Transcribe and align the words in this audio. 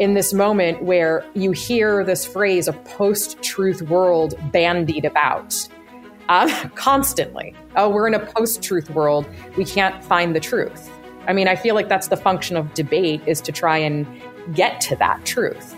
in 0.00 0.14
this 0.14 0.32
moment 0.32 0.82
where 0.82 1.24
you 1.34 1.52
hear 1.52 2.02
this 2.04 2.26
phrase, 2.26 2.66
a 2.66 2.72
post 2.72 3.40
truth 3.42 3.82
world, 3.82 4.34
bandied 4.50 5.04
about 5.04 5.68
uh, 6.28 6.68
constantly. 6.74 7.54
Oh, 7.76 7.88
we're 7.88 8.08
in 8.08 8.14
a 8.14 8.26
post 8.26 8.62
truth 8.62 8.90
world. 8.90 9.26
We 9.56 9.64
can't 9.64 10.02
find 10.04 10.34
the 10.34 10.40
truth. 10.40 10.90
I 11.26 11.32
mean, 11.32 11.48
I 11.48 11.56
feel 11.56 11.74
like 11.74 11.88
that's 11.88 12.08
the 12.08 12.16
function 12.16 12.56
of 12.56 12.74
debate 12.74 13.22
is 13.26 13.40
to 13.42 13.52
try 13.52 13.78
and 13.78 14.06
get 14.52 14.80
to 14.82 14.96
that 14.96 15.24
truth. 15.24 15.74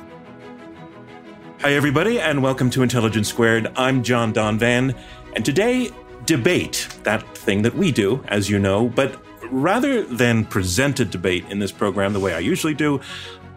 Hi, 1.60 1.74
everybody, 1.74 2.18
and 2.18 2.42
welcome 2.42 2.70
to 2.70 2.82
Intelligence 2.82 3.28
Squared. 3.28 3.70
I'm 3.76 4.02
John 4.02 4.32
Donvan, 4.32 4.96
and 5.34 5.44
today, 5.44 5.90
debate, 6.24 6.88
that 7.02 7.22
thing 7.36 7.62
that 7.62 7.74
we 7.74 7.92
do, 7.92 8.24
as 8.28 8.50
you 8.50 8.58
know, 8.58 8.88
but 8.88 9.22
rather 9.50 10.02
than 10.02 10.44
present 10.44 11.00
a 11.00 11.04
debate 11.04 11.44
in 11.48 11.58
this 11.58 11.72
program 11.72 12.12
the 12.12 12.20
way 12.20 12.34
I 12.34 12.40
usually 12.40 12.74
do, 12.74 13.00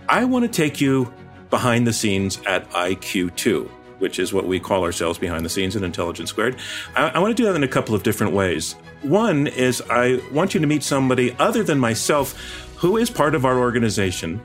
I 0.10 0.26
want 0.26 0.44
to 0.44 0.50
take 0.50 0.82
you 0.82 1.14
behind 1.52 1.86
the 1.86 1.93
scenes 1.93 2.42
at 2.47 2.68
IQ2, 2.71 3.70
which 4.00 4.18
is 4.18 4.34
what 4.34 4.47
we 4.47 4.60
call 4.60 4.84
ourselves 4.84 5.20
behind 5.20 5.46
the 5.46 5.50
scenes 5.50 5.75
in 5.75 5.84
Intelligence 5.84 6.32
Squared. 6.32 6.57
I, 6.96 7.10
I 7.10 7.20
want 7.20 7.29
to 7.29 7.39
do 7.39 7.46
that 7.47 7.56
in 7.56 7.61
a 7.61 7.68
couple 7.68 7.93
of 7.93 8.01
different 8.01 8.34
ways. 8.34 8.74
One 9.04 9.46
is 9.46 9.84
I 9.87 10.20
want 10.32 10.56
you 10.56 10.60
to 10.61 10.65
meet 10.65 10.82
somebody 10.82 11.36
other 11.37 11.61
than 11.61 11.78
myself 11.78 12.34
who 12.75 12.98
is 12.98 13.11
part 13.11 13.36
of 13.36 13.46
our 13.46 13.60
organization 13.60 14.42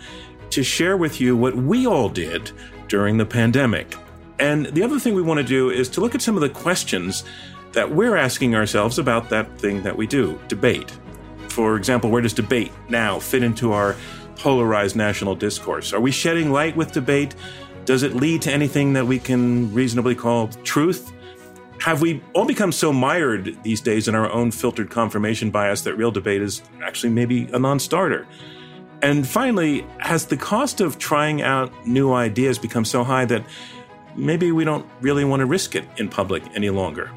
to 0.50 0.62
share 0.62 0.98
with 0.98 1.18
you 1.18 1.34
what 1.34 1.56
we 1.56 1.86
all 1.86 2.10
did 2.10 2.50
during 2.88 3.16
the 3.16 3.24
pandemic. 3.24 3.96
And 4.38 4.66
the 4.66 4.82
other 4.82 5.00
thing 5.00 5.14
we 5.14 5.22
want 5.22 5.38
to 5.38 5.44
do 5.44 5.70
is 5.70 5.88
to 5.90 6.02
look 6.02 6.14
at 6.14 6.20
some 6.20 6.34
of 6.34 6.42
the 6.42 6.50
questions 6.50 7.24
that 7.72 7.90
we're 7.90 8.16
asking 8.16 8.54
ourselves 8.54 8.98
about 8.98 9.30
that 9.30 9.58
thing 9.58 9.82
that 9.84 9.96
we 9.96 10.06
do 10.06 10.38
debate. 10.46 10.92
For 11.48 11.76
example, 11.76 12.10
where 12.10 12.20
does 12.20 12.34
debate 12.34 12.70
now 12.90 13.18
fit 13.18 13.42
into 13.42 13.72
our 13.72 13.96
polarized 14.36 14.96
national 14.96 15.34
discourse? 15.34 15.92
Are 15.92 16.00
we 16.00 16.10
shedding 16.10 16.50
light 16.50 16.76
with 16.76 16.92
debate? 16.92 17.34
Does 17.84 18.02
it 18.02 18.14
lead 18.14 18.42
to 18.42 18.52
anything 18.52 18.92
that 18.94 19.06
we 19.06 19.18
can 19.18 19.72
reasonably 19.74 20.14
call 20.14 20.48
truth? 20.64 21.12
Have 21.80 22.00
we 22.00 22.22
all 22.32 22.46
become 22.46 22.72
so 22.72 22.92
mired 22.92 23.62
these 23.62 23.80
days 23.80 24.08
in 24.08 24.14
our 24.14 24.30
own 24.30 24.50
filtered 24.50 24.90
confirmation 24.90 25.50
bias 25.50 25.82
that 25.82 25.94
real 25.96 26.10
debate 26.10 26.40
is 26.40 26.62
actually 26.82 27.10
maybe 27.10 27.44
a 27.52 27.58
non 27.58 27.78
starter? 27.78 28.26
And 29.02 29.26
finally, 29.26 29.86
has 29.98 30.24
the 30.24 30.36
cost 30.36 30.80
of 30.80 30.98
trying 30.98 31.42
out 31.42 31.86
new 31.86 32.14
ideas 32.14 32.58
become 32.58 32.86
so 32.86 33.04
high 33.04 33.26
that 33.26 33.44
maybe 34.16 34.50
we 34.50 34.64
don't 34.64 34.86
really 35.02 35.24
want 35.24 35.40
to 35.40 35.46
risk 35.46 35.74
it 35.74 35.84
in 35.98 36.08
public 36.08 36.42
any 36.54 36.70
longer? 36.70 37.10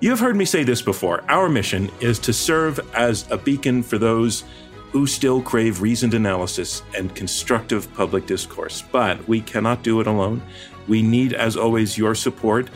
You 0.00 0.10
have 0.10 0.20
heard 0.20 0.36
me 0.36 0.44
say 0.44 0.62
this 0.62 0.80
before. 0.80 1.24
Our 1.28 1.48
mission 1.48 1.90
is 2.00 2.18
to 2.20 2.32
serve 2.32 2.78
as 2.94 3.30
a 3.30 3.36
beacon 3.36 3.82
for 3.82 3.98
those 3.98 4.44
who 4.92 5.06
still 5.06 5.40
crave 5.40 5.80
reasoned 5.80 6.14
analysis 6.14 6.82
and 6.96 7.14
constructive 7.14 7.92
public 7.94 8.26
discourse. 8.26 8.82
But 8.82 9.26
we 9.28 9.40
cannot 9.40 9.82
do 9.82 10.00
it 10.00 10.06
alone. 10.06 10.42
We 10.88 11.02
need, 11.02 11.32
as 11.32 11.56
always, 11.56 11.96
your 11.96 12.14
support, 12.14 12.68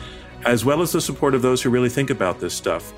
as 0.45 0.63
well 0.63 0.81
as 0.81 0.91
the 0.91 1.01
support 1.01 1.35
of 1.35 1.41
those 1.41 1.61
who 1.61 1.69
really 1.69 1.89
think 1.89 2.09
about 2.09 2.39
this 2.39 2.53
stuff. 2.53 2.93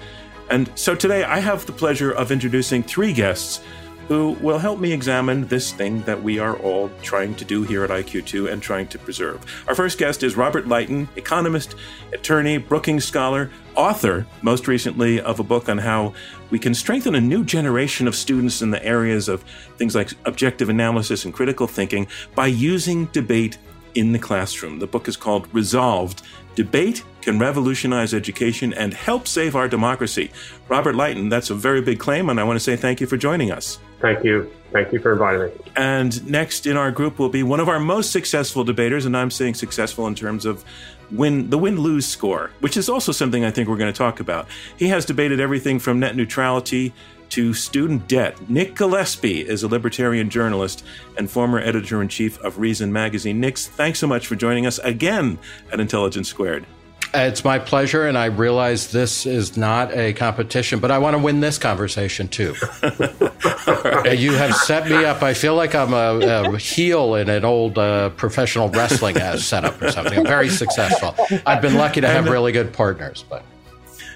And 0.49 0.71
so 0.75 0.95
today 0.95 1.23
I 1.23 1.39
have 1.39 1.65
the 1.65 1.71
pleasure 1.71 2.11
of 2.11 2.31
introducing 2.31 2.83
three 2.83 3.11
guests 3.13 3.61
who 4.07 4.31
will 4.41 4.57
help 4.57 4.79
me 4.79 4.91
examine 4.91 5.47
this 5.47 5.71
thing 5.71 6.01
that 6.03 6.21
we 6.21 6.39
are 6.39 6.57
all 6.57 6.89
trying 7.01 7.35
to 7.35 7.45
do 7.45 7.63
here 7.63 7.83
at 7.83 7.89
IQ2 7.89 8.51
and 8.51 8.61
trying 8.61 8.87
to 8.87 8.97
preserve. 8.97 9.45
Our 9.67 9.75
first 9.75 9.97
guest 9.97 10.23
is 10.23 10.37
Robert 10.37 10.65
Litan, 10.65 11.07
economist, 11.17 11.75
attorney, 12.13 12.57
Brookings 12.57 13.03
scholar, 13.05 13.51
author, 13.75 14.25
most 14.41 14.67
recently, 14.67 15.19
of 15.19 15.39
a 15.39 15.43
book 15.43 15.67
on 15.67 15.77
how 15.77 16.13
we 16.49 16.59
can 16.59 16.73
strengthen 16.73 17.15
a 17.15 17.21
new 17.21 17.43
generation 17.43 18.07
of 18.07 18.15
students 18.15 18.61
in 18.61 18.71
the 18.71 18.83
areas 18.85 19.27
of 19.27 19.43
things 19.77 19.93
like 19.93 20.11
objective 20.25 20.69
analysis 20.69 21.25
and 21.25 21.33
critical 21.33 21.67
thinking 21.67 22.07
by 22.33 22.47
using 22.47 23.05
debate 23.07 23.57
in 23.95 24.13
the 24.13 24.19
classroom. 24.19 24.79
The 24.79 24.87
book 24.87 25.07
is 25.07 25.17
called 25.17 25.53
Resolved 25.53 26.21
Debate 26.55 27.03
Can 27.21 27.39
Revolutionize 27.39 28.13
Education 28.13 28.73
and 28.73 28.93
Help 28.93 29.27
Save 29.27 29.55
Our 29.55 29.67
Democracy. 29.67 30.31
Robert 30.69 30.95
Litan, 30.95 31.29
that's 31.29 31.49
a 31.49 31.55
very 31.55 31.81
big 31.81 31.99
claim, 31.99 32.29
and 32.29 32.39
I 32.39 32.43
want 32.43 32.57
to 32.57 32.63
say 32.63 32.75
thank 32.75 33.01
you 33.01 33.07
for 33.07 33.17
joining 33.17 33.51
us. 33.51 33.79
Thank 33.99 34.23
you. 34.23 34.51
Thank 34.71 34.91
you 34.91 34.99
for 34.99 35.13
inviting 35.13 35.41
me. 35.41 35.71
And 35.75 36.29
next 36.29 36.67
in 36.67 36.77
our 36.77 36.91
group 36.91 37.19
will 37.19 37.29
be 37.29 37.41
one 37.41 37.59
of 37.59 37.69
our 37.69 37.79
most 37.79 38.11
successful 38.11 38.63
debaters, 38.63 39.05
and 39.05 39.15
I'm 39.15 39.31
saying 39.31 39.55
successful 39.55 40.07
in 40.07 40.15
terms 40.15 40.45
of 40.45 40.63
win 41.09 41.49
the 41.49 41.57
win 41.57 41.79
lose 41.79 42.05
score, 42.05 42.51
which 42.59 42.75
is 42.75 42.89
also 42.89 43.11
something 43.11 43.45
I 43.45 43.51
think 43.51 43.69
we're 43.69 43.77
going 43.77 43.91
to 43.91 43.97
talk 43.97 44.19
about. 44.19 44.47
He 44.77 44.89
has 44.89 45.05
debated 45.05 45.39
everything 45.39 45.79
from 45.79 45.99
net 45.99 46.15
neutrality 46.15 46.93
to 47.29 47.53
student 47.53 48.07
debt. 48.07 48.49
Nick 48.49 48.75
Gillespie 48.75 49.41
is 49.41 49.63
a 49.63 49.67
libertarian 49.67 50.29
journalist 50.29 50.85
and 51.17 51.29
former 51.29 51.59
editor 51.59 52.01
in 52.01 52.07
chief 52.07 52.39
of 52.39 52.59
Reason 52.59 52.91
magazine. 52.91 53.39
Nick, 53.39 53.57
thanks 53.57 53.99
so 53.99 54.07
much 54.07 54.27
for 54.27 54.35
joining 54.35 54.65
us 54.65 54.79
again 54.79 55.37
at 55.71 55.79
Intelligence 55.79 56.29
Squared. 56.29 56.65
It's 57.13 57.43
my 57.43 57.57
pleasure, 57.57 58.05
and 58.05 58.17
I 58.17 58.25
realize 58.25 58.91
this 58.91 59.25
is 59.25 59.55
not 59.55 59.95
a 59.95 60.13
competition, 60.13 60.79
but 60.79 60.91
I 60.91 60.97
want 60.97 61.15
to 61.15 61.21
win 61.21 61.39
this 61.39 61.57
conversation 61.57 62.27
too. 62.27 62.53
right. 62.83 64.17
You 64.17 64.33
have 64.33 64.55
set 64.55 64.89
me 64.89 65.05
up. 65.05 65.23
I 65.23 65.33
feel 65.33 65.55
like 65.55 65.73
I'm 65.73 65.93
a, 65.93 66.53
a 66.53 66.57
heel 66.57 67.15
in 67.15 67.29
an 67.29 67.45
old 67.45 67.77
uh, 67.77 68.09
professional 68.11 68.69
wrestling 68.69 69.15
setup 69.37 69.81
or 69.81 69.91
something. 69.91 70.19
I'm 70.19 70.25
very 70.25 70.49
successful. 70.49 71.15
I've 71.45 71.61
been 71.61 71.75
lucky 71.75 72.01
to 72.01 72.07
have 72.07 72.27
really 72.27 72.51
good 72.51 72.73
partners, 72.73 73.23
but. 73.29 73.43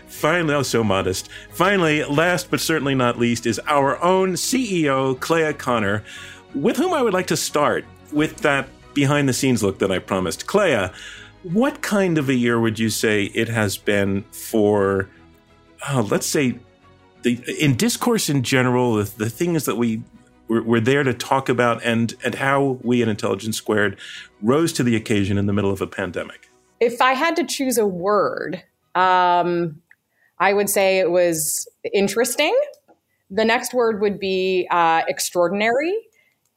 Finally, 0.07 0.53
oh, 0.53 0.61
so 0.61 0.83
modest. 0.83 1.29
Finally, 1.49 2.03
last 2.03 2.51
but 2.51 2.59
certainly 2.59 2.93
not 2.93 3.17
least, 3.17 3.47
is 3.47 3.59
our 3.65 3.99
own 4.03 4.33
CEO, 4.33 5.19
Clea 5.19 5.51
Conner, 5.53 6.03
with 6.53 6.77
whom 6.77 6.93
I 6.93 7.01
would 7.01 7.13
like 7.13 7.25
to 7.27 7.37
start 7.37 7.85
with 8.11 8.37
that 8.37 8.67
behind 8.93 9.27
the 9.27 9.33
scenes 9.33 9.63
look 9.63 9.79
that 9.79 9.91
I 9.91 9.97
promised. 9.97 10.45
Clea, 10.45 10.89
what 11.43 11.81
kind 11.81 12.17
of 12.17 12.29
a 12.29 12.33
year 12.33 12.59
would 12.59 12.79
you 12.79 12.89
say 12.89 13.25
it 13.25 13.49
has 13.49 13.77
been 13.77 14.23
for, 14.31 15.09
uh, 15.87 16.01
let's 16.03 16.27
say, 16.27 16.59
the 17.23 17.39
in 17.59 17.75
discourse 17.75 18.29
in 18.29 18.43
general, 18.43 18.95
the, 18.95 19.03
the 19.03 19.29
things 19.29 19.65
that 19.65 19.75
we 19.75 20.03
we're, 20.47 20.63
we're, 20.63 20.79
there 20.79 21.03
to 21.03 21.13
talk 21.13 21.49
about, 21.49 21.83
and 21.83 22.13
and 22.23 22.35
how 22.35 22.79
we 22.81 23.01
at 23.01 23.07
Intelligence 23.07 23.57
Squared 23.57 23.99
rose 24.41 24.73
to 24.73 24.83
the 24.83 24.95
occasion 24.95 25.37
in 25.37 25.45
the 25.45 25.53
middle 25.53 25.71
of 25.71 25.81
a 25.81 25.87
pandemic? 25.87 26.49
If 26.79 27.01
I 27.01 27.13
had 27.13 27.35
to 27.35 27.45
choose 27.45 27.77
a 27.77 27.85
word, 27.85 28.63
um, 28.95 29.81
I 30.39 30.53
would 30.53 30.69
say 30.69 30.99
it 30.99 31.11
was 31.11 31.67
interesting. 31.93 32.59
The 33.29 33.45
next 33.45 33.73
word 33.73 34.01
would 34.01 34.19
be 34.19 34.67
uh, 34.71 35.03
extraordinary, 35.07 35.95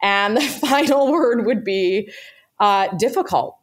and 0.02 0.36
the 0.36 0.40
final 0.68 1.12
word 1.12 1.46
would 1.46 1.62
be 1.62 2.10
uh, 2.58 2.88
difficult 2.96 3.58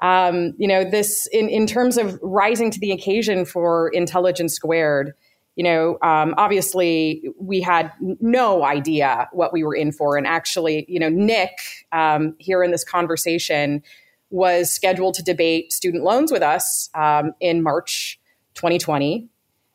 um, 0.00 0.52
you 0.58 0.68
know, 0.68 0.84
this 0.84 1.26
in, 1.32 1.48
in 1.48 1.66
terms 1.66 1.96
of 1.96 2.18
rising 2.22 2.70
to 2.70 2.80
the 2.80 2.92
occasion 2.92 3.44
for 3.44 3.88
Intelligence 3.88 4.54
Squared, 4.54 5.14
you 5.56 5.64
know, 5.64 5.98
um, 6.02 6.34
obviously 6.36 7.30
we 7.38 7.62
had 7.62 7.90
no 8.20 8.62
idea 8.62 9.28
what 9.32 9.52
we 9.52 9.64
were 9.64 9.74
in 9.74 9.90
for. 9.90 10.18
And 10.18 10.26
actually, 10.26 10.84
you 10.86 11.00
know, 11.00 11.08
Nick 11.08 11.58
um, 11.92 12.34
here 12.38 12.62
in 12.62 12.70
this 12.70 12.84
conversation 12.84 13.82
was 14.28 14.70
scheduled 14.70 15.14
to 15.14 15.22
debate 15.22 15.72
student 15.72 16.04
loans 16.04 16.30
with 16.30 16.42
us 16.42 16.90
um, 16.94 17.32
in 17.40 17.62
March 17.62 18.20
2020. 18.54 19.28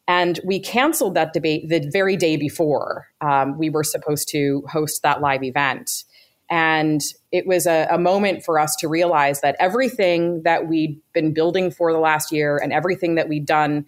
And 0.07 0.39
we 0.43 0.59
canceled 0.59 1.15
that 1.15 1.33
debate 1.33 1.69
the 1.69 1.89
very 1.91 2.17
day 2.17 2.35
before 2.35 3.07
um, 3.21 3.57
we 3.57 3.69
were 3.69 3.83
supposed 3.83 4.27
to 4.29 4.63
host 4.69 5.01
that 5.03 5.21
live 5.21 5.43
event. 5.43 6.03
And 6.51 7.00
it 7.31 7.47
was 7.47 7.66
a, 7.66 7.88
a, 7.89 7.97
moment 7.97 8.44
for 8.44 8.59
us 8.59 8.75
to 8.79 8.89
realize 8.89 9.39
that 9.39 9.56
everything 9.57 10.44
that 10.44 10.67
we'd 10.67 11.00
been 11.13 11.34
building 11.34 11.72
for 11.72 11.94
the 11.94 11.97
last 11.97 12.29
year 12.29 12.57
and 12.57 12.73
everything 12.73 13.16
that 13.16 13.29
we'd 13.29 13.45
done 13.45 13.85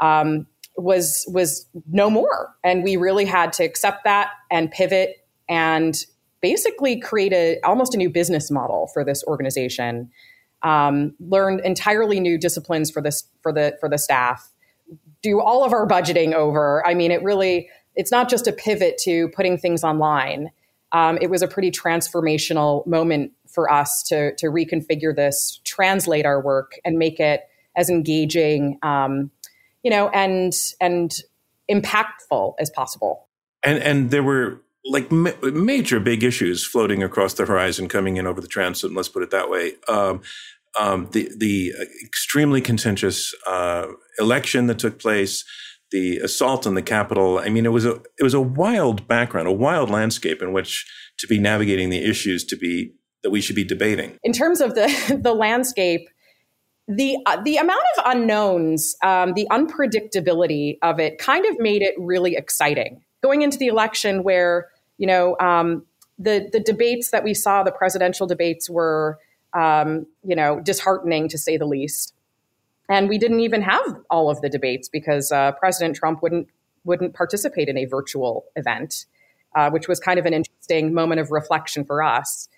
um, 0.00 0.48
was 0.76 1.24
was 1.28 1.66
no 1.92 2.10
more. 2.10 2.52
And 2.64 2.82
we 2.82 2.96
really 2.96 3.24
had 3.24 3.52
to 3.54 3.64
accept 3.64 4.02
that 4.04 4.30
and 4.50 4.72
pivot 4.72 5.24
and 5.48 5.94
basically 6.40 6.98
create 6.98 7.32
a 7.32 7.60
almost 7.62 7.94
a 7.94 7.96
new 7.96 8.10
business 8.10 8.50
model 8.50 8.88
for 8.92 9.04
this 9.04 9.22
organization. 9.28 10.10
Um, 10.62 11.14
learn 11.20 11.60
entirely 11.64 12.18
new 12.18 12.38
disciplines 12.38 12.90
for 12.90 13.00
this 13.00 13.22
for 13.40 13.52
the 13.52 13.76
for 13.78 13.88
the 13.88 13.98
staff. 13.98 14.50
Do 15.22 15.40
all 15.40 15.64
of 15.64 15.72
our 15.72 15.86
budgeting 15.86 16.32
over. 16.32 16.84
I 16.84 16.94
mean, 16.94 17.12
it 17.12 17.22
really 17.22 17.68
it's 17.94 18.10
not 18.10 18.28
just 18.28 18.48
a 18.48 18.52
pivot 18.52 18.98
to 19.04 19.28
putting 19.28 19.58
things 19.58 19.84
online 19.84 20.50
um, 20.92 21.18
it 21.20 21.30
was 21.30 21.42
a 21.42 21.48
pretty 21.48 21.70
transformational 21.70 22.86
moment 22.86 23.32
for 23.48 23.70
us 23.70 24.02
to 24.04 24.34
to 24.36 24.46
reconfigure 24.46 25.14
this, 25.14 25.60
translate 25.64 26.26
our 26.26 26.40
work, 26.40 26.72
and 26.84 26.98
make 26.98 27.20
it 27.20 27.42
as 27.76 27.88
engaging, 27.90 28.78
um, 28.82 29.30
you 29.82 29.90
know, 29.90 30.08
and 30.10 30.52
and 30.80 31.12
impactful 31.70 32.54
as 32.58 32.70
possible. 32.70 33.28
And 33.62 33.78
and 33.82 34.10
there 34.10 34.22
were 34.22 34.60
like 34.84 35.10
ma- 35.12 35.32
major 35.42 36.00
big 36.00 36.24
issues 36.24 36.66
floating 36.66 37.02
across 37.02 37.34
the 37.34 37.46
horizon, 37.46 37.88
coming 37.88 38.16
in 38.16 38.26
over 38.26 38.40
the 38.40 38.48
transom. 38.48 38.94
Let's 38.94 39.08
put 39.08 39.22
it 39.22 39.30
that 39.30 39.50
way. 39.50 39.74
Um, 39.88 40.22
um, 40.78 41.08
the 41.12 41.30
the 41.36 41.72
extremely 42.04 42.60
contentious 42.60 43.34
uh, 43.46 43.88
election 44.18 44.66
that 44.68 44.78
took 44.78 44.98
place, 44.98 45.44
the 45.90 46.18
assault 46.18 46.66
on 46.66 46.74
the 46.74 46.82
Capitol. 46.82 47.38
I 47.38 47.48
mean, 47.48 47.66
it 47.66 47.72
was 47.72 47.84
a 47.84 48.00
it 48.18 48.22
was 48.22 48.34
a 48.34 48.40
wild 48.40 49.06
background, 49.08 49.48
a 49.48 49.52
wild 49.52 49.90
landscape 49.90 50.42
in 50.42 50.52
which 50.52 50.86
to 51.18 51.26
be 51.26 51.38
navigating 51.38 51.90
the 51.90 52.04
issues 52.04 52.44
to 52.44 52.56
be 52.56 52.94
that 53.22 53.30
we 53.30 53.40
should 53.40 53.56
be 53.56 53.64
debating. 53.64 54.18
In 54.22 54.32
terms 54.32 54.60
of 54.60 54.74
the 54.74 55.20
the 55.22 55.34
landscape, 55.34 56.08
the 56.88 57.16
uh, 57.26 57.40
the 57.42 57.56
amount 57.56 57.82
of 57.98 58.04
unknowns, 58.06 58.96
um, 59.02 59.34
the 59.34 59.46
unpredictability 59.50 60.78
of 60.82 60.98
it, 60.98 61.18
kind 61.18 61.46
of 61.46 61.58
made 61.58 61.82
it 61.82 61.94
really 61.98 62.36
exciting 62.36 63.02
going 63.22 63.42
into 63.42 63.58
the 63.58 63.66
election, 63.66 64.22
where 64.22 64.68
you 64.98 65.06
know 65.06 65.36
um, 65.40 65.84
the 66.18 66.48
the 66.52 66.60
debates 66.60 67.10
that 67.10 67.24
we 67.24 67.34
saw, 67.34 67.62
the 67.62 67.72
presidential 67.72 68.26
debates, 68.26 68.70
were 68.70 69.18
um, 69.54 70.06
you 70.24 70.36
know 70.36 70.60
disheartening 70.60 71.28
to 71.28 71.38
say 71.38 71.56
the 71.56 71.66
least, 71.66 72.14
and 72.90 73.08
we 73.08 73.16
didn't 73.16 73.40
even 73.40 73.62
have 73.62 73.96
all 74.10 74.28
of 74.28 74.42
the 74.42 74.50
debates 74.50 74.90
because 74.90 75.32
uh, 75.32 75.52
President 75.52 75.96
Trump 75.96 76.22
wouldn't 76.22 76.48
wouldn't 76.84 77.14
participate 77.14 77.68
in 77.68 77.78
a 77.78 77.84
virtual 77.86 78.44
event, 78.56 79.06
uh, 79.54 79.70
which 79.70 79.88
was 79.88 80.00
kind 80.00 80.18
of 80.18 80.26
an 80.26 80.34
interesting 80.34 80.92
moment 80.92 81.20
of 81.20 81.30
reflection 81.30 81.84
for 81.84 82.02
us. 82.02 82.48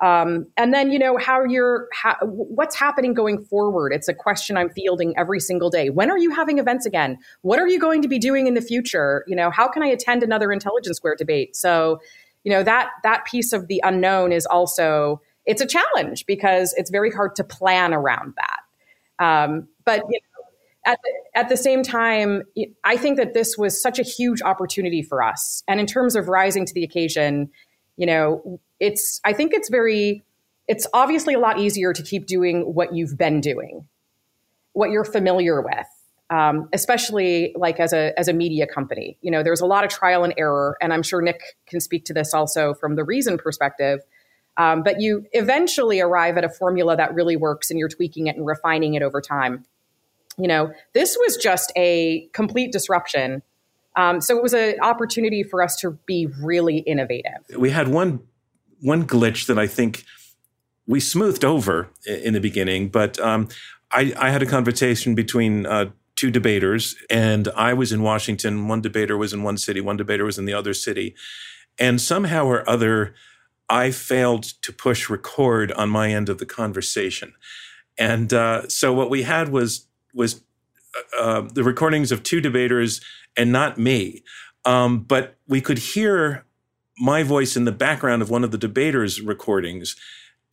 Um, 0.00 0.48
and 0.56 0.74
then, 0.74 0.90
you 0.90 0.98
know, 0.98 1.16
how 1.16 1.44
you're, 1.44 1.88
what's 2.22 2.74
happening 2.74 3.14
going 3.14 3.44
forward? 3.44 3.92
It's 3.92 4.08
a 4.08 4.14
question 4.14 4.56
I'm 4.56 4.68
fielding 4.68 5.16
every 5.16 5.38
single 5.38 5.70
day. 5.70 5.90
When 5.90 6.10
are 6.10 6.18
you 6.18 6.30
having 6.32 6.58
events 6.58 6.86
again? 6.86 7.18
What 7.42 7.60
are 7.60 7.68
you 7.68 7.78
going 7.78 8.02
to 8.02 8.08
be 8.08 8.18
doing 8.18 8.48
in 8.48 8.54
the 8.54 8.60
future? 8.60 9.24
You 9.28 9.36
know, 9.36 9.50
how 9.50 9.68
can 9.68 9.82
I 9.82 9.86
attend 9.86 10.24
another 10.24 10.50
Intelligence 10.50 10.96
Square 10.96 11.16
debate? 11.16 11.54
So, 11.54 12.00
you 12.42 12.50
know, 12.50 12.64
that 12.64 12.90
that 13.04 13.24
piece 13.26 13.52
of 13.52 13.68
the 13.68 13.80
unknown 13.84 14.32
is 14.32 14.44
also 14.44 15.20
it's 15.46 15.62
a 15.62 15.66
challenge 15.66 16.26
because 16.26 16.74
it's 16.76 16.90
very 16.90 17.10
hard 17.10 17.36
to 17.36 17.44
plan 17.44 17.94
around 17.94 18.34
that. 18.36 19.24
Um, 19.24 19.68
but 19.84 20.02
you 20.08 20.18
know, 20.20 20.44
at 20.84 20.98
the, 21.02 21.38
at 21.38 21.48
the 21.48 21.56
same 21.56 21.82
time, 21.82 22.42
I 22.84 22.96
think 22.96 23.16
that 23.16 23.34
this 23.34 23.56
was 23.56 23.80
such 23.80 23.98
a 23.98 24.02
huge 24.02 24.42
opportunity 24.42 25.02
for 25.02 25.22
us. 25.22 25.62
And 25.68 25.78
in 25.78 25.86
terms 25.86 26.16
of 26.16 26.28
rising 26.28 26.66
to 26.66 26.74
the 26.74 26.82
occasion, 26.82 27.50
you 27.96 28.06
know, 28.06 28.60
it's 28.80 29.20
I 29.24 29.32
think 29.32 29.52
it's 29.54 29.68
very 29.68 30.22
it's 30.68 30.86
obviously 30.92 31.34
a 31.34 31.38
lot 31.38 31.58
easier 31.58 31.92
to 31.92 32.02
keep 32.02 32.26
doing 32.26 32.62
what 32.74 32.94
you've 32.94 33.16
been 33.16 33.40
doing, 33.40 33.86
what 34.72 34.90
you're 34.90 35.04
familiar 35.04 35.60
with. 35.62 35.86
Um, 36.30 36.70
especially 36.72 37.52
like 37.56 37.78
as 37.78 37.92
a 37.92 38.18
as 38.18 38.26
a 38.26 38.32
media 38.32 38.66
company, 38.66 39.18
you 39.20 39.30
know, 39.30 39.42
there's 39.42 39.60
a 39.60 39.66
lot 39.66 39.84
of 39.84 39.90
trial 39.90 40.24
and 40.24 40.32
error, 40.38 40.78
and 40.80 40.90
I'm 40.90 41.02
sure 41.02 41.20
Nick 41.20 41.42
can 41.66 41.78
speak 41.78 42.06
to 42.06 42.14
this 42.14 42.32
also 42.32 42.72
from 42.72 42.96
the 42.96 43.04
reason 43.04 43.36
perspective. 43.36 44.00
Um, 44.56 44.82
but 44.82 45.00
you 45.00 45.26
eventually 45.32 46.00
arrive 46.00 46.36
at 46.36 46.44
a 46.44 46.48
formula 46.48 46.96
that 46.96 47.14
really 47.14 47.36
works, 47.36 47.70
and 47.70 47.78
you're 47.78 47.88
tweaking 47.88 48.26
it 48.26 48.36
and 48.36 48.46
refining 48.46 48.94
it 48.94 49.02
over 49.02 49.20
time. 49.20 49.64
You 50.38 50.48
know, 50.48 50.72
this 50.92 51.16
was 51.18 51.36
just 51.36 51.72
a 51.76 52.28
complete 52.32 52.72
disruption. 52.72 53.42
Um, 53.96 54.20
so 54.20 54.36
it 54.36 54.42
was 54.42 54.54
an 54.54 54.76
opportunity 54.80 55.42
for 55.42 55.62
us 55.62 55.76
to 55.80 55.98
be 56.06 56.28
really 56.42 56.78
innovative. 56.78 57.42
We 57.56 57.70
had 57.70 57.88
one 57.88 58.20
one 58.80 59.06
glitch 59.06 59.46
that 59.46 59.58
I 59.58 59.68
think 59.68 60.04
we 60.86 60.98
smoothed 60.98 61.44
over 61.44 61.88
in 62.06 62.34
the 62.34 62.40
beginning, 62.40 62.88
but 62.88 63.18
um, 63.20 63.48
I, 63.92 64.12
I, 64.18 64.30
had 64.30 64.42
a 64.42 64.46
conversation 64.46 65.14
between 65.14 65.66
uh, 65.66 65.90
two 66.16 66.32
debaters, 66.32 66.96
and 67.08 67.48
I 67.56 67.74
was 67.74 67.92
in 67.92 68.02
Washington. 68.02 68.66
One 68.66 68.80
debater 68.80 69.16
was 69.16 69.32
in 69.32 69.42
one 69.44 69.56
city, 69.56 69.80
one 69.80 69.96
debater 69.96 70.24
was 70.24 70.38
in 70.38 70.46
the 70.46 70.52
other 70.52 70.74
city. 70.74 71.14
And 71.78 72.00
somehow 72.00 72.46
or 72.46 72.68
other, 72.68 73.14
I 73.72 73.90
failed 73.90 74.44
to 74.62 74.72
push 74.72 75.08
record 75.08 75.72
on 75.72 75.88
my 75.88 76.10
end 76.12 76.28
of 76.28 76.36
the 76.36 76.44
conversation. 76.44 77.32
And 77.98 78.30
uh, 78.32 78.68
so 78.68 78.92
what 78.92 79.08
we 79.08 79.22
had 79.22 79.48
was 79.48 79.86
was 80.14 80.42
uh, 80.94 81.20
uh 81.20 81.40
the 81.40 81.64
recordings 81.64 82.12
of 82.12 82.22
two 82.22 82.42
debaters 82.42 83.00
and 83.34 83.50
not 83.50 83.78
me. 83.78 84.22
Um, 84.66 85.00
but 85.00 85.36
we 85.48 85.62
could 85.62 85.78
hear 85.78 86.44
my 86.98 87.22
voice 87.22 87.56
in 87.56 87.64
the 87.64 87.72
background 87.72 88.20
of 88.20 88.28
one 88.28 88.44
of 88.44 88.50
the 88.50 88.58
debaters' 88.58 89.22
recordings. 89.22 89.96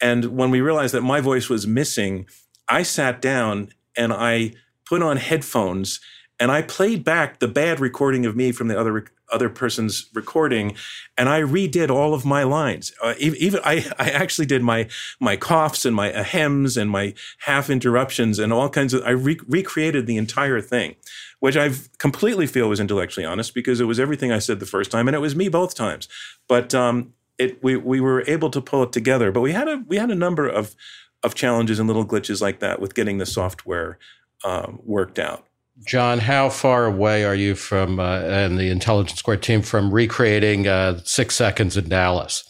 And 0.01 0.37
when 0.37 0.49
we 0.49 0.61
realized 0.61 0.93
that 0.93 1.01
my 1.01 1.19
voice 1.19 1.49
was 1.49 1.67
missing, 1.67 2.25
I 2.69 2.83
sat 2.83 3.21
down 3.21 3.73
and 3.97 4.13
I 4.13 4.53
put 4.85 5.01
on 5.01 5.17
headphones 5.17 5.99
and 6.39 6.51
I 6.51 6.61
played 6.61 7.03
back 7.03 7.39
the 7.39 7.47
bad 7.47 7.79
recording 7.79 8.25
of 8.25 8.35
me 8.35 8.51
from 8.51 8.67
the 8.67 8.79
other 8.79 9.05
other 9.31 9.49
person's 9.49 10.09
recording, 10.13 10.75
and 11.17 11.29
I 11.29 11.41
redid 11.41 11.89
all 11.89 12.13
of 12.13 12.25
my 12.25 12.43
lines. 12.43 12.93
Uh, 13.01 13.13
even 13.19 13.59
I, 13.63 13.85
I 13.99 14.09
actually 14.09 14.47
did 14.47 14.63
my 14.63 14.87
my 15.19 15.35
coughs 15.35 15.85
and 15.85 15.95
my 15.95 16.07
ahems 16.07 16.77
and 16.77 16.89
my 16.89 17.13
half 17.39 17.69
interruptions 17.69 18.39
and 18.39 18.51
all 18.51 18.69
kinds 18.69 18.93
of. 18.93 19.03
I 19.03 19.11
re- 19.11 19.39
recreated 19.47 20.07
the 20.07 20.17
entire 20.17 20.61
thing 20.61 20.95
which 21.39 21.55
I 21.55 21.71
completely 21.97 22.47
feel 22.47 22.69
was 22.69 22.79
intellectually 22.79 23.25
honest 23.25 23.53
because 23.53 23.79
it 23.79 23.85
was 23.85 23.99
everything 23.99 24.31
I 24.31 24.39
said 24.39 24.59
the 24.59 24.65
first 24.65 24.91
time, 24.91 25.07
and 25.07 25.15
it 25.15 25.19
was 25.19 25.35
me 25.35 25.47
both 25.47 25.73
times. 25.73 26.07
But 26.47 26.75
um, 26.75 27.13
it 27.37 27.63
we 27.63 27.75
we 27.77 28.01
were 28.01 28.23
able 28.27 28.49
to 28.51 28.61
pull 28.61 28.83
it 28.83 28.91
together. 28.91 29.31
But 29.31 29.41
we 29.41 29.53
had 29.53 29.67
a 29.67 29.83
we 29.87 29.97
had 29.97 30.11
a 30.11 30.15
number 30.15 30.47
of 30.47 30.75
of 31.23 31.35
challenges 31.35 31.79
and 31.79 31.87
little 31.87 32.05
glitches 32.05 32.41
like 32.41 32.59
that 32.59 32.79
with 32.79 32.93
getting 32.93 33.17
the 33.17 33.25
software 33.25 33.97
um, 34.43 34.79
worked 34.83 35.19
out. 35.19 35.45
John, 35.85 36.19
how 36.19 36.49
far 36.49 36.85
away 36.85 37.23
are 37.23 37.35
you 37.35 37.55
from 37.55 37.99
uh, 37.99 38.19
and 38.19 38.57
the 38.57 38.69
Intelligence 38.69 39.19
Square 39.19 39.37
team 39.37 39.61
from 39.61 39.91
recreating 39.91 40.67
uh, 40.67 40.99
Six 41.03 41.35
Seconds 41.35 41.77
in 41.77 41.89
Dallas? 41.89 42.43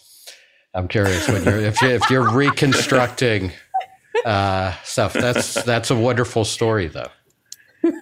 I'm 0.73 0.87
curious 0.87 1.27
when 1.27 1.43
you're 1.43 1.57
if, 1.57 1.81
you, 1.81 1.89
if 1.89 2.09
you're 2.09 2.31
reconstructing 2.31 3.51
uh, 4.25 4.73
stuff. 4.83 5.13
That's 5.13 5.61
that's 5.63 5.89
a 5.91 5.95
wonderful 5.95 6.45
story, 6.45 6.87
though 6.87 7.09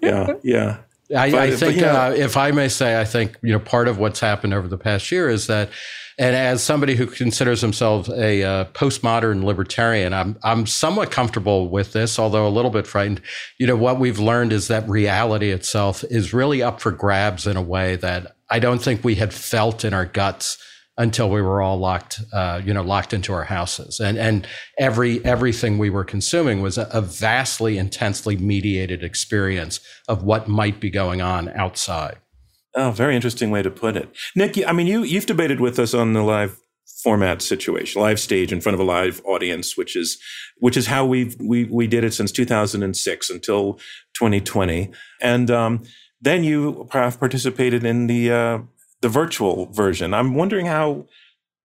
yeah, 0.02 0.34
yeah. 0.44 0.78
I, 1.16 1.32
but, 1.32 1.40
I 1.40 1.56
think, 1.56 1.80
but, 1.80 1.88
uh, 1.88 2.14
if 2.16 2.36
I 2.36 2.52
may 2.52 2.68
say, 2.68 3.00
I 3.00 3.06
think 3.06 3.38
you 3.42 3.54
know 3.54 3.60
part 3.60 3.88
of 3.88 3.98
what's 3.98 4.20
happened 4.20 4.54
over 4.54 4.68
the 4.68 4.78
past 4.78 5.12
year 5.12 5.30
is 5.30 5.48
that, 5.48 5.70
and 6.18 6.36
as 6.36 6.64
somebody 6.64 6.96
who 6.96 7.06
considers 7.06 7.62
himself 7.62 8.10
a 8.10 8.44
uh, 8.44 8.66
postmodern 8.66 9.44
libertarian, 9.44 10.14
I'm 10.14 10.38
I'm 10.44 10.66
somewhat 10.66 11.12
comfortable 11.12 11.70
with 11.70 11.94
this, 11.94 12.18
although 12.18 12.48
a 12.48 12.50
little 12.50 12.72
bit 12.72 12.88
frightened. 12.88 13.22
You 13.60 13.68
know, 13.68 13.76
what 13.76 14.00
we've 14.00 14.20
learned 14.20 14.52
is 14.52 14.68
that 14.68 14.90
reality 14.90 15.52
itself 15.52 16.04
is 16.06 16.34
really 16.34 16.64
up 16.64 16.82
for 16.82 16.92
grabs 16.92 17.46
in 17.46 17.56
a 17.56 17.62
way 17.62 17.98
that 17.98 18.36
I 18.50 18.58
don't 18.60 18.82
think 18.82 19.04
we 19.04 19.16
had 19.16 19.34
felt 19.34 19.86
in 19.86 19.94
our 19.94 20.06
guts 20.06 20.58
until 20.98 21.30
we 21.30 21.42
were 21.42 21.62
all 21.62 21.78
locked, 21.78 22.20
uh, 22.34 22.60
you 22.66 22.74
know, 22.74 22.82
locked 22.82 23.14
into 23.14 23.32
our 23.32 23.44
houses. 23.44 24.00
And 24.00 24.18
and 24.18 24.48
every 24.80 25.24
everything 25.24 25.78
we 25.78 25.92
were 25.92 26.04
consuming 26.04 26.62
was 26.62 26.78
a, 26.78 26.88
a, 26.92 27.02
vastly, 27.02 27.78
intensely 27.78 28.36
mediated 28.36 29.04
experience 29.04 29.80
of 30.08 30.24
what 30.24 30.48
might 30.48 30.80
be 30.80 30.90
going 30.90 31.22
on 31.22 31.50
outside. 31.50 32.18
Oh, 32.78 32.92
very 32.92 33.16
interesting 33.16 33.50
way 33.50 33.64
to 33.64 33.72
put 33.72 33.98
it, 33.98 34.08
Nick. 34.36 34.56
I 34.68 34.72
mean, 34.72 34.86
you 34.86 35.02
you've 35.02 35.26
debated 35.26 35.60
with 35.60 35.80
us 35.80 35.96
on 35.96 36.14
the 36.14 36.22
live 36.22 36.60
format 37.04 37.42
situation, 37.42 38.02
live 38.02 38.20
stage 38.20 38.54
in 38.54 38.62
front 38.62 38.76
of 38.76 38.80
a 38.80 38.84
live 38.84 39.20
audience, 39.26 39.76
which 39.76 39.96
is 39.96 40.20
which 40.58 40.78
is 40.78 40.86
how 40.86 41.04
we 41.04 41.36
we 41.40 41.64
we 41.66 41.88
did 41.88 42.04
it 42.04 42.14
since 42.14 42.32
2006 42.32 43.30
until 43.32 43.74
2020, 44.14 44.92
and 45.22 45.50
um, 45.50 45.84
then 46.22 46.44
you 46.44 46.88
have 46.92 47.20
participated 47.20 47.84
in 47.84 48.06
the 48.06 48.32
uh, 48.32 48.60
the 49.02 49.10
virtual 49.10 49.66
version. 49.72 50.14
I'm 50.14 50.36
wondering 50.36 50.68
how 50.68 51.08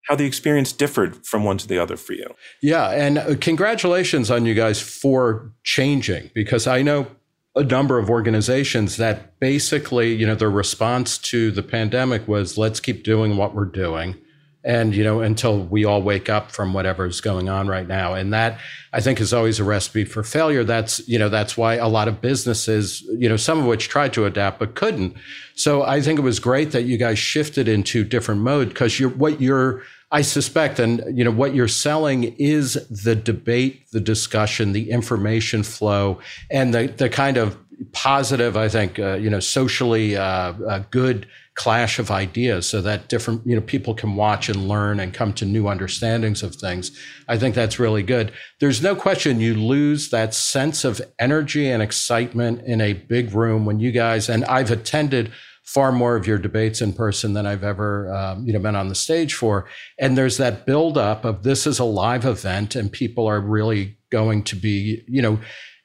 how 0.07 0.15
the 0.15 0.25
experience 0.25 0.71
differed 0.71 1.25
from 1.27 1.43
one 1.43 1.59
to 1.59 1.67
the 1.67 1.77
other 1.77 1.95
for 1.95 2.13
you. 2.13 2.33
Yeah, 2.63 2.89
and 2.89 3.19
uh, 3.19 3.35
congratulations 3.39 4.31
on 4.31 4.47
you 4.47 4.55
guys 4.55 4.81
for 4.81 5.51
changing 5.63 6.31
because 6.33 6.65
I 6.65 6.81
know 6.81 7.05
a 7.55 7.63
number 7.63 7.99
of 7.99 8.09
organizations 8.09 8.97
that 8.97 9.39
basically, 9.39 10.13
you 10.13 10.25
know, 10.25 10.35
their 10.35 10.49
response 10.49 11.17
to 11.19 11.51
the 11.51 11.63
pandemic 11.63 12.27
was 12.27 12.57
let's 12.57 12.79
keep 12.79 13.03
doing 13.03 13.37
what 13.37 13.53
we're 13.53 13.65
doing. 13.65 14.15
And 14.65 14.95
you 14.95 15.03
know 15.03 15.19
until 15.19 15.59
we 15.59 15.83
all 15.83 16.01
wake 16.01 16.29
up 16.29 16.49
from 16.49 16.73
whatever's 16.73 17.19
going 17.19 17.49
on 17.49 17.67
right 17.67 17.85
now. 17.85 18.13
And 18.13 18.31
that 18.31 18.61
i 18.93 19.01
think 19.01 19.19
is 19.19 19.33
always 19.33 19.59
a 19.59 19.63
recipe 19.65 20.05
for 20.05 20.23
failure. 20.23 20.63
That's 20.63 21.05
you 21.05 21.19
know 21.19 21.27
that's 21.27 21.57
why 21.57 21.73
a 21.73 21.89
lot 21.89 22.07
of 22.07 22.21
businesses 22.21 23.01
you 23.01 23.27
know 23.27 23.35
some 23.35 23.59
of 23.59 23.65
which 23.65 23.89
tried 23.89 24.13
to 24.13 24.23
adapt 24.23 24.59
but 24.59 24.75
couldn't. 24.75 25.17
So 25.55 25.83
i 25.83 25.99
think 25.99 26.17
it 26.17 26.21
was 26.21 26.39
great 26.39 26.71
that 26.71 26.83
you 26.83 26.97
guys 26.97 27.19
shifted 27.19 27.67
into 27.67 28.05
different 28.05 28.39
mode 28.39 28.69
because 28.69 29.01
you're 29.01 29.09
what 29.09 29.41
you're 29.41 29.83
i 30.13 30.21
suspect 30.21 30.79
and 30.79 31.03
you 31.17 31.23
know 31.23 31.31
what 31.31 31.53
you're 31.53 31.67
selling 31.67 32.23
is 32.37 32.73
the 32.87 33.15
debate 33.15 33.91
the 33.91 33.99
discussion 33.99 34.71
the 34.71 34.89
information 34.89 35.63
flow 35.63 36.19
and 36.49 36.73
the 36.73 36.87
the 36.97 37.09
kind 37.09 37.35
of 37.35 37.57
positive 37.91 38.55
i 38.55 38.69
think 38.69 38.97
uh, 38.99 39.15
you 39.15 39.29
know 39.29 39.41
socially 39.41 40.15
uh, 40.15 40.53
uh, 40.69 40.83
good 40.89 41.27
clash 41.55 41.99
of 41.99 42.09
ideas 42.09 42.65
so 42.65 42.81
that 42.81 43.09
different 43.09 43.45
you 43.45 43.55
know 43.55 43.61
people 43.61 43.93
can 43.93 44.15
watch 44.15 44.49
and 44.49 44.67
learn 44.67 44.99
and 44.99 45.13
come 45.13 45.31
to 45.33 45.45
new 45.45 45.67
understandings 45.67 46.41
of 46.41 46.55
things. 46.55 46.91
I 47.27 47.37
think 47.37 47.53
that's 47.53 47.77
really 47.77 48.01
good. 48.01 48.31
There's 48.59 48.81
no 48.81 48.95
question 48.95 49.39
you 49.39 49.53
lose 49.53 50.09
that 50.09 50.33
sense 50.33 50.83
of 50.83 50.99
energy 51.19 51.69
and 51.69 51.83
excitement 51.83 52.63
in 52.65 52.81
a 52.81 52.93
big 52.93 53.33
room 53.33 53.65
when 53.65 53.79
you 53.79 53.91
guys 53.91 54.29
and 54.29 54.43
i've 54.45 54.71
attended 54.71 55.31
far 55.63 55.91
more 55.91 56.15
of 56.15 56.27
your 56.27 56.37
debates 56.37 56.81
in 56.81 56.93
person 56.93 57.33
than 57.33 57.45
i've 57.45 57.63
ever 57.63 58.13
um, 58.13 58.45
you 58.45 58.53
know 58.53 58.59
been 58.59 58.75
on 58.75 58.89
the 58.89 58.95
stage 58.95 59.33
for 59.33 59.65
and 59.99 60.17
there's 60.17 60.37
that 60.37 60.65
build 60.65 60.97
up 60.97 61.25
of 61.25 61.43
this 61.43 61.65
is 61.65 61.79
a 61.79 61.83
live 61.83 62.25
event 62.25 62.75
and 62.75 62.91
people 62.91 63.27
are 63.27 63.39
really 63.39 63.97
going 64.11 64.43
to 64.43 64.55
be 64.55 65.03
you 65.07 65.21
know 65.21 65.39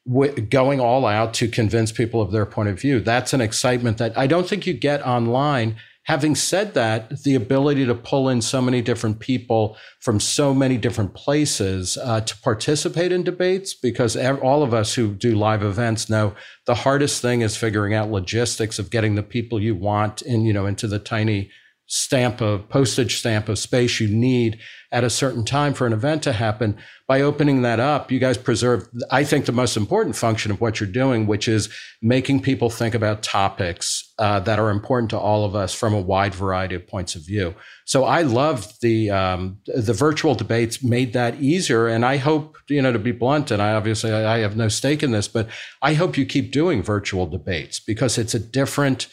w- 0.08 0.40
going 0.40 0.80
all 0.80 1.06
out 1.06 1.34
to 1.34 1.48
convince 1.48 1.92
people 1.92 2.20
of 2.20 2.32
their 2.32 2.46
point 2.46 2.68
of 2.68 2.80
view. 2.80 3.00
That's 3.00 3.32
an 3.32 3.40
excitement 3.40 3.98
that 3.98 4.16
I 4.16 4.26
don't 4.26 4.48
think 4.48 4.66
you 4.66 4.74
get 4.74 5.06
online. 5.06 5.76
Having 6.08 6.36
said 6.36 6.72
that, 6.72 7.22
the 7.22 7.34
ability 7.34 7.84
to 7.84 7.94
pull 7.94 8.30
in 8.30 8.40
so 8.40 8.62
many 8.62 8.80
different 8.80 9.20
people 9.20 9.76
from 10.00 10.18
so 10.18 10.54
many 10.54 10.78
different 10.78 11.12
places 11.12 11.98
uh, 11.98 12.22
to 12.22 12.34
participate 12.38 13.12
in 13.12 13.22
debates, 13.22 13.74
because 13.74 14.16
all 14.16 14.62
of 14.62 14.72
us 14.72 14.94
who 14.94 15.14
do 15.14 15.36
live 15.36 15.62
events 15.62 16.08
know 16.08 16.34
the 16.64 16.76
hardest 16.76 17.20
thing 17.20 17.42
is 17.42 17.58
figuring 17.58 17.92
out 17.92 18.10
logistics 18.10 18.78
of 18.78 18.88
getting 18.88 19.16
the 19.16 19.22
people 19.22 19.60
you 19.60 19.74
want 19.74 20.22
in, 20.22 20.46
you 20.46 20.54
know, 20.54 20.64
into 20.64 20.86
the 20.86 20.98
tiny 20.98 21.50
stamp 21.88 22.42
of 22.42 22.68
postage 22.68 23.18
stamp 23.18 23.48
of 23.48 23.58
space 23.58 23.98
you 23.98 24.08
need 24.08 24.58
at 24.92 25.04
a 25.04 25.10
certain 25.10 25.44
time 25.44 25.72
for 25.72 25.86
an 25.86 25.92
event 25.92 26.22
to 26.22 26.32
happen. 26.32 26.76
By 27.06 27.22
opening 27.22 27.62
that 27.62 27.80
up 27.80 28.12
you 28.12 28.18
guys 28.18 28.36
preserve 28.36 28.86
i 29.10 29.24
think 29.24 29.46
the 29.46 29.52
most 29.52 29.78
important 29.78 30.14
function 30.14 30.50
of 30.50 30.60
what 30.60 30.78
you're 30.78 30.88
doing 30.90 31.26
which 31.26 31.48
is 31.48 31.70
making 32.02 32.42
people 32.42 32.68
think 32.68 32.94
about 32.94 33.22
topics 33.22 34.12
uh, 34.18 34.40
that 34.40 34.58
are 34.58 34.68
important 34.68 35.08
to 35.10 35.18
all 35.18 35.46
of 35.46 35.54
us 35.54 35.72
from 35.72 35.94
a 35.94 36.00
wide 36.00 36.34
variety 36.34 36.74
of 36.74 36.86
points 36.86 37.14
of 37.14 37.24
view. 37.24 37.54
So 37.86 38.04
i 38.04 38.20
love 38.20 38.70
the 38.82 39.10
um, 39.10 39.58
the 39.66 39.94
virtual 39.94 40.34
debates 40.34 40.82
made 40.82 41.14
that 41.14 41.40
easier 41.40 41.88
and 41.88 42.04
i 42.04 42.18
hope 42.18 42.58
you 42.68 42.82
know 42.82 42.92
to 42.92 42.98
be 42.98 43.12
blunt 43.12 43.50
and 43.50 43.62
i 43.62 43.72
obviously 43.72 44.12
i 44.12 44.38
have 44.40 44.56
no 44.56 44.68
stake 44.68 45.02
in 45.02 45.12
this 45.12 45.28
but 45.28 45.48
i 45.80 45.94
hope 45.94 46.18
you 46.18 46.26
keep 46.26 46.52
doing 46.52 46.82
virtual 46.82 47.26
debates 47.26 47.80
because 47.80 48.18
it's 48.18 48.34
a 48.34 48.38
different 48.38 49.06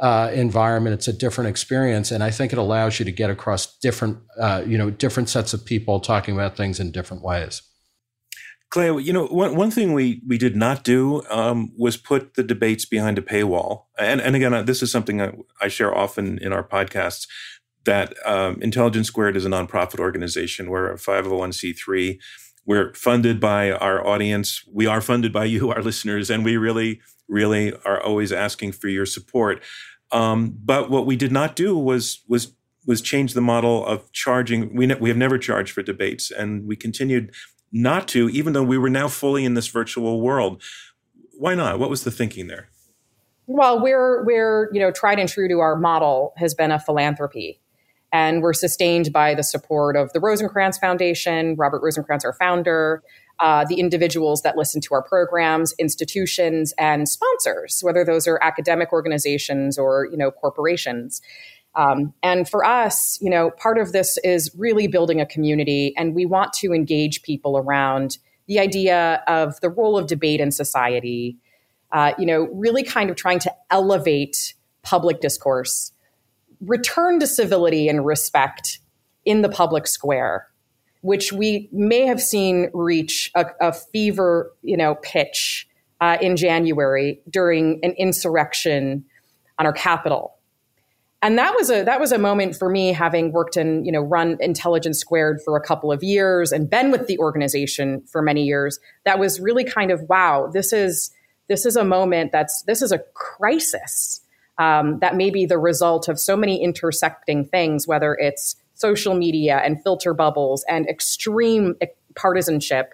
uh, 0.00 0.30
environment. 0.32 0.94
It's 0.94 1.08
a 1.08 1.12
different 1.12 1.50
experience, 1.50 2.10
and 2.10 2.24
I 2.24 2.30
think 2.30 2.52
it 2.52 2.58
allows 2.58 2.98
you 2.98 3.04
to 3.04 3.12
get 3.12 3.30
across 3.30 3.78
different, 3.78 4.18
uh, 4.38 4.64
you 4.66 4.78
know, 4.78 4.90
different 4.90 5.28
sets 5.28 5.52
of 5.52 5.64
people 5.64 6.00
talking 6.00 6.34
about 6.34 6.56
things 6.56 6.80
in 6.80 6.90
different 6.90 7.22
ways. 7.22 7.62
Clay, 8.70 8.92
you 9.02 9.12
know, 9.12 9.26
one, 9.26 9.56
one 9.56 9.70
thing 9.70 9.92
we, 9.92 10.22
we 10.26 10.38
did 10.38 10.54
not 10.54 10.84
do 10.84 11.22
um, 11.28 11.72
was 11.76 11.96
put 11.96 12.34
the 12.34 12.44
debates 12.44 12.84
behind 12.84 13.18
a 13.18 13.22
paywall. 13.22 13.86
And, 13.98 14.20
and 14.20 14.36
again, 14.36 14.54
uh, 14.54 14.62
this 14.62 14.80
is 14.80 14.92
something 14.92 15.20
I, 15.20 15.32
I 15.60 15.66
share 15.66 15.92
often 15.92 16.38
in 16.38 16.52
our 16.52 16.62
podcasts 16.62 17.26
that 17.84 18.14
um, 18.24 18.62
Intelligence 18.62 19.08
Squared 19.08 19.36
is 19.36 19.44
a 19.44 19.48
nonprofit 19.48 19.98
organization. 19.98 20.70
We're 20.70 20.92
a 20.92 20.96
501c3. 20.96 22.18
We're 22.66 22.94
funded 22.94 23.40
by 23.40 23.72
our 23.72 24.06
audience. 24.06 24.62
We 24.72 24.86
are 24.86 25.00
funded 25.00 25.32
by 25.32 25.44
you, 25.54 25.70
our 25.70 25.82
listeners, 25.82 26.30
and 26.30 26.44
we 26.44 26.56
really, 26.56 27.00
really 27.28 27.72
are 27.84 28.00
always 28.02 28.32
asking 28.32 28.72
for 28.72 28.88
your 28.88 29.06
support. 29.06 29.62
Um, 30.12 30.56
but 30.62 30.90
what 30.90 31.06
we 31.06 31.16
did 31.16 31.32
not 31.32 31.56
do 31.56 31.76
was 31.76 32.22
was 32.28 32.54
was 32.86 33.00
change 33.00 33.34
the 33.34 33.40
model 33.40 33.86
of 33.86 34.10
charging. 34.12 34.74
We 34.74 34.86
ne- 34.86 34.96
we 34.96 35.08
have 35.08 35.18
never 35.18 35.38
charged 35.38 35.72
for 35.72 35.82
debates, 35.82 36.30
and 36.30 36.66
we 36.66 36.76
continued 36.76 37.32
not 37.72 38.08
to, 38.08 38.28
even 38.30 38.52
though 38.52 38.64
we 38.64 38.78
were 38.78 38.90
now 38.90 39.08
fully 39.08 39.44
in 39.44 39.54
this 39.54 39.68
virtual 39.68 40.20
world. 40.20 40.62
Why 41.38 41.54
not? 41.54 41.78
What 41.78 41.90
was 41.90 42.04
the 42.04 42.10
thinking 42.10 42.48
there? 42.48 42.68
Well, 43.46 43.80
we're 43.82 44.24
we're 44.24 44.70
you 44.72 44.80
know 44.80 44.90
tried 44.90 45.18
and 45.18 45.28
true 45.28 45.48
to 45.48 45.60
our 45.60 45.76
model 45.76 46.32
has 46.36 46.54
been 46.54 46.70
a 46.70 46.78
philanthropy, 46.78 47.60
and 48.12 48.42
we're 48.42 48.52
sustained 48.52 49.12
by 49.12 49.34
the 49.34 49.42
support 49.42 49.96
of 49.96 50.12
the 50.12 50.18
Rosenkranz 50.18 50.78
Foundation, 50.80 51.54
Robert 51.56 51.82
Rosenkranz, 51.82 52.24
our 52.24 52.32
founder, 52.32 53.02
uh, 53.40 53.64
the 53.64 53.76
individuals 53.76 54.42
that 54.42 54.56
listen 54.56 54.80
to 54.82 54.94
our 54.94 55.02
programs, 55.02 55.74
institutions, 55.78 56.74
and 56.78 57.08
sponsors, 57.08 57.80
whether 57.82 58.04
those 58.04 58.26
are 58.26 58.38
academic 58.42 58.92
organizations 58.92 59.78
or 59.78 60.06
you 60.10 60.16
know 60.16 60.30
corporations. 60.30 61.22
Um, 61.74 62.12
and 62.22 62.48
for 62.48 62.64
us, 62.64 63.18
you 63.20 63.30
know, 63.30 63.50
part 63.50 63.78
of 63.78 63.92
this 63.92 64.18
is 64.24 64.50
really 64.56 64.88
building 64.88 65.20
a 65.20 65.26
community, 65.26 65.94
and 65.96 66.14
we 66.14 66.26
want 66.26 66.52
to 66.54 66.72
engage 66.72 67.22
people 67.22 67.56
around 67.56 68.18
the 68.46 68.58
idea 68.58 69.22
of 69.26 69.60
the 69.60 69.70
role 69.70 69.96
of 69.96 70.06
debate 70.06 70.40
in 70.40 70.50
society. 70.50 71.38
Uh, 71.92 72.12
you 72.18 72.26
know, 72.26 72.48
really 72.52 72.84
kind 72.84 73.10
of 73.10 73.16
trying 73.16 73.38
to 73.40 73.52
elevate 73.70 74.54
public 74.82 75.20
discourse, 75.20 75.92
return 76.60 77.20
to 77.20 77.26
civility 77.26 77.88
and 77.88 78.04
respect 78.04 78.80
in 79.24 79.42
the 79.42 79.48
public 79.48 79.86
square 79.86 80.50
which 81.02 81.32
we 81.32 81.68
may 81.72 82.06
have 82.06 82.20
seen 82.20 82.70
reach 82.74 83.30
a, 83.34 83.46
a 83.60 83.72
fever, 83.72 84.52
you 84.62 84.76
know, 84.76 84.96
pitch 84.96 85.66
uh, 86.00 86.18
in 86.20 86.36
January 86.36 87.20
during 87.28 87.80
an 87.82 87.92
insurrection 87.92 89.04
on 89.58 89.66
our 89.66 89.72
Capitol. 89.72 90.36
And 91.22 91.36
that 91.36 91.54
was 91.54 91.70
a 91.70 91.84
that 91.84 92.00
was 92.00 92.12
a 92.12 92.18
moment 92.18 92.56
for 92.56 92.70
me, 92.70 92.94
having 92.94 93.30
worked 93.30 93.58
in 93.58 93.84
you 93.84 93.92
know 93.92 94.00
run 94.00 94.38
Intelligence 94.40 94.98
Squared 94.98 95.40
for 95.44 95.54
a 95.54 95.60
couple 95.60 95.92
of 95.92 96.02
years 96.02 96.50
and 96.50 96.68
been 96.68 96.90
with 96.90 97.08
the 97.08 97.18
organization 97.18 98.02
for 98.10 98.22
many 98.22 98.44
years. 98.44 98.78
That 99.04 99.18
was 99.18 99.38
really 99.38 99.64
kind 99.64 99.90
of 99.90 100.00
wow. 100.08 100.48
This 100.50 100.72
is 100.72 101.10
this 101.48 101.66
is 101.66 101.76
a 101.76 101.84
moment 101.84 102.32
that's 102.32 102.62
this 102.62 102.80
is 102.80 102.90
a 102.90 103.00
crisis 103.12 104.19
um, 104.60 104.98
that 104.98 105.16
may 105.16 105.30
be 105.30 105.46
the 105.46 105.58
result 105.58 106.06
of 106.06 106.20
so 106.20 106.36
many 106.36 106.62
intersecting 106.62 107.46
things, 107.46 107.88
whether 107.88 108.14
it's 108.14 108.56
social 108.74 109.14
media 109.14 109.56
and 109.64 109.82
filter 109.82 110.12
bubbles 110.12 110.64
and 110.68 110.86
extreme 110.86 111.74
partisanship. 112.14 112.92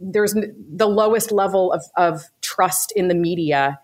There's 0.00 0.34
the 0.34 0.88
lowest 0.88 1.30
level 1.30 1.72
of, 1.72 1.84
of 1.96 2.24
trust 2.40 2.92
in 2.96 3.06
the 3.06 3.14
media, 3.14 3.78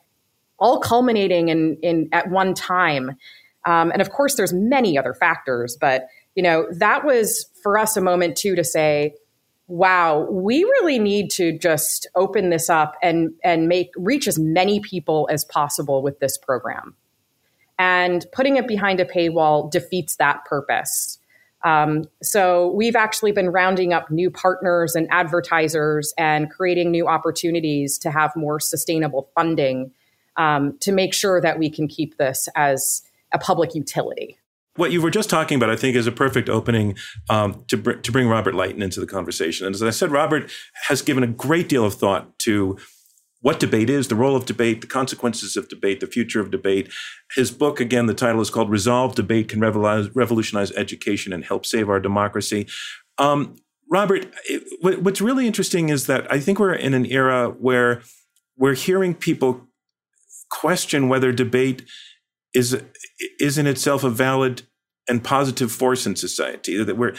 all 0.58 0.80
culminating 0.80 1.49
in, 1.49 1.78
in 1.82 2.08
at 2.10 2.30
one 2.30 2.52
time. 2.52 3.16
Um, 3.64 3.92
and 3.92 4.02
of 4.02 4.10
course, 4.10 4.34
there's 4.34 4.52
many 4.52 4.99
other 4.99 5.14
factors, 5.14 5.78
but 5.80 6.08
you 6.34 6.42
know 6.42 6.66
that 6.78 7.04
was 7.04 7.46
for 7.62 7.78
us 7.78 7.96
a 7.96 8.00
moment 8.00 8.37
too 8.37 8.56
to 8.56 8.64
say, 8.64 9.14
"Wow, 9.66 10.26
we 10.30 10.62
really 10.64 10.99
need 10.99 11.30
to 11.32 11.58
just 11.58 12.08
open 12.14 12.50
this 12.50 12.70
up 12.70 12.96
and 13.02 13.34
and 13.44 13.68
make 13.68 13.90
reach 13.96 14.26
as 14.26 14.38
many 14.38 14.80
people 14.80 15.28
as 15.30 15.44
possible 15.44 16.02
with 16.02 16.18
this 16.20 16.38
program." 16.38 16.96
And 17.80 18.26
putting 18.30 18.58
it 18.58 18.68
behind 18.68 19.00
a 19.00 19.06
paywall 19.06 19.70
defeats 19.70 20.16
that 20.16 20.44
purpose. 20.44 21.18
Um, 21.64 22.04
so 22.22 22.72
we've 22.72 22.94
actually 22.94 23.32
been 23.32 23.49
rounding 23.49 23.94
up 23.94 24.10
new 24.10 24.30
partners 24.30 24.94
and 24.94 25.08
advertisers 25.10 26.12
and 26.18 26.50
creating 26.50 26.90
new 26.90 27.08
opportunities 27.08 27.99
to 28.00 28.10
have 28.10 28.37
more 28.37 28.60
sustainable 28.60 29.30
funding 29.34 29.92
um, 30.37 30.76
to 30.80 30.92
make 30.92 31.14
sure 31.14 31.40
that 31.40 31.58
we 31.58 31.70
can 31.70 31.88
keep 31.88 32.18
this 32.18 32.49
as 32.54 33.02
a 33.32 33.38
public 33.38 33.75
utility. 33.75 34.38
What 34.76 34.92
you 34.92 35.00
were 35.00 35.10
just 35.10 35.30
talking 35.30 35.56
about, 35.56 35.70
I 35.70 35.76
think, 35.76 35.96
is 35.96 36.06
a 36.06 36.12
perfect 36.12 36.50
opening 36.50 36.96
um, 37.28 37.64
to, 37.68 37.76
br- 37.78 37.92
to 37.92 38.12
bring 38.12 38.28
Robert 38.28 38.54
Litan 38.54 38.82
into 38.82 39.00
the 39.00 39.06
conversation. 39.06 39.66
And 39.66 39.75
as 39.75 39.82
I 39.82 39.90
said, 39.90 40.10
Robert 40.10 40.50
has 40.88 41.02
given 41.02 41.22
a 41.22 41.26
great 41.26 41.68
deal 41.68 41.84
of 41.84 41.94
thought 41.94 42.38
to 42.40 42.78
what 43.42 43.59
debate 43.59 43.88
is, 43.88 44.09
the 44.09 44.14
role 44.14 44.37
of 44.37 44.44
debate, 44.44 44.80
the 44.82 44.87
consequences 44.87 45.56
of 45.56 45.68
debate, 45.68 46.00
the 46.00 46.06
future 46.06 46.40
of 46.40 46.50
debate. 46.50 46.90
His 47.35 47.50
book, 47.50 47.80
again, 47.80 48.06
the 48.06 48.14
title 48.14 48.40
is 48.40 48.50
called 48.50 48.70
Resolve 48.70 49.14
Debate 49.14 49.49
Can 49.49 49.61
Revolutionize 49.61 50.73
Education 50.73 51.32
and 51.32 51.44
Help 51.44 51.64
Save 51.64 51.88
Our 51.88 52.00
Democracy. 52.00 52.66
Um, 53.18 53.56
Robert, 53.90 54.32
it, 54.44 55.02
what's 55.02 55.20
really 55.20 55.47
interesting 55.47 55.88
is 55.88 56.06
that 56.06 56.30
I 56.30 56.38
think 56.38 56.59
we're 56.59 56.75
in 56.75 56.94
an 56.94 57.06
era 57.06 57.49
where 57.49 58.02
we're 58.56 58.75
hearing 58.75 59.14
people 59.14 59.66
question 60.50 61.09
whether 61.09 61.32
debate 61.32 61.85
is, 62.52 62.80
is 63.38 63.56
in 63.56 63.66
itself 63.66 64.04
a 64.04 64.11
valid 64.11 64.62
and 65.09 65.25
positive 65.25 65.73
force 65.73 66.06
in 66.06 66.14
society. 66.14 66.82
That 66.85 66.97
we're, 66.97 67.14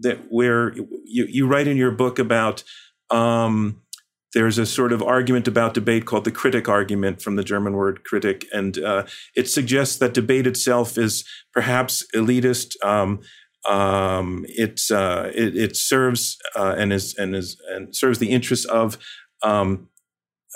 that 0.00 0.30
where 0.30 0.74
you, 1.04 1.26
you 1.28 1.46
write 1.46 1.66
in 1.66 1.76
your 1.76 1.90
book 1.90 2.18
about, 2.18 2.62
um, 3.10 3.82
there's 4.32 4.58
a 4.58 4.66
sort 4.66 4.92
of 4.92 5.02
argument 5.02 5.48
about 5.48 5.74
debate 5.74 6.06
called 6.06 6.24
the 6.24 6.32
kritik 6.32 6.68
argument 6.68 7.20
from 7.20 7.36
the 7.36 7.44
German 7.44 7.74
word 7.74 8.02
kritik. 8.04 8.44
And 8.52 8.78
uh, 8.78 9.04
it 9.34 9.48
suggests 9.48 9.98
that 9.98 10.14
debate 10.14 10.46
itself 10.46 10.96
is 10.96 11.24
perhaps 11.52 12.04
elitist. 12.14 12.74
Um, 12.84 13.20
um, 13.68 14.46
it's, 14.48 14.90
uh, 14.90 15.30
it, 15.34 15.56
it, 15.56 15.76
serves 15.76 16.38
uh, 16.56 16.74
and 16.78 16.92
is 16.92 17.14
and 17.18 17.36
is 17.36 17.60
and 17.68 17.94
serves 17.94 18.18
the 18.18 18.30
interests 18.30 18.64
of 18.64 18.96
um, 19.42 19.88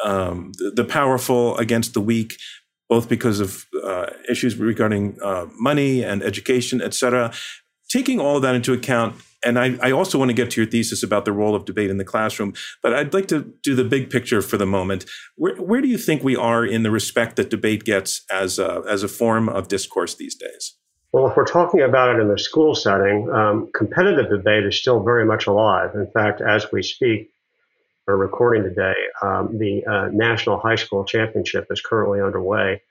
um 0.03 0.53
the, 0.57 0.71
the, 0.71 0.85
powerful 0.85 1.57
against 1.59 1.93
the 1.93 2.01
weak, 2.01 2.39
both 2.89 3.09
because 3.09 3.41
of 3.41 3.67
uh, 3.85 4.07
issues 4.29 4.57
regarding 4.57 5.19
uh, 5.23 5.47
money 5.59 6.03
and 6.03 6.23
education, 6.23 6.81
et 6.81 6.95
cetera. 6.95 7.31
Taking 7.91 8.21
all 8.21 8.37
of 8.37 8.43
that 8.43 8.55
into 8.55 8.73
account, 8.73 9.17
and 9.45 9.59
I, 9.59 9.77
I, 9.83 9.91
also 9.93 10.19
want 10.19 10.31
to 10.31 10.35
get 10.35 10.51
to 10.53 10.61
your 10.61 10.71
thesis 10.71 11.03
about 11.03 11.25
the 11.25 11.33
role 11.33 11.55
of 11.55 11.65
debate 11.65 11.91
in 11.91 11.99
the 11.99 12.05
classroom, 12.05 12.55
but 12.83 12.95
I'd 12.95 13.15
like 13.15 13.29
to 13.29 13.53
do 13.63 13.75
the 13.75 13.85
big 13.85 14.11
picture 14.11 14.43
for 14.43 14.57
the 14.57 14.67
moment. 14.67 15.05
Where, 15.37 15.57
where 15.57 15.81
do 15.81 15.89
you 15.89 15.99
think 15.99 16.23
we 16.23 16.37
are 16.37 16.65
in 16.65 16.83
the 16.83 16.91
respect 16.91 17.37
that 17.37 17.51
debate 17.51 17.85
gets 17.85 18.25
as 18.31 18.59
a, 18.59 18.83
as 18.89 19.03
a 19.03 19.09
form 19.09 19.49
of 19.49 19.69
discourse 19.69 20.15
these 20.15 20.35
days? 20.35 20.77
Well, 21.13 21.29
if 21.29 21.37
we're 21.37 21.47
talking 21.47 21.81
about 21.81 22.17
it 22.17 22.21
in 22.21 22.29
the 22.29 22.39
school 22.39 22.75
setting, 22.75 23.31
um, 23.31 23.71
competitive 23.73 24.31
debate 24.31 24.65
is 24.65 24.77
still 24.77 25.03
very 25.03 25.25
much 25.25 25.47
alive. 25.47 25.95
In 25.95 26.09
fact, 26.09 26.41
as 26.41 26.73
we 26.73 26.83
speak, 26.83 27.31
or 28.07 28.17
recording 28.17 28.65
today, 28.65 28.95
um, 29.23 29.57
the 29.57 29.85
uh, 29.87 30.09
National 30.13 30.59
High 30.59 30.75
School 30.75 31.05
Championship 31.05 31.69
is 31.71 31.81
currently 31.81 32.21
underway, 32.21 32.83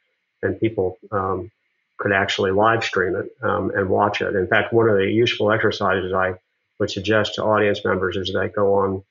and 0.42 0.60
people 0.60 0.98
um, 1.12 1.52
could 1.98 2.12
actually 2.12 2.52
live 2.52 2.84
stream 2.84 3.16
it 3.16 3.30
um, 3.44 3.72
and 3.76 3.90
watch 3.90 4.22
it. 4.22 4.36
In 4.36 4.48
fact, 4.48 4.74
one 4.74 4.90
of 4.90 4.98
the 4.98 5.06
useful 5.06 5.52
exercises 5.52 6.14
I 6.14 6.36
would 6.80 6.90
suggest 6.90 7.36
to 7.36 7.44
audience 7.44 7.84
members 7.86 8.18
is 8.18 8.34
they 8.34 8.50
go 8.50 8.76
on 8.76 9.04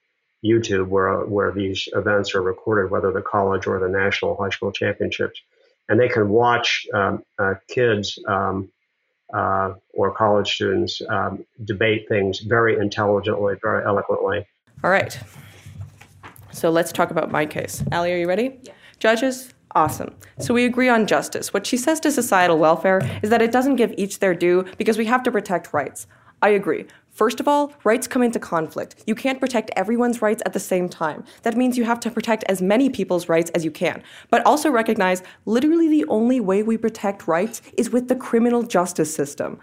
YouTube 0.45 0.89
where 0.89 1.21
where 1.21 1.53
these 1.53 1.89
events 1.95 2.35
are 2.35 2.43
recorded, 2.43 2.91
whether 2.91 3.13
the 3.13 3.23
college 3.23 3.67
or 3.67 3.79
the 3.79 3.89
national 3.89 4.37
high 4.37 4.51
school 4.51 4.73
championships, 4.73 5.41
and 5.89 6.01
they 6.01 6.09
can 6.09 6.29
watch 6.29 6.87
um, 6.93 7.23
uh, 7.39 7.55
kids 7.69 8.19
um, 8.27 8.71
uh, 9.33 9.75
or 9.95 10.13
college 10.13 10.53
students 10.53 11.01
um, 11.09 11.45
debate 11.65 12.09
things 12.09 12.41
very 12.41 12.77
intelligently, 12.77 13.55
very 13.63 13.85
eloquently. 13.85 14.47
All 14.83 14.91
right. 14.91 15.19
So 16.51 16.71
let's 16.71 16.93
talk 16.93 17.11
about 17.11 17.31
my 17.31 17.47
case. 17.47 17.83
Allie, 17.93 18.13
are 18.13 18.19
you 18.19 18.29
ready? 18.29 18.59
Yeah. 18.63 18.73
Judges, 18.99 19.55
Awesome. 19.75 20.15
So 20.39 20.53
we 20.53 20.65
agree 20.65 20.89
on 20.89 21.07
justice. 21.07 21.55
What 21.55 21.67
she 21.67 21.77
says 21.77 21.99
to 22.01 22.13
societal 22.13 22.59
welfare 22.59 23.01
is 23.23 23.31
that 23.31 23.41
it 23.41 23.53
doesn't 23.53 23.77
give 23.77 23.95
each 23.97 24.19
their 24.19 24.35
due 24.35 24.65
because 24.77 24.99
we 24.99 25.07
have 25.07 25.23
to 25.23 25.33
protect 25.33 25.73
rights. 25.73 26.07
I 26.43 26.51
agree. 26.51 26.87
First 27.13 27.41
of 27.41 27.47
all, 27.47 27.73
rights 27.85 28.09
come 28.09 28.23
into 28.23 28.41
conflict. 28.41 29.05
You 29.07 29.15
can't 29.15 29.39
protect 29.39 29.71
everyone's 29.77 30.21
rights 30.21 30.43
at 30.45 30.55
the 30.55 30.61
same 30.61 30.89
time. 30.89 31.25
That 31.43 31.57
means 31.57 31.79
you 31.79 31.85
have 31.85 32.01
to 32.01 32.11
protect 32.11 32.43
as 32.45 32.61
many 32.61 32.91
people's 32.91 33.29
rights 33.29 33.51
as 33.51 33.65
you 33.65 33.71
can. 33.71 34.03
But 34.31 34.45
also 34.45 34.71
recognize 34.71 35.23
literally 35.45 35.89
the 35.89 36.07
only 36.07 36.41
way 36.41 36.63
we 36.63 36.77
protect 36.77 37.29
rights 37.29 37.63
is 37.79 37.91
with 37.91 38.09
the 38.09 38.17
criminal 38.17 38.63
justice 38.63 39.15
system. 39.15 39.61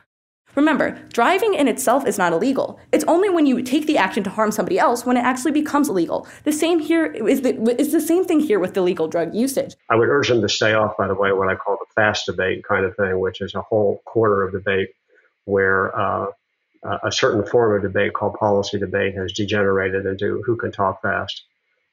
Remember, 0.55 0.91
driving 1.13 1.53
in 1.53 1.67
itself 1.67 2.07
is 2.07 2.17
not 2.17 2.33
illegal. 2.33 2.79
It's 2.91 3.03
only 3.05 3.29
when 3.29 3.45
you 3.45 3.61
take 3.61 3.87
the 3.87 3.97
action 3.97 4.23
to 4.23 4.29
harm 4.29 4.51
somebody 4.51 4.79
else 4.79 5.05
when 5.05 5.17
it 5.17 5.23
actually 5.23 5.51
becomes 5.51 5.89
illegal. 5.89 6.27
The 6.43 6.51
same 6.51 6.79
here 6.79 7.05
is 7.05 7.41
the, 7.41 7.53
the 7.53 8.01
same 8.01 8.25
thing 8.25 8.39
here 8.39 8.59
with 8.59 8.75
illegal 8.75 9.07
drug 9.07 9.33
usage. 9.33 9.75
I 9.89 9.95
would 9.95 10.09
urge 10.09 10.29
them 10.29 10.41
to 10.41 10.49
stay 10.49 10.73
off, 10.73 10.97
by 10.97 11.07
the 11.07 11.15
way, 11.15 11.31
what 11.33 11.49
I 11.49 11.55
call 11.55 11.77
the 11.79 11.91
fast 11.93 12.25
debate 12.25 12.63
kind 12.63 12.85
of 12.85 12.95
thing, 12.95 13.19
which 13.19 13.41
is 13.41 13.53
a 13.53 13.61
whole 13.61 14.01
quarter 14.05 14.43
of 14.43 14.51
debate 14.51 14.89
where 15.45 15.97
uh, 15.97 16.27
a 16.83 17.11
certain 17.11 17.45
form 17.45 17.75
of 17.75 17.81
debate 17.81 18.13
called 18.13 18.35
policy 18.35 18.79
debate 18.79 19.15
has 19.15 19.33
degenerated 19.33 20.05
into 20.05 20.41
who 20.45 20.55
can 20.55 20.71
talk 20.71 21.01
fast. 21.01 21.43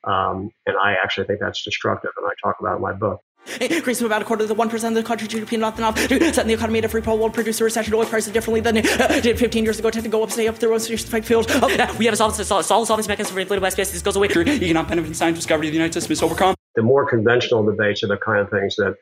Um, 0.05 0.51
and 0.67 0.77
I 0.77 0.95
actually 1.03 1.27
think 1.27 1.41
that's 1.41 1.65
destructive, 1.65 2.11
and 2.17 2.27
I 2.27 2.33
talk 2.43 2.57
about 2.61 2.75
it 2.75 2.77
in 2.77 2.83
my 2.83 2.93
book. 2.93 3.21
Increase 3.61 3.99
from 3.99 4.07
about 4.07 4.23
a 4.23 4.25
quarter 4.25 4.43
of 4.43 4.49
the 4.49 4.55
1% 4.55 4.89
of 4.89 4.95
the 4.95 5.03
country 5.05 5.29
GDP 5.29 5.59
not 5.59 5.79
enough 5.79 5.95
to 6.09 6.35
set 6.35 6.47
the 6.47 6.55
economy 6.55 6.81
at 6.81 6.85
a 6.85 6.89
free 6.89 7.01
fall, 7.01 7.17
world 7.17 7.33
produce 7.33 7.61
a 7.61 7.65
recession 7.65 7.95
oil 7.95 8.05
prices 8.05 8.33
differently 8.33 8.61
than 8.61 8.79
it 8.79 9.01
uh, 9.01 9.21
did 9.21 9.39
15 9.39 9.63
years 9.63 9.79
ago. 9.79 9.91
Tend 9.91 10.05
to 10.05 10.11
go 10.11 10.23
up, 10.23 10.31
stay 10.33 10.49
up 10.49 10.57
through 10.57 10.75
a 10.75 10.81
spike 10.81 11.25
field. 11.25 11.47
Oh, 11.51 11.69
yeah, 11.69 11.97
we 11.97 12.05
have 12.07 12.15
a 12.15 12.17
solid, 12.17 12.35
solid, 12.35 12.65
solid 12.65 12.87
solvency 12.87 13.09
mechanism 13.09 13.35
for 13.35 13.41
inflated 13.41 13.73
space. 13.73 13.93
This 13.93 14.03
goes 14.03 14.17
away 14.17 14.29
through 14.29 14.47
economic 14.47 14.89
benefit 14.89 15.07
and 15.07 15.17
science 15.17 15.39
discovery. 15.39 15.69
The 15.69 15.75
United 15.75 15.93
States 15.93 16.11
is 16.11 16.23
overcome. 16.23 16.55
The 16.75 16.83
more 16.83 17.09
conventional 17.09 17.65
debates 17.65 18.03
are 18.03 18.09
the 18.09 18.17
kind 18.17 18.41
of 18.41 18.51
things 18.51 18.77
that 18.77 18.97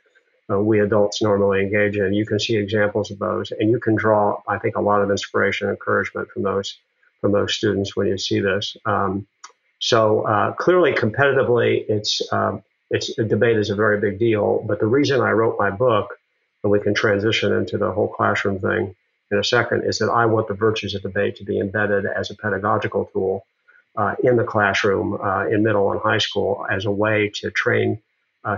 uh, 0.51 0.61
we 0.61 0.81
adults 0.81 1.23
normally 1.23 1.63
engage 1.63 1.97
in. 1.97 2.13
You 2.13 2.27
can 2.27 2.39
see 2.39 2.57
examples 2.57 3.11
of 3.11 3.19
those, 3.19 3.51
and 3.53 3.71
you 3.71 3.81
can 3.81 3.95
draw, 3.95 4.41
I 4.47 4.59
think, 4.59 4.77
a 4.77 4.81
lot 4.81 5.03
of 5.03 5.11
inspiration 5.11 5.69
and 5.69 5.77
encouragement 5.77 6.29
from 6.31 6.43
those 6.43 6.77
from 7.21 7.33
those 7.33 7.55
students 7.55 7.97
when 7.97 8.07
you 8.07 8.19
see 8.19 8.41
this. 8.41 8.77
Um, 8.85 9.27
so 9.79 10.23
uh, 10.27 10.53
clearly, 10.53 10.93
competitively, 10.93 11.85
it's 11.89 12.21
um, 12.33 12.63
it's 12.91 13.15
debate 13.15 13.57
is 13.57 13.71
a 13.71 13.75
very 13.75 13.99
big 14.01 14.19
deal. 14.19 14.63
But 14.67 14.81
the 14.81 14.87
reason 14.87 15.21
I 15.21 15.31
wrote 15.31 15.57
my 15.59 15.71
book, 15.71 16.19
and 16.63 16.71
we 16.71 16.81
can 16.81 16.95
transition 16.95 17.53
into 17.53 17.79
the 17.79 17.91
whole 17.91 18.09
classroom 18.09 18.59
thing 18.59 18.95
in 19.31 19.39
a 19.39 19.45
second, 19.45 19.85
is 19.85 19.99
that 19.99 20.11
I 20.11 20.27
want 20.27 20.49
the 20.49 20.55
virtues 20.55 20.95
of 20.95 21.03
debate 21.03 21.37
to 21.37 21.45
be 21.45 21.59
embedded 21.59 22.05
as 22.05 22.31
a 22.31 22.37
pedagogical 22.37 23.07
tool 23.07 23.47
uh, 23.97 24.15
in 24.23 24.37
the 24.37 24.45
classroom 24.45 25.19
uh, 25.23 25.47
in 25.47 25.63
middle 25.63 25.91
and 25.93 26.01
high 26.01 26.19
school 26.19 26.67
as 26.71 26.85
a 26.85 26.91
way 26.91 27.31
to 27.37 27.51
train 27.51 28.01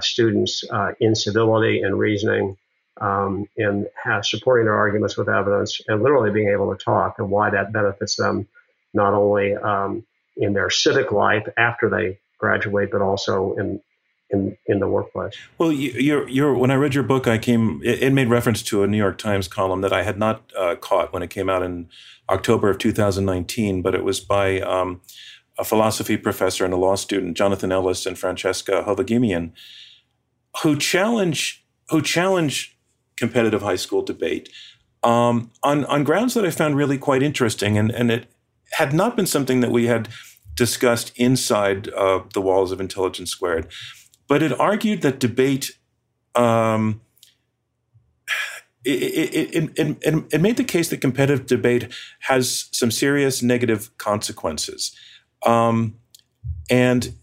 students 0.00 0.64
uh, 0.71 0.93
in 1.00 1.14
civility 1.14 1.81
and 1.81 1.99
reasoning, 1.99 2.57
um, 3.00 3.47
in 3.57 3.87
supporting 4.23 4.66
their 4.66 4.76
arguments 4.76 5.16
with 5.16 5.28
evidence, 5.28 5.81
and 5.88 6.02
literally 6.02 6.31
being 6.31 6.49
able 6.49 6.75
to 6.75 6.83
talk, 6.83 7.16
and 7.19 7.31
why 7.31 7.50
that 7.50 7.73
benefits 7.73 8.16
them 8.16 8.47
not 8.95 9.12
only 9.12 9.55
um, 9.55 10.05
in 10.37 10.52
their 10.52 10.71
civic 10.71 11.12
life 11.12 11.47
after 11.57 11.88
they 11.88 12.19
graduate, 12.38 12.90
but 12.90 13.02
also 13.02 13.55
in 13.55 13.81
in 14.31 14.57
in 14.66 14.81
the 14.81 14.88
workplace. 14.88 15.37
Well, 15.59 15.71
you, 15.71 16.26
you're, 16.26 16.55
when 16.55 16.71
I 16.71 16.75
read 16.75 16.95
your 16.95 17.05
book, 17.05 17.26
I 17.26 17.38
came. 17.38 17.81
It, 17.85 18.02
it, 18.02 18.12
made 18.12 18.28
reference 18.28 18.62
to 18.64 18.83
a 18.83 18.87
New 18.87 18.97
York 18.97 19.19
Times 19.19 19.49
column 19.49 19.83
that 19.83 19.93
I 19.93 20.02
had 20.02 20.19
not 20.19 20.52
uh, 20.59 20.75
caught 20.76 21.12
when 21.12 21.23
it 21.23 21.31
came 21.31 21.49
out 21.49 21.62
in 21.62 21.88
October 22.28 22.69
of 22.69 22.78
2019, 22.78 23.83
but 23.83 23.95
it 23.95 24.02
was 24.02 24.21
by 24.21 24.61
um, 24.61 25.00
a 25.58 25.64
philosophy 25.64 26.16
professor 26.16 26.64
and 26.64 26.75
a 26.75 26.76
law 26.76 26.96
student, 26.96 27.36
Jonathan 27.36 27.72
Ellis 27.72 28.07
and 28.07 28.18
Francesca 28.18 28.85
Hovagimian, 28.87 29.52
who 30.62 30.76
challenge 30.76 31.64
who 31.90 32.02
challenge 32.02 32.76
competitive 33.16 33.62
high 33.62 33.76
school 33.76 34.02
debate 34.02 34.48
um, 35.02 35.52
on 35.62 35.85
on 35.87 36.04
grounds 36.04 36.35
that 36.35 36.44
I 36.44 36.50
found 36.50 36.76
really 36.76 36.98
quite 36.98 37.22
interesting, 37.22 37.78
and 37.78 37.90
and 37.90 38.11
it 38.11 38.26
had 38.72 38.92
not 38.92 39.16
been 39.16 39.26
something 39.26 39.61
that 39.61 39.70
we 39.70 39.87
had 39.87 40.09
discussed 40.54 41.12
inside 41.16 41.88
uh, 41.90 42.22
the 42.35 42.40
walls 42.40 42.72
of 42.72 42.81
Intelligence 42.81 43.31
Squared, 43.31 43.70
but 44.26 44.42
it 44.42 44.59
argued 44.59 45.02
that 45.02 45.20
debate. 45.20 45.78
Um, 46.35 47.00
it, 48.85 49.50
it, 49.52 49.72
it, 49.76 50.26
it, 50.33 50.40
made 50.40 50.57
the 50.57 50.62
case 50.62 50.90
that 50.90 51.00
competitive 51.00 51.46
debate 51.46 51.92
has 52.20 52.68
some 52.70 52.92
serious 52.92 53.42
negative 53.42 53.90
consequences. 53.98 54.94
Um, 55.44 55.96
and 56.70 57.14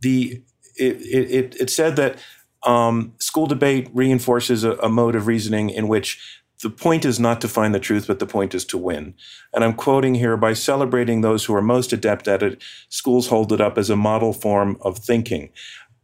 the 0.00 0.42
it, 0.76 0.96
it, 1.02 1.60
it 1.60 1.70
said 1.70 1.96
that 1.96 2.18
um, 2.62 3.12
school 3.18 3.46
debate 3.46 3.90
reinforces 3.92 4.64
a, 4.64 4.72
a, 4.76 4.88
mode 4.88 5.14
of 5.14 5.26
reasoning 5.26 5.68
in 5.68 5.88
which 5.88 6.40
the 6.62 6.70
point 6.70 7.04
is 7.04 7.18
not 7.18 7.40
to 7.40 7.48
find 7.48 7.74
the 7.74 7.80
truth, 7.80 8.06
but 8.06 8.20
the 8.20 8.26
point 8.26 8.54
is 8.54 8.64
to 8.66 8.78
win. 8.78 9.14
And 9.52 9.64
I'm 9.64 9.74
quoting 9.74 10.14
here 10.14 10.36
by 10.36 10.52
celebrating 10.52 11.20
those 11.20 11.44
who 11.44 11.54
are 11.54 11.62
most 11.62 11.92
adept 11.92 12.28
at 12.28 12.42
it, 12.42 12.62
schools 12.88 13.28
hold 13.28 13.52
it 13.52 13.60
up 13.60 13.76
as 13.76 13.90
a 13.90 13.96
model 13.96 14.32
form 14.32 14.78
of 14.80 14.98
thinking. 14.98 15.50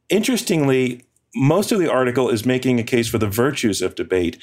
Interestingly, 0.09 1.05
most 1.35 1.71
of 1.71 1.79
the 1.79 1.91
article 1.91 2.29
is 2.29 2.45
making 2.45 2.81
a 2.81 2.85
case 2.85 3.09
for 3.09 3.19
the 3.19 3.29
virtues 3.29 3.81
of 3.81 3.95
debate, 3.95 4.37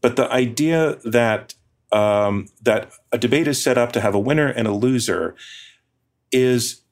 but 0.00 0.16
the 0.16 0.30
idea 0.30 0.96
that 1.04 1.54
um, 1.90 2.48
that 2.62 2.90
a 3.12 3.18
debate 3.18 3.46
is 3.46 3.62
set 3.62 3.76
up 3.76 3.92
to 3.92 4.00
have 4.00 4.14
a 4.14 4.18
winner 4.18 4.48
and 4.48 4.66
a 4.66 4.72
loser 4.72 5.34
is 6.32 6.82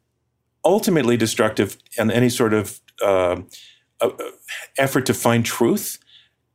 ultimately 0.64 1.16
destructive 1.16 1.78
in 1.96 2.10
any 2.10 2.28
sort 2.28 2.52
of 2.52 2.80
uh, 3.02 3.40
uh, 4.00 4.10
effort 4.78 5.06
to 5.06 5.14
find 5.14 5.44
truth 5.44 5.98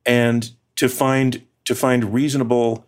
and 0.05 0.51
to 0.75 0.87
find 0.87 1.45
to 1.65 1.75
find 1.75 2.13
reasonable 2.13 2.85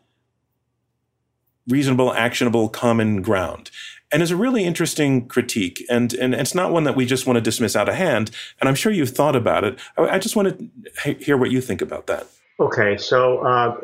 reasonable 1.67 2.13
actionable 2.13 2.69
common 2.69 3.21
ground. 3.21 3.71
And 4.09 4.23
is 4.23 4.31
a 4.31 4.37
really 4.37 4.63
interesting 4.63 5.27
critique. 5.27 5.83
And 5.89 6.13
and 6.13 6.33
it's 6.33 6.55
not 6.55 6.71
one 6.71 6.85
that 6.85 6.95
we 6.95 7.05
just 7.05 7.27
want 7.27 7.35
to 7.37 7.41
dismiss 7.41 7.75
out 7.75 7.89
of 7.89 7.95
hand. 7.95 8.31
And 8.59 8.69
i'm 8.69 8.75
sure 8.75 8.91
you've 8.91 9.09
thought 9.09 9.35
about 9.35 9.63
it. 9.63 9.79
I, 9.97 10.03
I 10.03 10.19
just 10.19 10.35
want 10.35 10.71
to 11.03 11.13
hear 11.15 11.35
what 11.35 11.51
you 11.51 11.59
think 11.59 11.81
about 11.81 12.07
that. 12.07 12.27
Okay. 12.59 12.97
So 12.97 13.39
uh, 13.39 13.77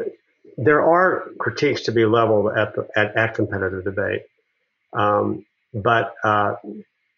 there 0.57 0.81
are 0.81 1.25
critiques 1.39 1.81
to 1.83 1.91
be 1.91 2.05
leveled 2.05 2.57
at, 2.57 2.73
the, 2.75 2.87
at, 2.95 3.15
at 3.17 3.35
competitive 3.35 3.83
debate. 3.83 4.23
Um, 4.93 5.45
but 5.73 6.15
uh, 6.23 6.55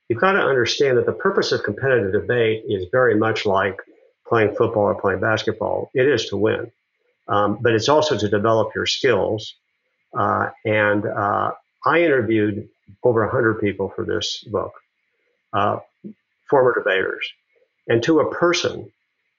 you've 0.07 0.21
got 0.21 0.33
to 0.33 0.39
understand 0.39 0.97
that 0.97 1.05
the 1.05 1.13
purpose 1.13 1.51
of 1.51 1.63
competitive 1.63 2.13
debate 2.13 2.63
is 2.67 2.85
very 2.91 3.15
much 3.15 3.45
like 3.45 3.79
playing 4.27 4.55
football 4.55 4.83
or 4.83 4.95
playing 4.95 5.19
basketball. 5.19 5.91
It 5.93 6.07
is 6.07 6.27
to 6.29 6.37
win, 6.37 6.71
um, 7.27 7.59
but 7.61 7.73
it's 7.73 7.89
also 7.89 8.17
to 8.17 8.29
develop 8.29 8.73
your 8.75 8.85
skills. 8.85 9.55
Uh, 10.17 10.49
and 10.63 11.05
uh, 11.05 11.51
I 11.85 12.01
interviewed 12.01 12.69
over 13.03 13.25
100 13.25 13.59
people 13.59 13.91
for 13.95 14.05
this 14.05 14.43
book, 14.43 14.73
uh, 15.53 15.79
former 16.49 16.73
debaters. 16.73 17.27
And 17.87 18.01
to 18.03 18.21
a 18.21 18.33
person, 18.33 18.91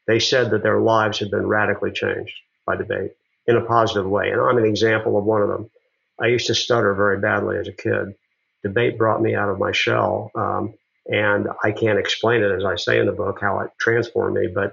they 0.06 0.20
said 0.20 0.50
that 0.50 0.62
their 0.62 0.80
lives 0.80 1.18
had 1.18 1.30
been 1.30 1.46
radically 1.46 1.90
changed 1.90 2.34
by 2.64 2.76
debate 2.76 3.12
in 3.46 3.56
a 3.56 3.64
positive 3.64 4.06
way. 4.06 4.30
And 4.30 4.40
I'm 4.40 4.58
an 4.58 4.64
example 4.66 5.16
of 5.18 5.24
one 5.24 5.42
of 5.42 5.48
them. 5.48 5.70
I 6.20 6.26
used 6.28 6.46
to 6.46 6.54
stutter 6.54 6.94
very 6.94 7.18
badly 7.18 7.58
as 7.58 7.68
a 7.68 7.72
kid 7.72 8.14
debate 8.62 8.98
brought 8.98 9.22
me 9.22 9.34
out 9.34 9.48
of 9.48 9.58
my 9.58 9.72
shell. 9.72 10.30
Um, 10.34 10.74
and 11.06 11.46
I 11.62 11.72
can't 11.72 11.98
explain 11.98 12.42
it, 12.42 12.50
as 12.50 12.64
I 12.64 12.76
say 12.76 12.98
in 12.98 13.06
the 13.06 13.12
book, 13.12 13.38
how 13.40 13.60
it 13.60 13.70
transformed 13.78 14.36
me, 14.36 14.48
but 14.52 14.72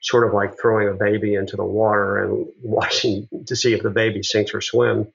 sort 0.00 0.26
of 0.26 0.34
like 0.34 0.60
throwing 0.60 0.88
a 0.88 0.94
baby 0.94 1.34
into 1.34 1.56
the 1.56 1.64
water 1.64 2.22
and 2.22 2.46
watching 2.62 3.28
to 3.46 3.56
see 3.56 3.72
if 3.72 3.82
the 3.82 3.90
baby 3.90 4.22
sinks 4.22 4.54
or 4.54 4.60
swims. 4.60 5.06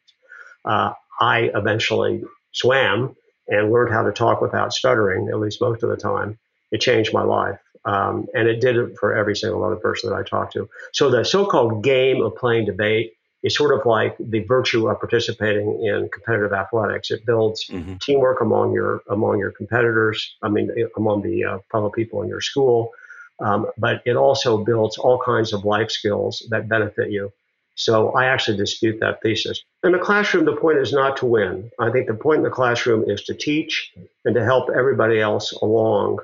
Uh, 0.66 0.94
I 1.20 1.52
eventually 1.54 2.24
swam 2.52 3.16
and 3.48 3.72
learned 3.72 3.94
how 3.94 4.04
to 4.04 4.12
talk 4.12 4.42
without 4.42 4.74
stuttering, 4.74 5.30
at 5.30 5.40
least 5.40 5.62
most 5.62 5.84
of 5.84 5.90
the 5.90 5.98
time. 5.98 6.38
It 6.72 6.82
changed 6.82 7.14
my 7.14 7.24
life. 7.24 7.60
Um, 7.86 8.28
and 8.34 8.50
it 8.50 8.60
did 8.60 8.76
it 8.76 8.98
for 9.00 9.16
every 9.16 9.36
single 9.36 9.64
other 9.64 9.78
person 9.78 10.10
that 10.10 10.18
I 10.18 10.24
talked 10.24 10.54
to. 10.54 10.70
So 10.92 11.10
the 11.10 11.24
so 11.24 11.46
called 11.46 11.84
game 11.84 12.22
of 12.22 12.36
playing 12.36 12.66
debate 12.66 13.14
is 13.48 13.56
sort 13.56 13.78
of 13.78 13.86
like 13.86 14.16
the 14.20 14.42
virtue 14.44 14.88
of 14.90 15.00
participating 15.00 15.84
in 15.84 16.10
competitive 16.14 16.54
athletics. 16.54 17.12
It 17.12 17.26
builds 17.26 17.66
mm-hmm. 17.68 17.96
teamwork 17.98 18.42
among 18.42 18.74
your 18.74 19.02
among 19.10 19.40
your 19.40 19.52
competitors. 19.52 20.36
I 20.44 20.50
mean, 20.50 20.70
among 20.96 21.22
the 21.24 21.46
uh, 21.46 21.60
fellow 21.72 21.90
people 21.90 22.22
in 22.22 22.30
your 22.30 22.42
school. 22.42 22.92
Um, 23.40 23.68
but 23.78 24.02
it 24.06 24.16
also 24.16 24.64
builds 24.64 24.98
all 24.98 25.20
kinds 25.24 25.54
of 25.54 25.64
life 25.64 25.92
skills 25.92 26.46
that 26.50 26.68
benefit 26.68 27.12
you. 27.12 27.32
So 27.76 28.10
I 28.14 28.26
actually 28.26 28.58
dispute 28.58 29.00
that 29.02 29.22
thesis. 29.22 29.64
In 29.84 29.92
the 29.92 30.00
classroom, 30.00 30.46
the 30.46 30.56
point 30.56 30.80
is 30.80 30.92
not 30.92 31.18
to 31.18 31.28
win. 31.28 31.70
I 31.80 31.92
think 31.92 32.08
the 32.08 32.16
point 32.16 32.40
in 32.40 32.44
the 32.44 32.50
classroom 32.50 33.08
is 33.08 33.24
to 33.26 33.36
teach 33.36 33.94
and 34.26 34.34
to 34.34 34.44
help 34.44 34.70
everybody 34.76 35.20
else 35.20 35.52
along 35.52 36.18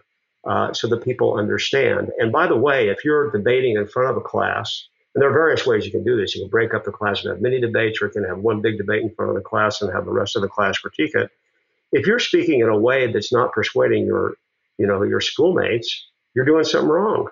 uh, 0.46 0.74
so 0.74 0.88
that 0.88 1.04
people 1.04 1.36
understand. 1.36 2.12
And 2.18 2.32
by 2.32 2.48
the 2.48 2.58
way, 2.58 2.90
if 2.90 3.06
you're 3.06 3.32
debating 3.32 3.78
in 3.78 3.88
front 3.88 4.10
of 4.10 4.18
a 4.18 4.22
class, 4.22 4.88
and 5.14 5.22
there 5.22 5.30
are 5.30 5.34
various 5.34 5.66
ways 5.66 5.86
you 5.86 5.92
can 5.92 6.04
do 6.04 6.20
this. 6.20 6.36
You 6.36 6.42
can 6.42 6.50
break 6.50 6.74
up 6.74 6.86
the 6.86 6.92
class 6.92 7.24
and 7.24 7.32
have 7.32 7.42
mini 7.42 7.62
debates, 7.62 8.02
or 8.02 8.08
you 8.08 8.12
can 8.12 8.24
have 8.24 8.40
one 8.40 8.62
big 8.62 8.78
debate 8.78 9.04
in 9.04 9.14
front 9.14 9.30
of 9.30 9.36
the 9.36 9.42
class 9.42 9.82
and 9.82 9.94
have 9.94 10.06
the 10.06 10.12
rest 10.12 10.36
of 10.36 10.42
the 10.42 10.48
class 10.48 10.78
critique 10.80 11.14
it. 11.14 11.30
If 11.92 12.08
you're 12.08 12.20
speaking 12.20 12.62
in 12.62 12.70
a 12.70 12.78
way 12.78 13.12
that's 13.12 13.32
not 13.32 13.52
persuading 13.52 14.06
your, 14.06 14.36
you 14.80 14.88
know, 14.88 15.04
your 15.04 15.22
schoolmates, 15.22 16.08
you're 16.34 16.46
doing 16.46 16.64
something 16.64 16.90
wrong. 16.90 17.28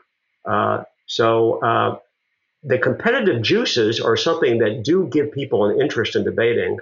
Uh, 0.45 0.83
so 1.07 1.59
uh, 1.63 1.97
the 2.63 2.77
competitive 2.77 3.41
juices 3.41 3.99
are 3.99 4.15
something 4.15 4.59
that 4.59 4.83
do 4.83 5.07
give 5.07 5.31
people 5.31 5.65
an 5.65 5.81
interest 5.81 6.15
in 6.15 6.23
debating, 6.23 6.77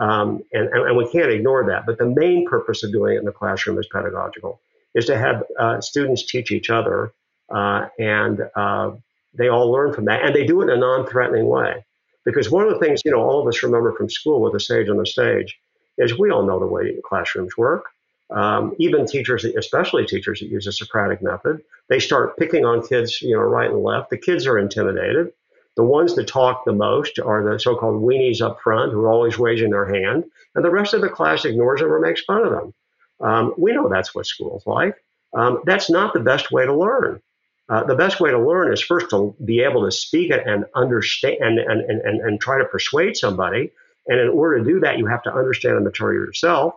um, 0.00 0.42
and, 0.52 0.68
and, 0.68 0.96
we 0.96 1.10
can't 1.10 1.30
ignore 1.30 1.66
that. 1.66 1.84
But 1.84 1.98
the 1.98 2.06
main 2.06 2.48
purpose 2.48 2.82
of 2.84 2.92
doing 2.92 3.16
it 3.16 3.18
in 3.18 3.24
the 3.24 3.32
classroom 3.32 3.78
is 3.78 3.86
pedagogical, 3.92 4.60
is 4.94 5.06
to 5.06 5.18
have 5.18 5.42
uh, 5.58 5.80
students 5.80 6.24
teach 6.24 6.50
each 6.50 6.70
other, 6.70 7.12
uh, 7.50 7.88
and 7.98 8.48
uh, 8.54 8.92
they 9.38 9.48
all 9.48 9.70
learn 9.70 9.92
from 9.92 10.04
that, 10.06 10.24
and 10.24 10.34
they 10.34 10.44
do 10.44 10.60
it 10.60 10.64
in 10.64 10.70
a 10.70 10.76
non-threatening 10.76 11.46
way. 11.46 11.84
Because 12.24 12.50
one 12.50 12.66
of 12.66 12.72
the 12.72 12.78
things 12.78 13.02
you 13.04 13.10
know 13.10 13.22
all 13.22 13.40
of 13.40 13.48
us 13.48 13.62
remember 13.62 13.94
from 13.94 14.10
school 14.10 14.40
with 14.42 14.52
the 14.52 14.60
sage 14.60 14.88
on 14.88 14.98
the 14.98 15.06
stage 15.06 15.58
is 15.96 16.18
we 16.18 16.30
all 16.30 16.44
know 16.44 16.58
the 16.58 16.66
way 16.66 16.96
classrooms 17.04 17.56
work. 17.56 17.86
Um, 18.30 18.74
even 18.78 19.06
teachers, 19.06 19.44
especially 19.44 20.04
teachers 20.04 20.40
that 20.40 20.50
use 20.50 20.66
the 20.66 20.72
Socratic 20.72 21.22
method, 21.22 21.62
they 21.88 21.98
start 21.98 22.36
picking 22.36 22.66
on 22.66 22.86
kids, 22.86 23.22
you 23.22 23.34
know, 23.34 23.40
right 23.42 23.70
and 23.70 23.82
left. 23.82 24.10
The 24.10 24.18
kids 24.18 24.46
are 24.46 24.58
intimidated. 24.58 25.32
The 25.76 25.84
ones 25.84 26.14
that 26.16 26.26
talk 26.26 26.64
the 26.64 26.72
most 26.72 27.18
are 27.18 27.42
the 27.42 27.58
so-called 27.58 28.02
weenies 28.02 28.42
up 28.42 28.60
front 28.60 28.92
who 28.92 29.00
are 29.00 29.10
always 29.10 29.38
raising 29.38 29.70
their 29.70 29.86
hand, 29.86 30.24
and 30.54 30.64
the 30.64 30.70
rest 30.70 30.92
of 30.92 31.00
the 31.00 31.08
class 31.08 31.44
ignores 31.44 31.80
them 31.80 31.92
or 31.92 32.00
makes 32.00 32.22
fun 32.22 32.44
of 32.44 32.50
them. 32.50 32.74
Um, 33.20 33.54
we 33.56 33.72
know 33.72 33.88
that's 33.88 34.14
what 34.14 34.26
school's 34.26 34.66
like. 34.66 34.94
Um, 35.34 35.62
that's 35.64 35.88
not 35.88 36.12
the 36.12 36.20
best 36.20 36.50
way 36.50 36.66
to 36.66 36.74
learn. 36.74 37.20
Uh, 37.68 37.84
the 37.84 37.94
best 37.94 38.18
way 38.18 38.30
to 38.30 38.38
learn 38.38 38.72
is 38.72 38.80
first 38.80 39.10
to 39.10 39.34
be 39.44 39.60
able 39.60 39.84
to 39.84 39.92
speak 39.92 40.30
it 40.30 40.46
and 40.46 40.64
understand 40.74 41.36
and, 41.40 41.58
and, 41.58 42.00
and, 42.00 42.20
and 42.20 42.40
try 42.40 42.58
to 42.58 42.64
persuade 42.64 43.16
somebody. 43.16 43.70
And 44.06 44.18
in 44.18 44.28
order 44.28 44.58
to 44.58 44.64
do 44.64 44.80
that, 44.80 44.98
you 44.98 45.06
have 45.06 45.22
to 45.24 45.34
understand 45.34 45.76
the 45.76 45.82
material 45.82 46.24
yourself. 46.24 46.74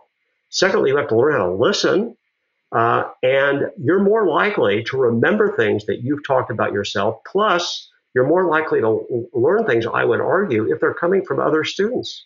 Secondly, 0.50 0.90
you 0.90 0.96
have 0.98 1.08
to 1.08 1.16
learn 1.16 1.32
how 1.32 1.46
to 1.46 1.54
listen. 1.54 2.16
Uh, 2.72 3.04
and 3.22 3.70
you're 3.78 4.02
more 4.02 4.26
likely 4.26 4.82
to 4.84 4.96
remember 4.96 5.56
things 5.56 5.86
that 5.86 6.02
you've 6.02 6.26
talked 6.26 6.50
about 6.50 6.72
yourself. 6.72 7.20
Plus, 7.26 7.88
you're 8.14 8.26
more 8.26 8.46
likely 8.46 8.80
to 8.80 9.28
learn 9.32 9.64
things, 9.66 9.86
I 9.86 10.04
would 10.04 10.20
argue, 10.20 10.70
if 10.70 10.80
they're 10.80 10.94
coming 10.94 11.24
from 11.24 11.40
other 11.40 11.64
students. 11.64 12.24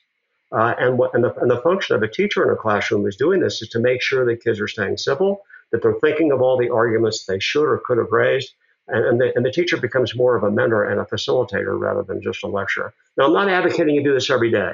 Uh, 0.53 0.75
and, 0.79 0.99
what, 0.99 1.15
and, 1.15 1.25
the, 1.25 1.35
and 1.37 1.51
the 1.51 1.61
function 1.61 1.97
of 1.97 2.03
a 2.03 2.09
teacher 2.09 2.45
in 2.45 2.51
a 2.51 2.57
classroom 2.57 3.07
is 3.07 3.17
doing 3.17 3.41
this 3.41 3.63
is 3.63 3.69
to 3.69 3.81
make 3.81 4.03
sure 4.03 4.25
that 4.25 4.43
kids 4.43 4.61
are 4.61 4.69
staying 4.69 4.97
civil, 4.97 5.43
that 5.73 5.83
they're 5.83 5.99
thinking 6.01 6.33
of 6.33 6.41
all 6.41 6.59
the 6.59 6.71
arguments 6.71 7.25
they 7.25 7.41
should 7.41 7.65
or 7.65 7.83
could 7.85 7.99
have 7.99 8.13
raised, 8.13 8.55
and, 8.89 9.05
and, 9.05 9.21
the, 9.21 9.33
and 9.35 9.45
the 9.45 9.51
teacher 9.51 9.77
becomes 9.77 10.15
more 10.15 10.37
of 10.37 10.45
a 10.45 10.51
mentor 10.51 10.85
and 10.85 11.01
a 11.01 11.05
facilitator 11.05 11.79
rather 11.79 12.03
than 12.03 12.23
just 12.23 12.45
a 12.45 12.47
lecturer. 12.47 12.95
Now, 13.17 13.27
I'm 13.27 13.33
not 13.33 13.49
advocating 13.49 13.95
you 13.95 14.05
do 14.05 14.15
this 14.15 14.31
every 14.31 14.51
day. 14.51 14.73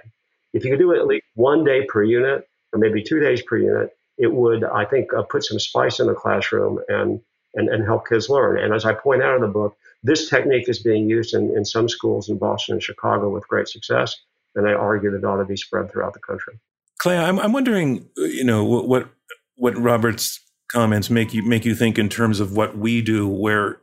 If 0.52 0.64
you 0.64 0.70
could 0.70 0.80
do 0.80 0.92
it 0.92 0.98
at 0.98 1.06
least 1.06 1.24
one 1.34 1.64
day 1.64 1.86
per 1.86 2.02
unit, 2.02 2.46
or 2.72 2.78
maybe 2.78 3.02
two 3.02 3.20
days 3.20 3.42
per 3.42 3.56
unit, 3.56 3.96
it 4.18 4.32
would, 4.32 4.64
I 4.64 4.84
think, 4.84 5.14
uh, 5.14 5.22
put 5.22 5.44
some 5.44 5.58
spice 5.58 5.98
in 5.98 6.06
the 6.06 6.14
classroom 6.14 6.80
and, 6.88 7.20
and, 7.54 7.68
and 7.70 7.84
help 7.84 8.06
kids 8.06 8.28
learn. 8.28 8.58
And 8.58 8.74
as 8.74 8.84
I 8.84 8.92
point 8.92 9.22
out 9.22 9.36
in 9.36 9.40
the 9.40 9.48
book, 9.48 9.76
this 10.02 10.28
technique 10.28 10.68
is 10.68 10.82
being 10.82 11.08
used 11.08 11.32
in, 11.32 11.56
in 11.56 11.64
some 11.64 11.88
schools 11.88 12.28
in 12.28 12.36
Boston 12.36 12.74
and 12.74 12.82
Chicago 12.82 13.30
with 13.30 13.48
great 13.48 13.68
success. 13.68 14.14
And 14.54 14.68
I 14.68 14.72
argue 14.72 15.10
that 15.10 15.18
it 15.18 15.24
ought 15.24 15.38
to 15.38 15.46
be 15.46 15.56
spread 15.56 15.90
throughout 15.90 16.12
the 16.12 16.20
country. 16.20 16.58
Clay, 16.98 17.16
I'm, 17.16 17.40
I'm 17.40 17.52
wondering, 17.52 18.08
you 18.16 18.44
know, 18.44 18.62
what, 18.64 19.08
what 19.56 19.78
Robert's 19.78 20.38
comments 20.72 21.10
make 21.10 21.34
you, 21.34 21.42
make 21.42 21.64
you 21.64 21.74
think 21.74 21.98
in 21.98 22.08
terms 22.08 22.40
of 22.40 22.56
what 22.56 22.76
we 22.76 23.02
do, 23.02 23.28
where 23.28 23.80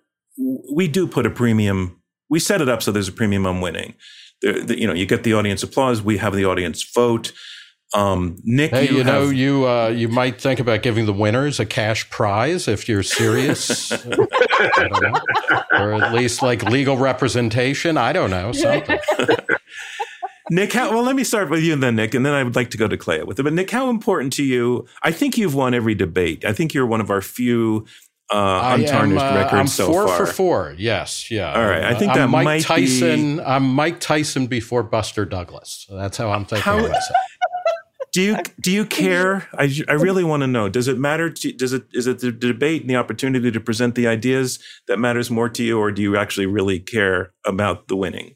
we 0.73 0.87
do 0.87 1.07
put 1.07 1.25
a 1.25 1.29
premium. 1.29 2.01
We 2.29 2.39
set 2.39 2.61
it 2.61 2.69
up 2.69 2.83
so 2.83 2.91
there's 2.91 3.07
a 3.07 3.13
premium 3.13 3.45
on 3.45 3.61
winning. 3.61 3.95
The, 4.41 4.61
the, 4.61 4.79
you 4.79 4.87
know, 4.87 4.93
you 4.93 5.05
get 5.05 5.23
the 5.23 5.33
audience 5.33 5.63
applause. 5.63 6.01
We 6.01 6.17
have 6.17 6.33
the 6.33 6.45
audience 6.45 6.83
vote. 6.83 7.31
Um, 7.93 8.37
Nick, 8.43 8.71
hey, 8.71 8.87
you, 8.87 8.97
you 8.97 9.03
know, 9.03 9.25
have, 9.25 9.33
you 9.33 9.67
uh, 9.67 9.87
you 9.87 10.09
might 10.09 10.39
think 10.39 10.59
about 10.59 10.83
giving 10.83 11.07
the 11.07 11.13
winners 11.13 11.59
a 11.59 11.65
cash 11.65 12.07
prize 12.11 12.67
if 12.67 12.87
you're 12.87 13.01
serious, 13.01 13.91
or 14.05 15.93
at 15.93 16.13
least 16.13 16.43
like 16.43 16.61
legal 16.63 16.97
representation. 16.97 17.97
I 17.97 18.13
don't 18.13 18.29
know 18.29 18.51
something. 18.51 18.99
Nick, 20.51 20.73
how, 20.73 20.91
well, 20.91 21.03
let 21.03 21.15
me 21.15 21.23
start 21.23 21.49
with 21.49 21.63
you 21.63 21.73
and 21.73 21.83
then 21.83 21.95
Nick, 21.95 22.13
and 22.13 22.25
then 22.25 22.33
I 22.33 22.43
would 22.43 22.55
like 22.55 22.69
to 22.71 22.77
go 22.77 22.87
to 22.87 22.97
Clay 22.97 23.23
with 23.23 23.39
it. 23.39 23.43
But 23.43 23.53
Nick, 23.53 23.69
how 23.69 23.89
important 23.89 24.33
to 24.33 24.43
you? 24.43 24.85
I 25.03 25.11
think 25.11 25.37
you've 25.37 25.55
won 25.55 25.73
every 25.73 25.95
debate. 25.95 26.45
I 26.45 26.53
think 26.53 26.73
you're 26.73 26.85
one 26.85 27.01
of 27.01 27.09
our 27.09 27.21
few 27.21 27.85
uh, 28.31 28.75
untarnished 28.77 29.23
am, 29.23 29.33
uh, 29.33 29.37
records 29.37 29.53
I'm 29.53 29.67
so 29.67 29.87
four 29.87 30.07
far. 30.07 30.17
for 30.17 30.31
four. 30.31 30.75
Yes, 30.77 31.31
yeah. 31.31 31.53
All 31.53 31.65
right, 31.65 31.83
I 31.83 31.95
think 31.95 32.11
I'm 32.11 32.17
that 32.17 32.29
Mike 32.29 32.45
might 32.45 32.61
Tyson. 32.63 33.37
be. 33.37 33.43
I'm 33.43 33.73
Mike 33.73 33.99
Tyson 33.99 34.47
before 34.47 34.83
Buster 34.83 35.25
Douglas. 35.25 35.87
That's 35.89 36.17
how 36.17 36.31
I'm 36.31 36.45
thinking 36.45 36.63
How-. 36.63 36.91
Do 38.11 38.23
you 38.23 38.37
do 38.59 38.71
you 38.71 38.85
care? 38.85 39.47
I, 39.53 39.71
I 39.87 39.93
really 39.93 40.23
want 40.23 40.41
to 40.41 40.47
know. 40.47 40.67
Does 40.67 40.87
it 40.87 40.97
matter? 40.97 41.29
To, 41.29 41.51
does 41.51 41.73
it 41.73 41.83
is 41.93 42.07
it 42.07 42.19
the 42.19 42.31
debate 42.31 42.81
and 42.81 42.89
the 42.89 42.95
opportunity 42.95 43.51
to 43.51 43.59
present 43.59 43.93
the 43.93 44.07
ideas 44.07 44.57
that 44.87 44.97
matters 44.97 45.29
more 45.29 45.47
to 45.49 45.63
you, 45.63 45.77
or 45.79 45.91
do 45.91 46.01
you 46.01 46.17
actually 46.17 46.47
really 46.47 46.79
care 46.79 47.33
about 47.45 47.87
the 47.87 47.95
winning? 47.95 48.35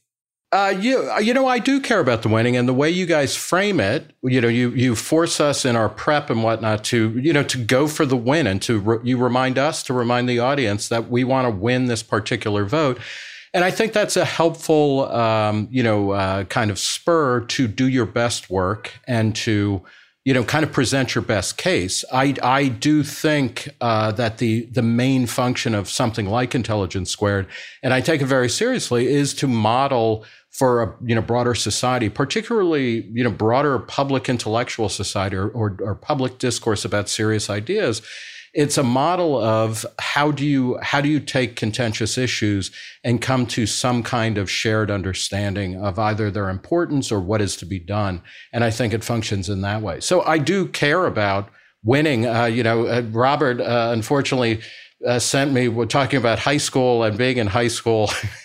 Uh, 0.53 0.69
you, 0.69 1.11
you 1.19 1.33
know, 1.33 1.47
I 1.47 1.57
do 1.57 1.81
care 1.81 1.99
about 1.99 2.21
the 2.21 2.29
winning 2.29 2.55
and 2.55 2.69
the 2.69 2.75
way 2.75 2.87
you 2.87 3.07
guys 3.07 3.35
frame 3.35 3.79
it. 3.79 4.13
You 4.21 4.39
know, 4.39 4.47
you 4.47 4.69
you 4.69 4.95
force 4.95 5.39
us 5.39 5.65
in 5.65 5.75
our 5.75 5.89
prep 5.89 6.29
and 6.29 6.43
whatnot 6.43 6.83
to 6.85 7.17
you 7.19 7.33
know 7.33 7.41
to 7.41 7.57
go 7.57 7.87
for 7.87 8.05
the 8.05 8.15
win 8.15 8.45
and 8.45 8.61
to 8.61 8.79
re- 8.79 8.99
you 9.03 9.17
remind 9.17 9.57
us 9.57 9.81
to 9.83 9.93
remind 9.93 10.29
the 10.29 10.37
audience 10.37 10.89
that 10.89 11.09
we 11.09 11.23
want 11.23 11.47
to 11.47 11.49
win 11.49 11.85
this 11.87 12.03
particular 12.03 12.65
vote. 12.65 12.99
And 13.55 13.63
I 13.63 13.71
think 13.71 13.93
that's 13.93 14.15
a 14.15 14.25
helpful, 14.25 15.11
um, 15.11 15.67
you 15.71 15.81
know, 15.81 16.11
uh, 16.11 16.43
kind 16.43 16.69
of 16.69 16.77
spur 16.77 17.41
to 17.45 17.67
do 17.67 17.87
your 17.87 18.05
best 18.05 18.51
work 18.51 18.93
and 19.07 19.35
to, 19.37 19.81
you 20.23 20.33
know, 20.35 20.43
kind 20.43 20.63
of 20.63 20.71
present 20.71 21.15
your 21.15 21.23
best 21.23 21.57
case. 21.57 22.05
I 22.13 22.35
I 22.43 22.67
do 22.67 23.01
think 23.01 23.69
uh, 23.81 24.11
that 24.11 24.37
the 24.37 24.67
the 24.67 24.83
main 24.83 25.25
function 25.25 25.73
of 25.73 25.89
something 25.89 26.27
like 26.27 26.53
Intelligence 26.53 27.09
Squared, 27.09 27.47
and 27.81 27.91
I 27.91 28.01
take 28.01 28.21
it 28.21 28.27
very 28.27 28.49
seriously, 28.49 29.07
is 29.07 29.33
to 29.35 29.47
model 29.47 30.25
for 30.53 30.83
a 30.83 30.95
you 31.03 31.15
know 31.15 31.21
broader 31.21 31.55
society, 31.55 32.09
particularly 32.09 33.09
you 33.11 33.23
know 33.23 33.31
broader 33.31 33.79
public 33.79 34.29
intellectual 34.29 34.87
society 34.87 35.35
or, 35.35 35.49
or, 35.49 35.77
or 35.81 35.95
public 35.95 36.37
discourse 36.37 36.85
about 36.85 37.09
serious 37.09 37.49
ideas. 37.49 38.01
It's 38.53 38.77
a 38.77 38.83
model 38.83 39.35
of 39.35 39.83
how 39.97 40.29
do 40.29 40.45
you 40.45 40.77
how 40.83 41.01
do 41.01 41.09
you 41.09 41.19
take 41.19 41.55
contentious 41.55 42.19
issues 42.19 42.69
and 43.03 43.19
come 43.19 43.47
to 43.47 43.65
some 43.65 44.03
kind 44.03 44.37
of 44.37 44.49
shared 44.49 44.91
understanding 44.91 45.75
of 45.83 45.97
either 45.97 46.29
their 46.29 46.49
importance 46.49 47.11
or 47.11 47.19
what 47.19 47.41
is 47.41 47.55
to 47.57 47.65
be 47.65 47.79
done. 47.79 48.21
And 48.51 48.63
I 48.63 48.69
think 48.69 48.93
it 48.93 49.03
functions 49.03 49.49
in 49.49 49.61
that 49.61 49.81
way. 49.81 50.01
So 50.01 50.21
I 50.21 50.37
do 50.37 50.67
care 50.67 51.07
about 51.07 51.49
winning. 51.83 52.27
Uh, 52.27 52.45
you 52.45 52.61
know, 52.61 52.85
uh, 52.85 53.01
Robert 53.09 53.59
uh, 53.59 53.89
unfortunately 53.91 54.61
uh, 55.03 55.17
sent 55.17 55.51
me 55.51 55.67
we're 55.67 55.87
talking 55.87 56.17
about 56.17 56.37
high 56.37 56.57
school 56.57 57.01
and 57.01 57.17
being 57.17 57.37
in 57.37 57.47
high 57.47 57.67
school 57.67 58.11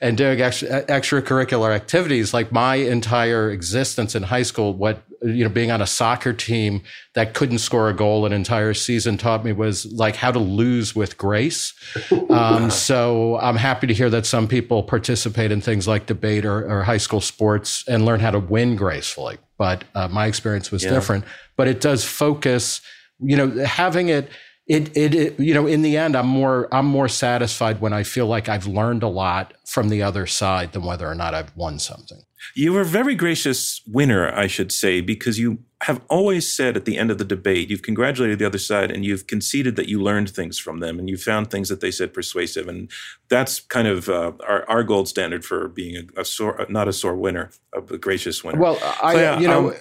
and 0.00 0.16
doing 0.16 0.40
extra, 0.40 0.82
extracurricular 0.84 1.74
activities 1.74 2.32
like 2.34 2.52
my 2.52 2.76
entire 2.76 3.50
existence 3.50 4.14
in 4.14 4.22
high 4.24 4.42
school 4.42 4.74
what 4.74 5.02
you 5.22 5.42
know 5.42 5.50
being 5.50 5.70
on 5.70 5.82
a 5.82 5.86
soccer 5.86 6.32
team 6.32 6.80
that 7.14 7.34
couldn't 7.34 7.58
score 7.58 7.88
a 7.88 7.92
goal 7.94 8.24
an 8.24 8.32
entire 8.32 8.72
season 8.72 9.18
taught 9.18 9.44
me 9.44 9.52
was 9.52 9.84
like 9.92 10.14
how 10.14 10.30
to 10.30 10.38
lose 10.38 10.94
with 10.94 11.16
grace. 11.18 11.74
Um, 12.30 12.70
so 12.70 13.38
i'm 13.38 13.56
happy 13.56 13.86
to 13.86 13.94
hear 13.94 14.10
that 14.10 14.26
some 14.26 14.46
people 14.48 14.82
participate 14.82 15.50
in 15.50 15.60
things 15.62 15.88
like 15.88 16.06
debate 16.06 16.44
or, 16.44 16.70
or 16.70 16.82
high 16.84 16.98
school 16.98 17.20
sports 17.22 17.84
and 17.88 18.04
learn 18.04 18.20
how 18.20 18.30
to 18.30 18.38
win 18.38 18.76
gracefully. 18.76 19.38
But 19.56 19.84
uh, 19.94 20.08
my 20.08 20.26
experience 20.26 20.70
was 20.70 20.84
Yeah. 20.84 20.90
different. 20.90 21.24
But 21.56 21.68
it 21.68 21.80
does 21.80 22.04
focus 22.04 22.80
you 23.20 23.36
know 23.36 23.64
having 23.64 24.08
it 24.08 24.28
it, 24.68 24.94
it, 24.94 25.14
it, 25.14 25.40
you 25.40 25.54
know, 25.54 25.66
in 25.66 25.80
the 25.80 25.96
end, 25.96 26.14
I'm 26.14 26.26
more, 26.26 26.68
I'm 26.70 26.84
more 26.84 27.08
satisfied 27.08 27.80
when 27.80 27.94
I 27.94 28.02
feel 28.02 28.26
like 28.26 28.50
I've 28.50 28.66
learned 28.66 29.02
a 29.02 29.08
lot 29.08 29.54
from 29.66 29.88
the 29.88 30.02
other 30.02 30.26
side 30.26 30.72
than 30.72 30.84
whether 30.84 31.08
or 31.08 31.14
not 31.14 31.34
I've 31.34 31.56
won 31.56 31.78
something. 31.78 32.18
You 32.54 32.74
were 32.74 32.82
a 32.82 32.86
very 32.86 33.14
gracious 33.14 33.80
winner, 33.86 34.30
I 34.32 34.46
should 34.46 34.70
say, 34.70 35.00
because 35.00 35.38
you 35.38 35.58
have 35.82 36.02
always 36.10 36.54
said 36.54 36.76
at 36.76 36.84
the 36.84 36.98
end 36.98 37.10
of 37.10 37.18
the 37.18 37.24
debate, 37.24 37.70
you've 37.70 37.82
congratulated 37.82 38.38
the 38.38 38.46
other 38.46 38.58
side 38.58 38.90
and 38.90 39.04
you've 39.04 39.26
conceded 39.26 39.76
that 39.76 39.88
you 39.88 40.02
learned 40.02 40.30
things 40.30 40.58
from 40.58 40.80
them 40.80 40.98
and 40.98 41.08
you 41.08 41.16
found 41.16 41.50
things 41.50 41.68
that 41.68 41.80
they 41.80 41.90
said 41.90 42.12
persuasive. 42.12 42.68
And 42.68 42.90
that's 43.28 43.60
kind 43.60 43.88
of 43.88 44.08
uh, 44.08 44.32
our, 44.46 44.68
our 44.68 44.84
gold 44.84 45.08
standard 45.08 45.44
for 45.44 45.68
being 45.68 45.96
a, 45.96 46.20
a 46.20 46.24
sore, 46.24 46.66
not 46.68 46.88
a 46.88 46.92
sore 46.92 47.16
winner, 47.16 47.50
a 47.72 47.80
gracious 47.80 48.44
winner. 48.44 48.60
Well, 48.60 48.78
I, 49.02 49.14
So, 49.14 49.20
yeah, 49.20 49.38
you 49.38 49.48
know, 49.48 49.70
um, 49.70 49.76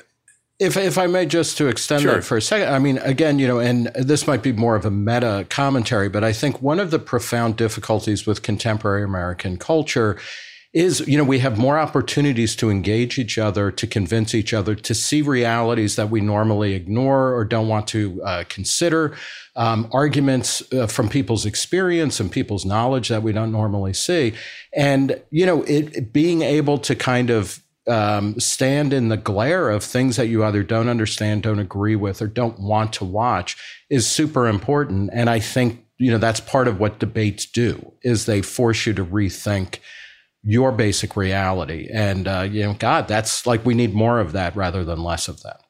if 0.59 0.75
if 0.75 0.97
I 0.97 1.07
may 1.07 1.25
just 1.25 1.57
to 1.57 1.67
extend 1.67 2.01
Sure. 2.01 2.15
that 2.15 2.23
for 2.23 2.37
a 2.37 2.41
second, 2.41 2.73
I 2.73 2.79
mean, 2.79 2.97
again, 2.99 3.37
you 3.39 3.47
know, 3.47 3.59
and 3.59 3.87
this 3.95 4.25
might 4.25 4.41
be 4.41 4.51
more 4.51 4.75
of 4.75 4.85
a 4.85 4.91
meta 4.91 5.45
commentary, 5.49 6.09
but 6.09 6.23
I 6.23 6.33
think 6.33 6.61
one 6.61 6.79
of 6.79 6.91
the 6.91 6.99
profound 6.99 7.57
difficulties 7.57 8.25
with 8.25 8.41
contemporary 8.41 9.03
American 9.03 9.57
culture 9.57 10.17
is, 10.73 10.99
you 11.07 11.17
know, 11.17 11.23
we 11.23 11.39
have 11.39 11.57
more 11.57 11.79
opportunities 11.79 12.55
to 12.55 12.69
engage 12.69 13.17
each 13.17 13.37
other, 13.37 13.71
to 13.71 13.87
convince 13.87 14.35
each 14.35 14.53
other, 14.53 14.75
to 14.75 14.93
see 14.93 15.21
realities 15.21 15.95
that 15.95 16.09
we 16.09 16.21
normally 16.21 16.73
ignore 16.73 17.33
or 17.33 17.45
don't 17.45 17.67
want 17.67 17.87
to 17.87 18.21
uh, 18.23 18.43
consider, 18.49 19.15
um, 19.55 19.87
arguments 19.91 20.61
uh, 20.73 20.85
from 20.85 21.07
people's 21.07 21.45
experience 21.45 22.19
and 22.19 22.31
people's 22.31 22.65
knowledge 22.65 23.07
that 23.07 23.23
we 23.23 23.31
don't 23.31 23.51
normally 23.51 23.93
see. 23.93 24.33
And, 24.75 25.19
you 25.31 25.45
know, 25.45 25.63
it, 25.63 26.11
being 26.13 26.41
able 26.41 26.77
to 26.79 26.95
kind 26.95 27.29
of 27.29 27.63
um, 27.87 28.39
stand 28.39 28.93
in 28.93 29.09
the 29.09 29.17
glare 29.17 29.69
of 29.69 29.83
things 29.83 30.17
that 30.17 30.27
you 30.27 30.43
either 30.43 30.63
don't 30.63 30.89
understand, 30.89 31.43
don't 31.43 31.59
agree 31.59 31.95
with, 31.95 32.21
or 32.21 32.27
don't 32.27 32.59
want 32.59 32.93
to 32.93 33.05
watch 33.05 33.57
is 33.89 34.07
super 34.07 34.47
important. 34.47 35.09
And 35.13 35.29
I 35.29 35.39
think 35.39 35.83
you 35.97 36.11
know 36.11 36.17
that's 36.17 36.39
part 36.39 36.67
of 36.67 36.79
what 36.79 36.99
debates 36.99 37.45
do 37.45 37.93
is 38.03 38.25
they 38.25 38.41
force 38.41 38.85
you 38.85 38.93
to 38.93 39.05
rethink 39.05 39.79
your 40.43 40.71
basic 40.71 41.15
reality. 41.15 41.89
And 41.91 42.27
uh, 42.27 42.47
you 42.49 42.63
know, 42.63 42.73
God, 42.73 43.07
that's 43.07 43.45
like 43.45 43.65
we 43.65 43.73
need 43.73 43.93
more 43.93 44.19
of 44.19 44.31
that 44.33 44.55
rather 44.55 44.83
than 44.83 45.03
less 45.03 45.27
of 45.27 45.41
that. 45.43 45.61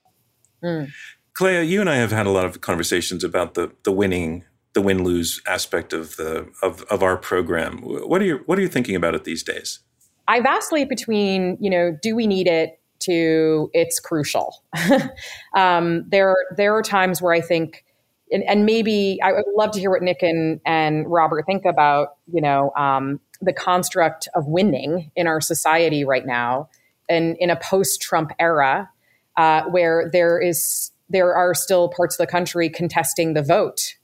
Mm. 0.64 0.92
Clea, 1.34 1.64
you 1.64 1.82
and 1.82 1.90
I 1.90 1.98
have 1.98 2.12
had 2.12 2.26
a 2.26 2.32
lot 2.32 2.46
of 2.46 2.62
conversations 2.62 3.24
about 3.24 3.54
the 3.54 3.72
the 3.84 3.92
winning, 3.92 4.44
the 4.74 4.82
win 4.82 5.04
lose 5.04 5.42
aspect 5.48 5.94
of 5.94 6.16
the 6.18 6.50
of, 6.62 6.84
of 6.84 7.04
our 7.04 7.18
program. 7.18 7.78
What 7.82 8.22
are 8.22 8.26
you 8.26 8.44
what 8.46 8.58
are 8.58 8.62
you 8.62 8.68
thinking 8.68 8.96
about 8.96 9.16
it 9.16 9.24
these 9.24 9.44
days? 9.44 9.80
I 10.28 10.42
vacillate 10.42 10.90
between, 10.90 11.58
you 11.60 11.70
know, 11.70 11.98
do 12.02 12.16
we 12.16 12.28
need 12.28 12.48
it 12.48 12.80
to 13.00 13.70
it's 13.74 14.00
crucial. 14.00 14.64
um, 15.56 16.04
there, 16.10 16.36
there 16.56 16.76
are 16.76 16.82
times 16.82 17.22
where 17.22 17.34
I 17.34 17.42
think, 17.42 17.86
and, 18.32 18.44
and, 18.44 18.66
maybe 18.66 19.20
I 19.24 19.32
would 19.32 19.46
love 19.56 19.72
to 19.72 19.80
hear 19.80 19.90
what 19.92 20.02
Nick 20.02 20.22
and, 20.22 20.60
and 20.66 21.10
Robert 21.10 21.46
think 21.46 21.64
about, 21.64 22.18
you 22.32 22.42
know, 22.42 22.74
um, 22.76 23.20
the 23.42 23.54
construct 23.54 24.28
of 24.36 24.48
winning 24.48 25.12
in 25.16 25.28
our 25.28 25.42
society 25.42 26.04
right 26.04 26.26
now, 26.26 26.70
and 27.08 27.38
in 27.40 27.50
a 27.50 27.56
post-Trump 27.56 28.32
era, 28.40 28.90
uh, 29.38 29.64
where 29.64 30.10
there 30.12 30.40
is 30.40 30.92
there 31.10 31.34
are 31.36 31.54
still 31.54 31.88
parts 31.90 32.16
of 32.16 32.18
the 32.18 32.30
country 32.30 32.70
contesting 32.70 33.34
the 33.34 33.42
vote 33.42 33.96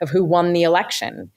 of 0.00 0.10
who 0.10 0.24
won 0.24 0.52
the 0.52 0.62
election, 0.62 1.30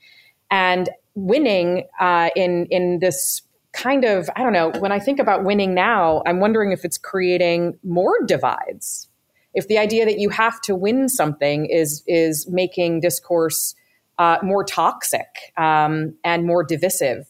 and 0.52 0.90
winning 1.16 1.88
uh, 2.00 2.30
in 2.36 2.68
in 2.70 3.00
this 3.00 3.42
kind 3.76 4.06
of, 4.06 4.30
I 4.36 4.44
don't 4.44 4.54
know, 4.54 4.72
when 4.80 4.92
I 4.92 5.00
think 5.00 5.20
about 5.20 5.44
winning 5.44 5.74
now, 5.74 6.24
I'm 6.26 6.40
wondering 6.40 6.72
if 6.72 6.86
it's 6.86 6.98
creating 6.98 7.78
more 7.84 8.24
divides. 8.26 9.10
If 9.54 9.68
the 9.68 9.78
idea 9.78 10.06
that 10.06 10.20
you 10.20 10.30
have 10.30 10.60
to 10.62 10.76
win 10.76 11.08
something 11.08 11.66
is 11.66 12.04
is 12.08 12.48
making 12.50 13.02
discourse 13.02 13.76
uh, 14.18 14.38
more 14.42 14.64
toxic 14.64 15.28
um, 15.58 16.16
and 16.24 16.46
more 16.46 16.64
divisive. 16.64 17.26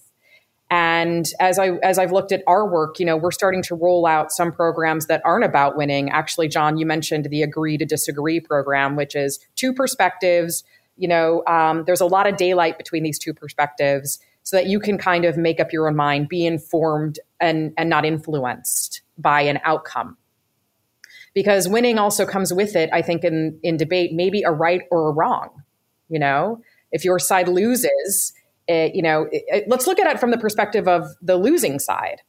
And 0.72 1.28
as 1.40 1.60
I 1.60 1.72
as 1.84 2.00
I've 2.00 2.12
looked 2.12 2.32
at 2.32 2.42
our 2.48 2.68
work, 2.68 3.00
you 3.00 3.06
know, 3.06 3.18
we're 3.18 3.32
starting 3.32 3.62
to 3.64 3.76
roll 3.76 4.08
out 4.08 4.32
some 4.32 4.52
programs 4.52 5.06
that 5.06 5.22
aren't 5.24 5.46
about 5.46 5.78
winning. 5.78 6.10
Actually, 6.10 6.48
John, 6.48 6.78
you 6.78 6.86
mentioned 6.86 7.26
the 7.30 7.44
Agree 7.44 7.78
to 7.78 7.86
Disagree 7.86 8.40
program, 8.40 8.96
which 8.96 9.16
is 9.16 9.40
two 9.56 9.74
perspectives. 9.74 10.64
You 10.98 11.08
know, 11.08 11.44
um, 11.46 11.84
there's 11.86 12.02
a 12.02 12.06
lot 12.08 12.26
of 12.26 12.38
daylight 12.38 12.78
between 12.78 13.04
these 13.04 13.20
two 13.20 13.34
perspectives 13.34 14.20
so 14.46 14.56
that 14.56 14.68
you 14.68 14.80
can 14.80 14.98
kind 14.98 15.26
of 15.26 15.38
make 15.38 15.60
up 15.60 15.74
your 15.74 15.88
own 15.90 15.96
mind, 15.96 16.30
be 16.30 16.46
informed 16.46 17.20
and, 17.42 17.74
and 17.78 17.90
not 17.90 18.06
influenced 18.06 19.02
by 19.18 19.42
an 19.42 19.60
outcome. 19.64 20.18
Because 21.34 21.68
winning 21.68 21.98
also 21.98 22.28
comes 22.28 22.54
with 22.54 22.76
it, 22.76 22.90
I 22.94 23.02
think, 23.02 23.24
in, 23.24 23.60
in 23.64 23.76
debate, 23.76 24.14
maybe 24.14 24.44
a 24.44 24.52
right 24.52 24.84
or 24.92 25.10
a 25.10 25.12
wrong. 25.12 25.64
You 26.10 26.20
know, 26.20 26.62
if 26.92 27.04
your 27.04 27.18
side 27.18 27.48
loses, 27.48 28.34
it, 28.68 28.94
you 28.94 29.02
know, 29.02 29.24
it, 29.32 29.44
it, 29.48 29.64
let's 29.68 29.88
look 29.88 30.00
at 30.00 30.08
it 30.08 30.20
from 30.20 30.30
the 30.30 30.38
perspective 30.38 30.88
of 30.88 31.08
the 31.24 31.38
losing 31.38 31.80
side. 31.80 32.22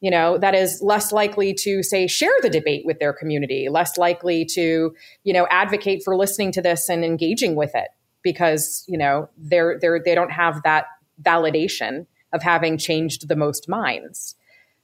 You 0.00 0.12
know, 0.12 0.38
that 0.38 0.54
is 0.54 0.80
less 0.82 1.10
likely 1.10 1.52
to 1.60 1.82
say 1.82 2.06
share 2.06 2.34
the 2.42 2.50
debate 2.50 2.86
with 2.86 3.00
their 3.00 3.12
community, 3.12 3.68
less 3.68 3.98
likely 3.98 4.44
to, 4.52 4.94
you 5.24 5.32
know, 5.32 5.48
advocate 5.50 6.02
for 6.04 6.14
listening 6.14 6.52
to 6.52 6.62
this 6.62 6.88
and 6.88 7.04
engaging 7.04 7.56
with 7.56 7.74
it 7.74 7.88
because, 8.22 8.84
you 8.86 8.98
know, 8.98 9.28
they're 9.36 9.78
they're 9.80 10.00
they 10.04 10.14
don't 10.14 10.30
have 10.30 10.62
that 10.62 10.86
validation 11.22 12.06
of 12.32 12.42
having 12.42 12.78
changed 12.78 13.28
the 13.28 13.36
most 13.36 13.68
minds. 13.68 14.34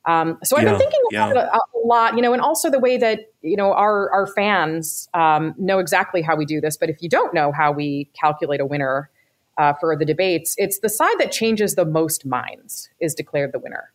Um, 0.06 0.38
so 0.42 0.56
I've 0.56 0.64
yeah, 0.64 0.70
been 0.70 0.78
thinking 0.78 1.00
about 1.12 1.36
yeah. 1.36 1.42
it 1.42 1.48
a, 1.52 1.56
a, 1.56 1.80
lot, 1.84 2.16
you 2.16 2.22
know, 2.22 2.32
and 2.32 2.40
also 2.40 2.70
the 2.70 2.78
way 2.78 2.96
that 2.96 3.32
you 3.42 3.56
know 3.56 3.72
our 3.72 4.10
our 4.12 4.26
fans 4.26 5.08
um, 5.12 5.54
know 5.58 5.78
exactly 5.78 6.22
how 6.22 6.36
we 6.36 6.46
do 6.46 6.60
this. 6.60 6.76
But 6.76 6.88
if 6.88 7.02
you 7.02 7.08
don't 7.08 7.34
know 7.34 7.52
how 7.52 7.70
we 7.70 8.08
calculate 8.18 8.60
a 8.60 8.66
winner 8.66 9.10
uh, 9.58 9.74
for 9.74 9.94
the 9.96 10.06
debates, 10.06 10.54
it's 10.56 10.78
the 10.78 10.88
side 10.88 11.18
that 11.18 11.32
changes 11.32 11.74
the 11.74 11.84
most 11.84 12.24
minds 12.24 12.88
is 12.98 13.14
declared 13.14 13.52
the 13.52 13.58
winner. 13.58 13.92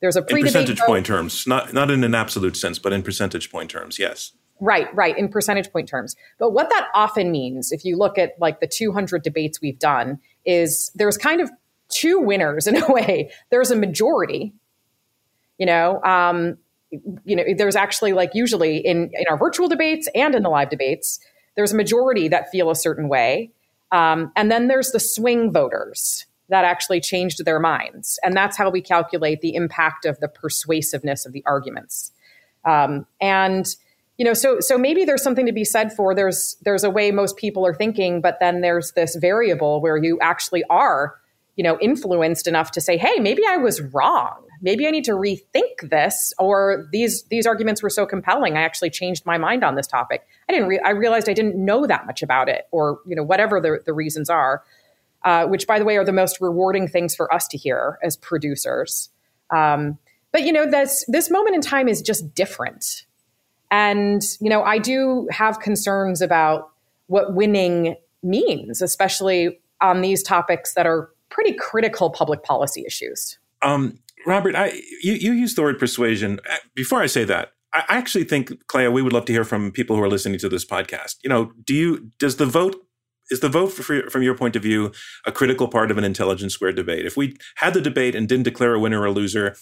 There's 0.00 0.16
a 0.16 0.22
pre 0.22 0.42
percentage 0.42 0.80
point 0.80 1.06
terms, 1.06 1.46
not 1.46 1.72
not 1.72 1.90
in 1.90 2.04
an 2.04 2.14
absolute 2.14 2.56
sense, 2.56 2.78
but 2.78 2.92
in 2.92 3.02
percentage 3.02 3.50
point 3.50 3.70
terms. 3.70 3.98
Yes. 3.98 4.32
Right, 4.60 4.92
right, 4.92 5.16
in 5.16 5.28
percentage 5.28 5.70
point 5.72 5.88
terms. 5.88 6.16
But 6.38 6.50
what 6.50 6.68
that 6.70 6.88
often 6.92 7.30
means, 7.30 7.70
if 7.70 7.84
you 7.84 7.96
look 7.96 8.18
at 8.18 8.32
like 8.40 8.58
the 8.58 8.66
200 8.66 9.22
debates 9.22 9.60
we've 9.60 9.78
done, 9.78 10.18
is 10.44 10.90
there's 10.96 11.16
kind 11.16 11.40
of 11.40 11.48
two 11.88 12.20
winners 12.20 12.66
in 12.66 12.76
a 12.76 12.86
way. 12.92 13.30
There's 13.50 13.70
a 13.70 13.76
majority, 13.76 14.52
you 15.58 15.66
know. 15.66 16.02
Um, 16.04 16.58
you 17.24 17.36
know, 17.36 17.44
there's 17.56 17.76
actually 17.76 18.12
like 18.12 18.30
usually 18.34 18.78
in 18.78 19.10
in 19.12 19.24
our 19.28 19.36
virtual 19.36 19.68
debates 19.68 20.08
and 20.14 20.34
in 20.34 20.42
the 20.42 20.48
live 20.48 20.70
debates, 20.70 21.20
there's 21.54 21.72
a 21.72 21.76
majority 21.76 22.28
that 22.28 22.50
feel 22.50 22.70
a 22.70 22.76
certain 22.76 23.08
way, 23.08 23.50
um, 23.92 24.32
and 24.36 24.50
then 24.50 24.68
there's 24.68 24.90
the 24.90 25.00
swing 25.00 25.52
voters 25.52 26.24
that 26.48 26.64
actually 26.64 27.00
changed 27.00 27.44
their 27.44 27.60
minds, 27.60 28.18
and 28.24 28.34
that's 28.34 28.56
how 28.56 28.70
we 28.70 28.80
calculate 28.80 29.42
the 29.42 29.54
impact 29.54 30.06
of 30.06 30.18
the 30.20 30.28
persuasiveness 30.28 31.26
of 31.26 31.32
the 31.32 31.42
arguments. 31.44 32.12
Um, 32.64 33.06
and 33.20 33.66
you 34.16 34.24
know, 34.24 34.34
so 34.34 34.58
so 34.60 34.76
maybe 34.76 35.04
there's 35.04 35.22
something 35.22 35.46
to 35.46 35.52
be 35.52 35.64
said 35.64 35.92
for 35.92 36.14
there's 36.14 36.56
there's 36.62 36.84
a 36.84 36.90
way 36.90 37.10
most 37.10 37.36
people 37.36 37.66
are 37.66 37.74
thinking, 37.74 38.20
but 38.20 38.38
then 38.40 38.62
there's 38.62 38.92
this 38.92 39.14
variable 39.14 39.80
where 39.80 39.96
you 39.96 40.18
actually 40.20 40.64
are 40.70 41.14
you 41.58 41.64
know, 41.64 41.76
influenced 41.80 42.46
enough 42.46 42.70
to 42.70 42.80
say, 42.80 42.96
hey, 42.96 43.18
maybe 43.18 43.42
I 43.46 43.56
was 43.56 43.80
wrong. 43.80 44.44
Maybe 44.62 44.86
I 44.86 44.92
need 44.92 45.04
to 45.04 45.10
rethink 45.10 45.90
this, 45.90 46.32
or 46.38 46.88
these 46.92 47.24
these 47.24 47.46
arguments 47.46 47.82
were 47.82 47.90
so 47.90 48.06
compelling, 48.06 48.56
I 48.56 48.62
actually 48.62 48.90
changed 48.90 49.26
my 49.26 49.38
mind 49.38 49.64
on 49.64 49.74
this 49.74 49.88
topic. 49.88 50.24
I 50.48 50.52
didn't. 50.52 50.68
Re- 50.68 50.80
I 50.84 50.90
realized 50.90 51.28
I 51.28 51.32
didn't 51.34 51.56
know 51.56 51.86
that 51.86 52.06
much 52.06 52.22
about 52.22 52.48
it, 52.48 52.68
or 52.70 53.00
you 53.06 53.16
know, 53.16 53.24
whatever 53.24 53.60
the, 53.60 53.80
the 53.84 53.92
reasons 53.92 54.30
are. 54.30 54.62
Uh, 55.24 55.46
which, 55.46 55.66
by 55.66 55.80
the 55.80 55.84
way, 55.84 55.96
are 55.96 56.04
the 56.04 56.12
most 56.12 56.40
rewarding 56.40 56.86
things 56.86 57.16
for 57.16 57.32
us 57.34 57.48
to 57.48 57.58
hear 57.58 57.98
as 58.04 58.16
producers. 58.16 59.10
Um, 59.50 59.98
but 60.30 60.44
you 60.44 60.52
know, 60.52 60.64
this 60.64 61.04
this 61.08 61.28
moment 61.28 61.56
in 61.56 61.60
time 61.60 61.88
is 61.88 62.02
just 62.02 62.34
different, 62.36 63.04
and 63.68 64.22
you 64.40 64.48
know, 64.48 64.62
I 64.62 64.78
do 64.78 65.26
have 65.32 65.58
concerns 65.58 66.22
about 66.22 66.70
what 67.08 67.34
winning 67.34 67.96
means, 68.22 68.80
especially 68.80 69.58
on 69.80 70.02
these 70.02 70.22
topics 70.22 70.74
that 70.74 70.86
are 70.86 71.10
pretty 71.38 71.56
critical 71.56 72.10
public 72.10 72.42
policy 72.42 72.82
issues. 72.84 73.38
Um, 73.62 74.00
Robert, 74.26 74.56
I, 74.56 74.72
you, 75.04 75.12
you 75.12 75.30
used 75.30 75.56
the 75.56 75.62
word 75.62 75.78
persuasion. 75.78 76.40
Uh, 76.50 76.56
before 76.74 77.00
I 77.00 77.06
say 77.06 77.22
that, 77.24 77.52
I 77.72 77.84
actually 77.88 78.24
think, 78.24 78.66
Clea, 78.66 78.88
we 78.88 79.02
would 79.02 79.12
love 79.12 79.24
to 79.26 79.32
hear 79.32 79.44
from 79.44 79.70
people 79.70 79.94
who 79.94 80.02
are 80.02 80.08
listening 80.08 80.40
to 80.40 80.48
this 80.48 80.64
podcast. 80.64 81.14
You 81.22 81.30
know, 81.30 81.52
do 81.64 81.74
you 81.74 82.10
does 82.18 82.36
the 82.38 82.46
vote 82.46 82.74
is 83.30 83.38
the 83.38 83.48
vote 83.48 83.68
for, 83.68 84.10
from 84.10 84.22
your 84.22 84.34
point 84.34 84.56
of 84.56 84.62
view 84.62 84.90
a 85.26 85.30
critical 85.30 85.68
part 85.68 85.92
of 85.92 85.98
an 85.98 86.02
intelligence 86.02 86.54
square 86.54 86.72
debate? 86.72 87.06
If 87.06 87.16
we 87.16 87.36
had 87.56 87.72
the 87.72 87.80
debate 87.80 88.16
and 88.16 88.26
didn't 88.26 88.44
declare 88.44 88.74
a 88.74 88.80
winner 88.80 89.02
or 89.02 89.06
a 89.06 89.12
loser, 89.12 89.54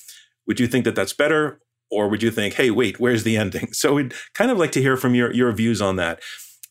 would 0.47 0.59
you 0.59 0.67
think 0.67 0.87
that 0.87 0.95
that's 0.95 1.13
better, 1.13 1.61
or 1.91 2.09
would 2.09 2.23
you 2.23 2.31
think, 2.31 2.55
hey, 2.55 2.71
wait, 2.71 2.99
where's 2.99 3.25
the 3.25 3.37
ending? 3.37 3.69
So 3.73 3.93
we'd 3.93 4.15
kind 4.33 4.51
of 4.51 4.57
like 4.57 4.73
to 4.73 4.81
hear 4.81 4.97
from 4.97 5.15
your 5.15 5.31
your 5.35 5.53
views 5.53 5.83
on 5.83 5.97
that. 5.97 6.23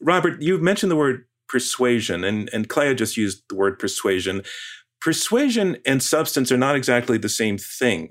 Robert, 0.02 0.41
you 0.41 0.58
mentioned 0.58 0.91
the 0.91 0.96
word 0.96 1.26
persuasion, 1.48 2.24
and 2.24 2.50
and 2.52 2.68
Clea 2.68 2.96
just 2.96 3.18
used 3.18 3.44
the 3.50 3.56
word 3.56 3.78
persuasion 3.78 4.41
persuasion 5.06 5.78
and 5.86 6.02
substance 6.02 6.52
are 6.52 6.58
not 6.58 6.76
exactly 6.76 7.15
the 7.20 7.30
same 7.30 7.60
thing. 7.60 8.10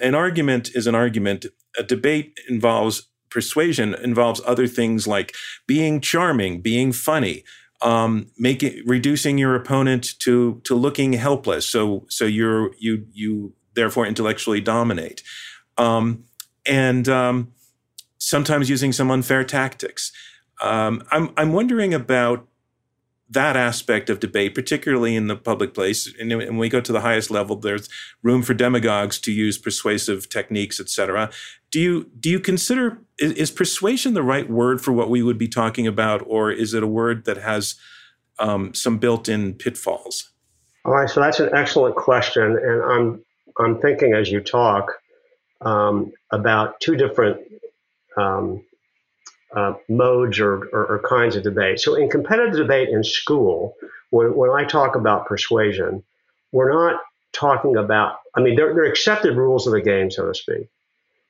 An 0.00 0.14
argument 0.14 0.70
is 0.76 0.86
an 0.86 0.94
argument. 0.94 1.44
A 1.76 1.82
debate 1.82 2.38
involves 2.48 3.08
persuasion 3.30 3.94
involves 3.94 4.40
other 4.46 4.68
things 4.68 5.08
like 5.08 5.34
being 5.66 6.00
charming, 6.00 6.60
being 6.60 6.92
funny, 6.92 7.42
um, 7.82 8.30
making 8.38 8.80
reducing 8.86 9.38
your 9.38 9.56
opponent 9.56 10.16
to 10.20 10.60
to 10.62 10.76
looking 10.76 11.14
helpless. 11.14 11.66
So 11.66 12.06
so 12.08 12.24
you're 12.24 12.70
you 12.78 13.04
you 13.12 13.52
therefore 13.74 14.06
intellectually 14.06 14.60
dominate, 14.60 15.24
um, 15.76 16.22
and 16.64 17.08
um, 17.08 17.52
sometimes 18.18 18.70
using 18.70 18.92
some 18.92 19.10
unfair 19.10 19.42
tactics. 19.42 20.12
Um, 20.62 21.02
I'm 21.10 21.30
I'm 21.36 21.52
wondering 21.52 21.92
about 21.92 22.46
that 23.28 23.56
aspect 23.56 24.08
of 24.08 24.20
debate, 24.20 24.54
particularly 24.54 25.16
in 25.16 25.26
the 25.26 25.36
public 25.36 25.74
place. 25.74 26.12
And 26.18 26.36
when 26.36 26.58
we 26.58 26.68
go 26.68 26.80
to 26.80 26.92
the 26.92 27.00
highest 27.00 27.30
level, 27.30 27.56
there's 27.56 27.88
room 28.22 28.42
for 28.42 28.54
demagogues 28.54 29.18
to 29.20 29.32
use 29.32 29.58
persuasive 29.58 30.28
techniques, 30.28 30.78
etc. 30.78 31.30
Do 31.70 31.80
you 31.80 32.10
do 32.18 32.30
you 32.30 32.38
consider 32.38 32.98
is, 33.18 33.32
is, 33.32 33.50
persuasion 33.50 34.14
the 34.14 34.22
right 34.22 34.48
word 34.48 34.80
for 34.80 34.92
what 34.92 35.10
we 35.10 35.22
would 35.22 35.38
be 35.38 35.48
talking 35.48 35.86
about, 35.86 36.22
or 36.26 36.50
is 36.50 36.74
it 36.74 36.82
a 36.82 36.86
word 36.86 37.24
that 37.24 37.38
has 37.38 37.74
um, 38.38 38.74
some 38.74 38.98
built-in 38.98 39.54
pitfalls? 39.54 40.30
All 40.84 40.92
right, 40.92 41.08
so 41.08 41.20
that's 41.20 41.40
an 41.40 41.50
excellent 41.54 41.96
question, 41.96 42.42
and 42.44 42.82
I'm 42.82 43.24
I'm 43.58 43.80
thinking 43.80 44.14
as 44.14 44.30
you 44.30 44.40
talk 44.40 44.92
um, 45.62 46.12
about 46.30 46.78
two 46.80 46.94
different 46.94 47.40
um, 48.16 48.64
uh, 49.54 49.74
modes 49.88 50.40
or, 50.40 50.64
or, 50.72 50.86
or, 50.86 51.02
kinds 51.08 51.36
of 51.36 51.42
debate. 51.42 51.80
So, 51.80 51.94
in 51.94 52.10
competitive 52.10 52.56
debate 52.56 52.88
in 52.88 53.04
school, 53.04 53.76
when, 54.10 54.34
when 54.34 54.50
I 54.50 54.64
talk 54.64 54.96
about 54.96 55.26
persuasion, 55.26 56.02
we're 56.52 56.72
not 56.72 57.00
talking 57.32 57.76
about, 57.76 58.16
I 58.34 58.40
mean, 58.40 58.56
they're, 58.56 58.74
they're 58.74 58.84
accepted 58.84 59.36
rules 59.36 59.66
of 59.66 59.72
the 59.72 59.80
game, 59.80 60.10
so 60.10 60.26
to 60.26 60.34
speak. 60.34 60.68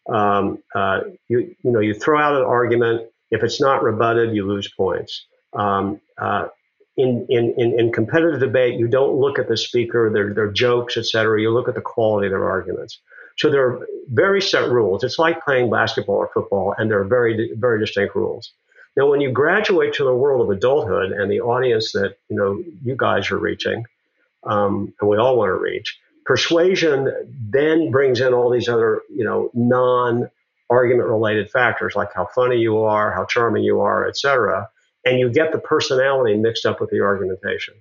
Um, 0.09 0.63
uh, 0.75 1.01
you, 1.29 1.55
you 1.63 1.73
know, 1.73 1.81
you 1.81 1.95
throw 1.95 2.21
out 2.21 2.37
an 2.37 2.43
argument. 2.43 3.11
If 3.31 3.43
it's 3.43 3.61
not 3.61 3.83
rebutted, 3.83 4.35
you 4.35 4.47
lose 4.47 4.69
points. 4.69 5.27
Um, 5.53 6.01
uh, 6.17 6.49
in, 6.97 7.27
in, 7.29 7.55
in, 7.59 7.79
in, 7.79 7.93
competitive 7.93 8.41
debate, 8.41 8.79
you 8.79 8.89
don't 8.89 9.17
look 9.17 9.39
at 9.39 9.49
the 9.49 9.57
speaker, 9.57 10.11
their, 10.13 10.33
their 10.33 10.51
jokes, 10.51 10.97
et 10.97 11.05
cetera. 11.05 11.41
You 11.41 11.51
look 11.51 11.69
at 11.69 11.75
the 11.75 11.81
quality 11.81 12.29
of 12.29 12.31
their 12.31 12.49
arguments. 12.49 13.01
So 13.39 13.51
there 13.51 13.67
are 13.67 13.87
very 14.09 14.41
set 14.41 14.71
rules. 14.71 15.05
It's 15.05 15.19
like 15.19 15.45
playing 15.45 15.71
basketball 15.71 16.17
or 16.17 16.31
football, 16.33 16.75
and 16.77 16.91
there 16.91 17.01
are 17.01 17.05
very, 17.05 17.53
very 17.55 17.79
distinct 17.79 18.15
rules. 18.15 18.53
Now, 18.97 19.11
when 19.11 19.21
you 19.21 19.31
graduate 19.31 19.93
to 19.95 20.05
the 20.05 20.15
world 20.15 20.41
of 20.41 20.57
adulthood 20.57 21.13
and 21.13 21.31
the 21.31 21.41
audience 21.41 21.93
that 21.93 22.17
you 22.31 22.37
know 22.37 22.63
you 22.83 22.97
guys 22.97 23.31
are 23.31 23.39
reaching, 23.39 23.85
um, 24.45 24.95
and 25.01 25.11
we 25.11 25.19
all 25.19 25.37
want 25.37 25.51
to 25.51 25.55
reach, 25.55 25.99
persuasion 26.25 27.13
then 27.51 27.91
brings 27.91 28.21
in 28.21 28.33
all 28.33 28.51
these 28.51 28.69
other 28.69 29.03
you 29.15 29.25
know 29.25 29.51
non 29.53 30.31
argument 30.71 31.09
related 31.09 31.51
factors 31.51 31.95
like 31.95 32.13
how 32.15 32.27
funny 32.35 32.57
you 32.57 32.79
are, 32.79 33.13
how 33.13 33.25
charming 33.25 33.65
you 33.65 33.81
are, 33.81 34.09
etc. 34.09 34.69
And 35.05 35.21
you 35.21 35.31
get 35.31 35.53
the 35.53 35.59
personality 35.59 36.37
mixed 36.37 36.67
up 36.67 36.81
with 36.81 36.91
the 36.91 37.01
argumentation. 37.01 37.75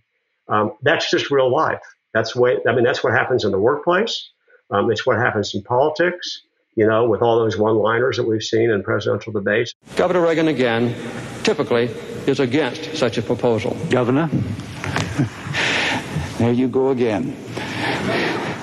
Um, 0.47 0.73
that's 0.83 1.09
just 1.09 1.31
real 1.31 1.51
life. 1.51 1.81
That's 2.13 2.35
way. 2.35 2.57
I 2.67 2.75
mean, 2.75 2.83
that's 2.83 3.03
what 3.03 3.13
happens 3.13 3.45
in 3.45 3.51
the 3.51 3.59
workplace. 3.59 4.29
Um, 4.71 4.91
it's 4.91 5.05
what 5.05 5.17
happens 5.17 5.53
in 5.53 5.61
politics, 5.61 6.41
you 6.75 6.87
know, 6.87 7.07
with 7.07 7.21
all 7.21 7.39
those 7.39 7.57
one 7.57 7.75
liners 7.75 8.17
that 8.17 8.23
we've 8.23 8.43
seen 8.43 8.71
in 8.71 8.83
presidential 8.83 9.31
debates. 9.31 9.73
Governor 9.95 10.21
Reagan, 10.21 10.47
again, 10.47 10.95
typically 11.43 11.85
is 12.25 12.39
against 12.39 12.95
such 12.95 13.17
a 13.17 13.21
proposal. 13.21 13.77
Governor, 13.89 14.27
there 16.39 16.51
you 16.51 16.67
go 16.67 16.89
again. 16.89 17.35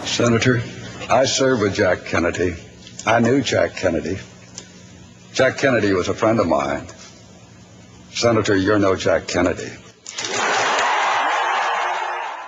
Senator, 0.04 0.60
I 1.08 1.24
served 1.24 1.62
with 1.62 1.74
Jack 1.74 2.04
Kennedy. 2.04 2.56
I 3.06 3.20
knew 3.20 3.40
Jack 3.40 3.76
Kennedy. 3.76 4.18
Jack 5.32 5.58
Kennedy 5.58 5.92
was 5.92 6.08
a 6.08 6.14
friend 6.14 6.40
of 6.40 6.48
mine. 6.48 6.86
Senator, 8.10 8.56
you're 8.56 8.78
no 8.78 8.96
Jack 8.96 9.28
Kennedy. 9.28 9.70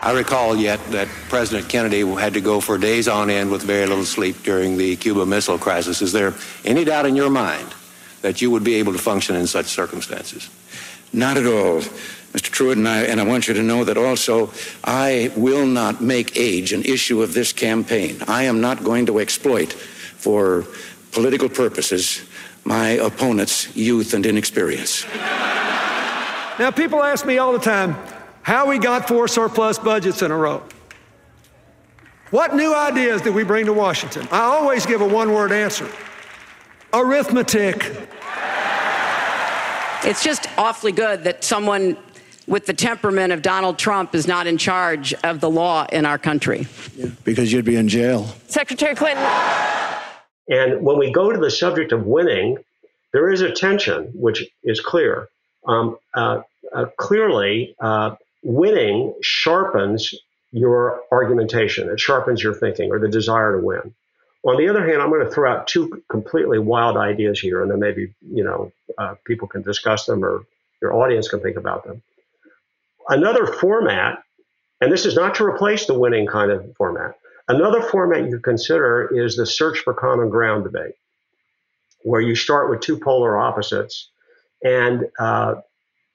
I 0.04 0.12
recall 0.12 0.54
yet 0.54 0.84
that 0.90 1.08
President 1.30 1.66
Kennedy 1.66 2.00
had 2.00 2.34
to 2.34 2.42
go 2.42 2.60
for 2.60 2.76
days 2.76 3.08
on 3.08 3.30
end 3.30 3.50
with 3.50 3.62
very 3.62 3.86
little 3.86 4.04
sleep 4.04 4.42
during 4.42 4.76
the 4.76 4.96
Cuba 4.96 5.24
Missile 5.24 5.56
Crisis. 5.56 6.02
Is 6.02 6.12
there 6.12 6.34
any 6.62 6.84
doubt 6.84 7.06
in 7.06 7.16
your 7.16 7.30
mind 7.30 7.66
that 8.20 8.42
you 8.42 8.50
would 8.50 8.62
be 8.62 8.74
able 8.74 8.92
to 8.92 8.98
function 8.98 9.34
in 9.34 9.46
such 9.46 9.64
circumstances? 9.64 10.50
Not 11.14 11.38
at 11.38 11.46
all, 11.46 11.80
Mr. 12.34 12.50
Trewhitt, 12.50 12.72
and 12.74 12.86
I, 12.86 13.04
and 13.04 13.18
I 13.18 13.24
want 13.24 13.48
you 13.48 13.54
to 13.54 13.62
know 13.62 13.82
that 13.84 13.96
also 13.96 14.52
I 14.84 15.32
will 15.36 15.64
not 15.64 16.02
make 16.02 16.36
age 16.36 16.74
an 16.74 16.82
issue 16.82 17.22
of 17.22 17.32
this 17.32 17.54
campaign. 17.54 18.18
I 18.28 18.42
am 18.42 18.60
not 18.60 18.84
going 18.84 19.06
to 19.06 19.20
exploit 19.20 19.72
for 19.72 20.66
political 21.12 21.48
purposes 21.48 22.22
my 22.64 22.88
opponent's 22.90 23.74
youth 23.74 24.12
and 24.12 24.26
inexperience. 24.26 25.06
Now, 26.58 26.70
people 26.70 27.02
ask 27.02 27.24
me 27.24 27.38
all 27.38 27.54
the 27.54 27.58
time, 27.58 27.96
how 28.44 28.68
we 28.68 28.78
got 28.78 29.08
four 29.08 29.26
surplus 29.26 29.78
budgets 29.78 30.22
in 30.22 30.30
a 30.30 30.36
row. 30.36 30.62
What 32.30 32.54
new 32.54 32.74
ideas 32.74 33.22
did 33.22 33.34
we 33.34 33.42
bring 33.42 33.66
to 33.66 33.72
Washington? 33.72 34.28
I 34.30 34.40
always 34.40 34.86
give 34.86 35.00
a 35.00 35.08
one 35.08 35.32
word 35.32 35.50
answer 35.50 35.90
arithmetic. 36.92 37.92
It's 40.04 40.22
just 40.22 40.46
awfully 40.56 40.92
good 40.92 41.24
that 41.24 41.42
someone 41.42 41.96
with 42.46 42.66
the 42.66 42.74
temperament 42.74 43.32
of 43.32 43.42
Donald 43.42 43.78
Trump 43.78 44.14
is 44.14 44.26
not 44.26 44.46
in 44.46 44.58
charge 44.58 45.14
of 45.24 45.40
the 45.40 45.48
law 45.48 45.86
in 45.90 46.04
our 46.04 46.18
country. 46.18 46.66
Yeah, 46.94 47.06
because 47.24 47.52
you'd 47.52 47.64
be 47.64 47.76
in 47.76 47.88
jail. 47.88 48.26
Secretary 48.48 48.94
Clinton. 48.94 49.24
And 50.48 50.82
when 50.82 50.98
we 50.98 51.10
go 51.10 51.32
to 51.32 51.38
the 51.38 51.50
subject 51.50 51.92
of 51.92 52.06
winning, 52.06 52.58
there 53.12 53.30
is 53.30 53.40
a 53.40 53.50
tension, 53.50 54.12
which 54.14 54.44
is 54.62 54.80
clear. 54.80 55.28
Um, 55.66 55.96
uh, 56.12 56.42
uh, 56.72 56.86
clearly, 56.98 57.74
uh, 57.80 58.16
winning 58.44 59.14
sharpens 59.22 60.14
your 60.52 61.02
argumentation, 61.10 61.88
it 61.88 61.98
sharpens 61.98 62.42
your 62.42 62.54
thinking 62.54 62.92
or 62.92 63.00
the 63.00 63.08
desire 63.08 63.58
to 63.58 63.66
win. 63.66 63.92
On 64.44 64.58
the 64.58 64.68
other 64.68 64.86
hand, 64.86 65.02
I'm 65.02 65.08
going 65.10 65.24
to 65.24 65.30
throw 65.30 65.50
out 65.50 65.66
two 65.66 66.02
completely 66.08 66.58
wild 66.58 66.96
ideas 66.96 67.40
here, 67.40 67.62
and 67.62 67.70
then 67.70 67.80
maybe 67.80 68.14
you 68.20 68.44
know 68.44 68.70
uh, 68.98 69.14
people 69.24 69.48
can 69.48 69.62
discuss 69.62 70.04
them 70.04 70.24
or 70.24 70.44
your 70.80 70.94
audience 70.94 71.28
can 71.28 71.40
think 71.40 71.56
about 71.56 71.84
them. 71.84 72.02
Another 73.08 73.46
format, 73.46 74.22
and 74.80 74.92
this 74.92 75.06
is 75.06 75.16
not 75.16 75.34
to 75.36 75.44
replace 75.44 75.86
the 75.86 75.98
winning 75.98 76.26
kind 76.26 76.50
of 76.50 76.76
format. 76.76 77.14
Another 77.48 77.80
format 77.80 78.28
you 78.28 78.38
consider 78.38 79.08
is 79.12 79.36
the 79.36 79.46
search 79.46 79.78
for 79.78 79.94
common 79.94 80.28
ground 80.28 80.64
debate, 80.64 80.94
where 82.02 82.20
you 82.20 82.34
start 82.34 82.68
with 82.68 82.80
two 82.80 82.98
polar 82.98 83.38
opposites, 83.38 84.10
and 84.62 85.06
uh, 85.18 85.54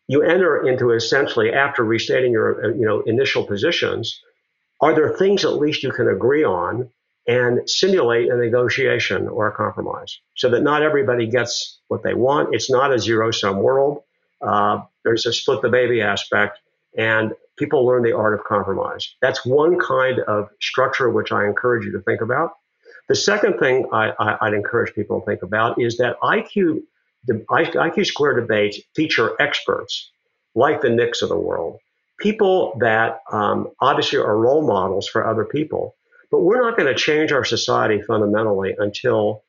you 0.10 0.24
enter 0.24 0.68
into 0.68 0.90
essentially 0.90 1.54
after 1.54 1.84
restating 1.84 2.32
your 2.32 2.66
uh, 2.66 2.68
you 2.70 2.86
know 2.86 3.02
initial 3.02 3.46
positions. 3.46 4.20
Are 4.82 4.94
there 4.94 5.16
things 5.16 5.46
at 5.46 5.54
least 5.54 5.84
you 5.84 5.92
can 5.92 6.08
agree 6.10 6.44
on 6.44 6.90
and 7.28 7.70
simulate 7.70 8.30
a 8.30 8.36
negotiation 8.36 9.28
or 9.28 9.48
a 9.48 9.52
compromise 9.56 10.20
so 10.36 10.50
that 10.50 10.62
not 10.62 10.82
everybody 10.82 11.28
gets 11.28 11.80
what 11.90 12.02
they 12.02 12.16
want? 12.16 12.56
It's 12.56 12.72
not 12.72 12.92
a 12.92 12.98
zero 12.98 13.30
sum 13.30 13.58
world. 13.58 14.02
Uh, 14.42 14.82
there's 15.04 15.26
a 15.26 15.34
split 15.34 15.62
the 15.62 15.70
baby 15.70 16.02
aspect 16.02 16.60
and 16.98 17.34
people 17.58 17.86
learn 17.86 18.02
the 18.02 18.16
art 18.16 18.34
of 18.34 18.44
compromise. 18.46 19.14
That's 19.22 19.46
one 19.46 19.78
kind 19.78 20.20
of 20.22 20.50
structure 20.60 21.10
which 21.10 21.32
i 21.32 21.46
encourage 21.46 21.86
you 21.86 21.92
to 21.92 22.02
think 22.02 22.22
about. 22.22 22.54
The 23.10 23.16
second 23.16 23.60
thing 23.60 23.86
I, 23.94 24.14
I, 24.18 24.38
i'd 24.48 24.54
encourage 24.54 24.96
people 24.96 25.20
to 25.20 25.26
think 25.26 25.44
about 25.44 25.80
is 25.80 25.98
that 25.98 26.20
iq 26.22 26.82
the 27.26 27.46
IQ 27.50 28.06
Squared 28.06 28.38
debates 28.38 28.80
feature 28.96 29.36
experts 29.40 30.12
like 30.56 30.82
the 30.82 30.90
Nicks 30.90 31.22
of 31.22 31.30
the 31.30 31.38
world, 31.38 31.80
people 32.20 32.78
that 32.80 33.22
um, 33.32 33.70
obviously 33.80 34.20
are 34.20 34.38
role 34.38 34.66
models 34.66 35.08
for 35.08 35.28
other 35.28 35.46
people. 35.46 35.96
But 36.32 36.42
we're 36.42 36.62
not 36.62 36.78
going 36.78 36.88
to 36.88 37.00
change 37.00 37.32
our 37.32 37.44
society 37.44 38.02
fundamentally 38.02 38.76
until 38.78 39.44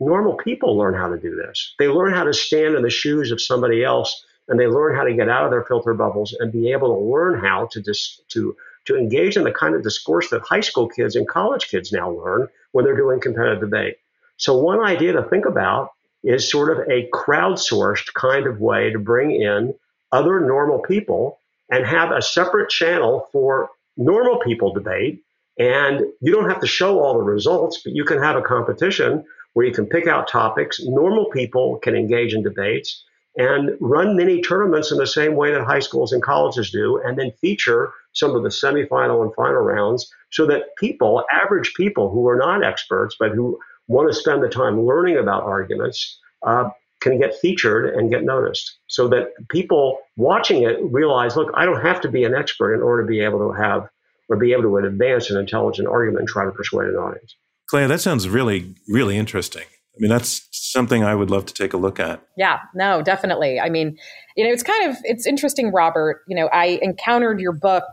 normal 0.00 0.34
people 0.34 0.76
learn 0.76 0.94
how 0.94 1.08
to 1.08 1.18
do 1.18 1.36
this. 1.36 1.74
They 1.78 1.88
learn 1.88 2.12
how 2.12 2.24
to 2.24 2.32
stand 2.32 2.74
in 2.74 2.82
the 2.82 2.90
shoes 2.90 3.30
of 3.30 3.40
somebody 3.40 3.84
else 3.84 4.24
and 4.48 4.58
they 4.58 4.66
learn 4.66 4.96
how 4.96 5.04
to 5.04 5.14
get 5.14 5.28
out 5.28 5.44
of 5.44 5.50
their 5.50 5.64
filter 5.64 5.94
bubbles 5.94 6.34
and 6.38 6.50
be 6.50 6.72
able 6.72 6.88
to 6.88 7.04
learn 7.04 7.38
how 7.38 7.68
to 7.72 7.80
dis- 7.80 8.20
to 8.30 8.56
to 8.86 8.96
engage 8.96 9.36
in 9.36 9.44
the 9.44 9.52
kind 9.52 9.74
of 9.74 9.82
discourse 9.82 10.30
that 10.30 10.40
high 10.40 10.60
school 10.60 10.88
kids 10.88 11.14
and 11.14 11.28
college 11.28 11.68
kids 11.68 11.92
now 11.92 12.10
learn 12.10 12.48
when 12.72 12.84
they're 12.84 12.96
doing 12.96 13.20
competitive 13.20 13.60
debate. 13.60 13.96
So 14.38 14.56
one 14.56 14.80
idea 14.80 15.12
to 15.12 15.22
think 15.22 15.44
about 15.44 15.90
is 16.22 16.50
sort 16.50 16.70
of 16.70 16.86
a 16.88 17.08
crowdsourced 17.12 18.12
kind 18.14 18.46
of 18.46 18.60
way 18.60 18.90
to 18.90 18.98
bring 18.98 19.32
in 19.32 19.74
other 20.12 20.40
normal 20.40 20.80
people 20.80 21.38
and 21.70 21.86
have 21.86 22.10
a 22.10 22.22
separate 22.22 22.68
channel 22.68 23.28
for 23.32 23.70
normal 23.96 24.38
people 24.40 24.72
debate. 24.72 25.22
And 25.58 26.00
you 26.20 26.32
don't 26.32 26.48
have 26.48 26.60
to 26.60 26.66
show 26.66 27.00
all 27.00 27.14
the 27.14 27.22
results, 27.22 27.80
but 27.84 27.94
you 27.94 28.04
can 28.04 28.22
have 28.22 28.36
a 28.36 28.42
competition 28.42 29.24
where 29.52 29.66
you 29.66 29.72
can 29.72 29.86
pick 29.86 30.06
out 30.06 30.28
topics. 30.28 30.80
Normal 30.82 31.26
people 31.30 31.78
can 31.78 31.94
engage 31.94 32.34
in 32.34 32.42
debates 32.42 33.04
and 33.36 33.76
run 33.80 34.16
mini 34.16 34.40
tournaments 34.42 34.90
in 34.90 34.98
the 34.98 35.06
same 35.06 35.36
way 35.36 35.52
that 35.52 35.64
high 35.64 35.78
schools 35.80 36.12
and 36.12 36.22
colleges 36.22 36.70
do, 36.70 37.00
and 37.04 37.18
then 37.18 37.30
feature 37.40 37.92
some 38.12 38.34
of 38.34 38.42
the 38.42 38.48
semifinal 38.48 39.22
and 39.22 39.34
final 39.34 39.60
rounds 39.60 40.12
so 40.30 40.46
that 40.46 40.74
people, 40.76 41.24
average 41.32 41.74
people 41.74 42.10
who 42.10 42.26
are 42.28 42.36
not 42.36 42.64
experts, 42.64 43.16
but 43.18 43.30
who 43.30 43.58
want 43.90 44.08
to 44.08 44.14
spend 44.14 44.42
the 44.42 44.48
time 44.48 44.86
learning 44.86 45.18
about 45.18 45.42
arguments 45.42 46.18
uh, 46.46 46.70
can 47.00 47.18
get 47.18 47.34
featured 47.34 47.94
and 47.94 48.10
get 48.10 48.22
noticed 48.22 48.78
so 48.86 49.08
that 49.08 49.32
people 49.48 49.98
watching 50.16 50.62
it 50.62 50.78
realize 50.82 51.36
look 51.36 51.50
i 51.54 51.64
don't 51.64 51.82
have 51.82 52.00
to 52.00 52.08
be 52.08 52.24
an 52.24 52.34
expert 52.34 52.74
in 52.74 52.82
order 52.82 53.02
to 53.02 53.08
be 53.08 53.20
able 53.20 53.38
to 53.38 53.52
have 53.52 53.88
or 54.28 54.36
be 54.36 54.52
able 54.52 54.62
to 54.62 54.76
advance 54.76 55.28
an 55.28 55.36
intelligent 55.36 55.88
argument 55.88 56.20
and 56.20 56.28
try 56.28 56.44
to 56.44 56.52
persuade 56.52 56.88
an 56.88 56.94
audience. 56.94 57.34
Clea 57.66 57.86
that 57.86 58.00
sounds 58.00 58.28
really 58.28 58.74
really 58.88 59.16
interesting. 59.16 59.64
I 59.64 59.98
mean 59.98 60.10
that's 60.10 60.46
something 60.52 61.02
i 61.02 61.14
would 61.14 61.30
love 61.30 61.46
to 61.46 61.54
take 61.54 61.72
a 61.72 61.76
look 61.76 61.98
at. 61.98 62.22
Yeah 62.36 62.60
no 62.74 63.02
definitely. 63.02 63.58
I 63.58 63.68
mean 63.68 63.98
you 64.36 64.44
know 64.44 64.50
it's 64.52 64.62
kind 64.62 64.88
of 64.88 64.96
it's 65.04 65.26
interesting 65.26 65.72
robert 65.72 66.22
you 66.28 66.36
know 66.36 66.46
i 66.52 66.78
encountered 66.80 67.40
your 67.40 67.52
book 67.52 67.84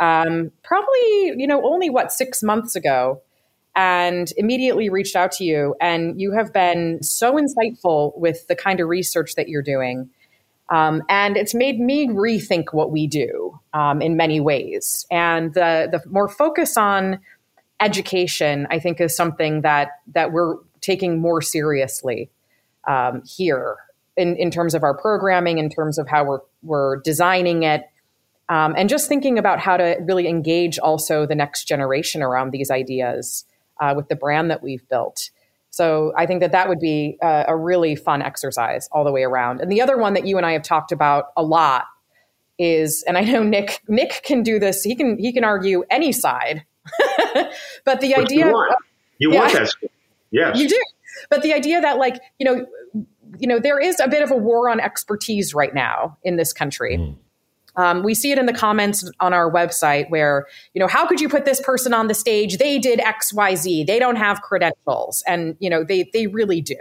um, 0.00 0.50
probably 0.64 1.34
you 1.36 1.46
know 1.46 1.62
only 1.64 1.88
what 1.88 2.10
six 2.10 2.42
months 2.42 2.74
ago 2.74 3.22
and 3.80 4.30
immediately 4.36 4.90
reached 4.90 5.16
out 5.16 5.32
to 5.32 5.42
you. 5.42 5.74
And 5.80 6.20
you 6.20 6.32
have 6.32 6.52
been 6.52 7.02
so 7.02 7.38
insightful 7.38 8.12
with 8.18 8.46
the 8.46 8.54
kind 8.54 8.78
of 8.78 8.88
research 8.88 9.36
that 9.36 9.48
you're 9.48 9.62
doing. 9.62 10.10
Um, 10.68 11.02
and 11.08 11.38
it's 11.38 11.54
made 11.54 11.80
me 11.80 12.06
rethink 12.06 12.74
what 12.74 12.90
we 12.90 13.06
do 13.06 13.58
um, 13.72 14.02
in 14.02 14.18
many 14.18 14.38
ways. 14.38 15.06
And 15.10 15.54
the, 15.54 15.88
the 15.90 16.02
more 16.10 16.28
focus 16.28 16.76
on 16.76 17.20
education, 17.80 18.66
I 18.70 18.80
think, 18.80 19.00
is 19.00 19.16
something 19.16 19.62
that 19.62 19.92
that 20.14 20.30
we're 20.30 20.56
taking 20.82 21.18
more 21.18 21.40
seriously 21.40 22.28
um, 22.86 23.22
here 23.24 23.78
in, 24.14 24.36
in 24.36 24.50
terms 24.50 24.74
of 24.74 24.82
our 24.82 24.94
programming, 24.94 25.56
in 25.56 25.70
terms 25.70 25.96
of 25.98 26.06
how 26.06 26.24
we're 26.24 26.40
we're 26.62 27.00
designing 27.00 27.62
it, 27.62 27.88
um, 28.50 28.74
and 28.76 28.90
just 28.90 29.08
thinking 29.08 29.38
about 29.38 29.58
how 29.58 29.78
to 29.78 29.96
really 30.02 30.28
engage 30.28 30.78
also 30.78 31.24
the 31.24 31.34
next 31.34 31.64
generation 31.64 32.22
around 32.22 32.50
these 32.50 32.70
ideas 32.70 33.46
uh, 33.80 33.94
with 33.96 34.08
the 34.08 34.16
brand 34.16 34.50
that 34.50 34.62
we've 34.62 34.86
built. 34.88 35.30
So 35.70 36.12
I 36.16 36.26
think 36.26 36.40
that 36.40 36.52
that 36.52 36.68
would 36.68 36.80
be 36.80 37.16
a, 37.22 37.46
a 37.48 37.56
really 37.56 37.94
fun 37.96 38.22
exercise 38.22 38.88
all 38.92 39.04
the 39.04 39.12
way 39.12 39.22
around. 39.22 39.60
And 39.60 39.70
the 39.70 39.80
other 39.80 39.96
one 39.96 40.14
that 40.14 40.26
you 40.26 40.36
and 40.36 40.44
I 40.44 40.52
have 40.52 40.62
talked 40.62 40.92
about 40.92 41.26
a 41.36 41.42
lot 41.42 41.84
is, 42.58 43.04
and 43.06 43.16
I 43.16 43.22
know 43.22 43.42
Nick 43.42 43.80
Nick 43.88 44.22
can 44.24 44.42
do 44.42 44.58
this. 44.58 44.82
He 44.82 44.94
can 44.94 45.18
he 45.18 45.32
can 45.32 45.44
argue 45.44 45.84
any 45.90 46.12
side, 46.12 46.64
but 47.84 48.00
the 48.00 48.14
idea 48.16 48.46
you 48.46 48.52
want, 48.52 48.76
you 49.18 49.32
yeah, 49.32 49.40
want 49.40 49.52
that, 49.54 49.72
yes, 50.30 50.58
you 50.58 50.68
do. 50.68 50.80
But 51.30 51.42
the 51.42 51.54
idea 51.54 51.80
that 51.80 51.98
like 51.98 52.20
you 52.38 52.44
know 52.44 52.66
you 53.38 53.46
know 53.46 53.58
there 53.58 53.78
is 53.78 53.98
a 54.00 54.08
bit 54.08 54.22
of 54.22 54.30
a 54.30 54.36
war 54.36 54.68
on 54.68 54.80
expertise 54.80 55.54
right 55.54 55.74
now 55.74 56.18
in 56.22 56.36
this 56.36 56.52
country. 56.52 56.98
Mm. 56.98 57.16
Um, 57.76 58.02
we 58.02 58.14
see 58.14 58.32
it 58.32 58.38
in 58.38 58.46
the 58.46 58.52
comments 58.52 59.08
on 59.20 59.32
our 59.32 59.50
website 59.50 60.10
where, 60.10 60.46
you 60.74 60.80
know, 60.80 60.88
how 60.88 61.06
could 61.06 61.20
you 61.20 61.28
put 61.28 61.44
this 61.44 61.60
person 61.60 61.94
on 61.94 62.08
the 62.08 62.14
stage? 62.14 62.58
They 62.58 62.78
did 62.78 63.00
X, 63.00 63.32
Y, 63.32 63.54
Z. 63.54 63.84
They 63.84 63.98
don't 63.98 64.16
have 64.16 64.42
credentials, 64.42 65.22
and 65.26 65.56
you 65.60 65.70
know, 65.70 65.84
they 65.84 66.10
they 66.12 66.26
really 66.26 66.60
do. 66.60 66.78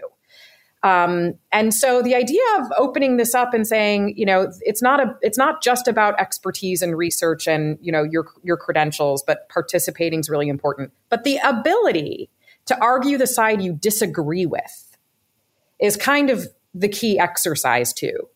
Um, 0.81 1.33
and 1.51 1.73
so 1.73 2.01
the 2.01 2.15
idea 2.15 2.41
of 2.57 2.67
opening 2.77 3.17
this 3.17 3.35
up 3.35 3.53
and 3.53 3.67
saying, 3.67 4.13
you 4.15 4.25
know, 4.25 4.51
it's 4.61 4.81
not 4.81 5.01
a 5.01 5.15
it's 5.21 5.37
not 5.37 5.61
just 5.61 5.87
about 5.87 6.19
expertise 6.19 6.81
and 6.81 6.97
research 6.97 7.47
and 7.47 7.77
you 7.81 7.91
know 7.91 8.03
your 8.03 8.27
your 8.43 8.57
credentials, 8.57 9.21
but 9.21 9.49
participating 9.49 10.21
is 10.21 10.29
really 10.29 10.47
important. 10.47 10.93
But 11.09 11.25
the 11.25 11.37
ability 11.43 12.29
to 12.67 12.79
argue 12.81 13.17
the 13.17 13.27
side 13.27 13.61
you 13.61 13.73
disagree 13.73 14.45
with 14.45 14.97
is 15.79 15.97
kind 15.97 16.29
of 16.29 16.47
the 16.73 16.87
key 16.87 17.19
exercise 17.19 17.91
too. 17.91 18.29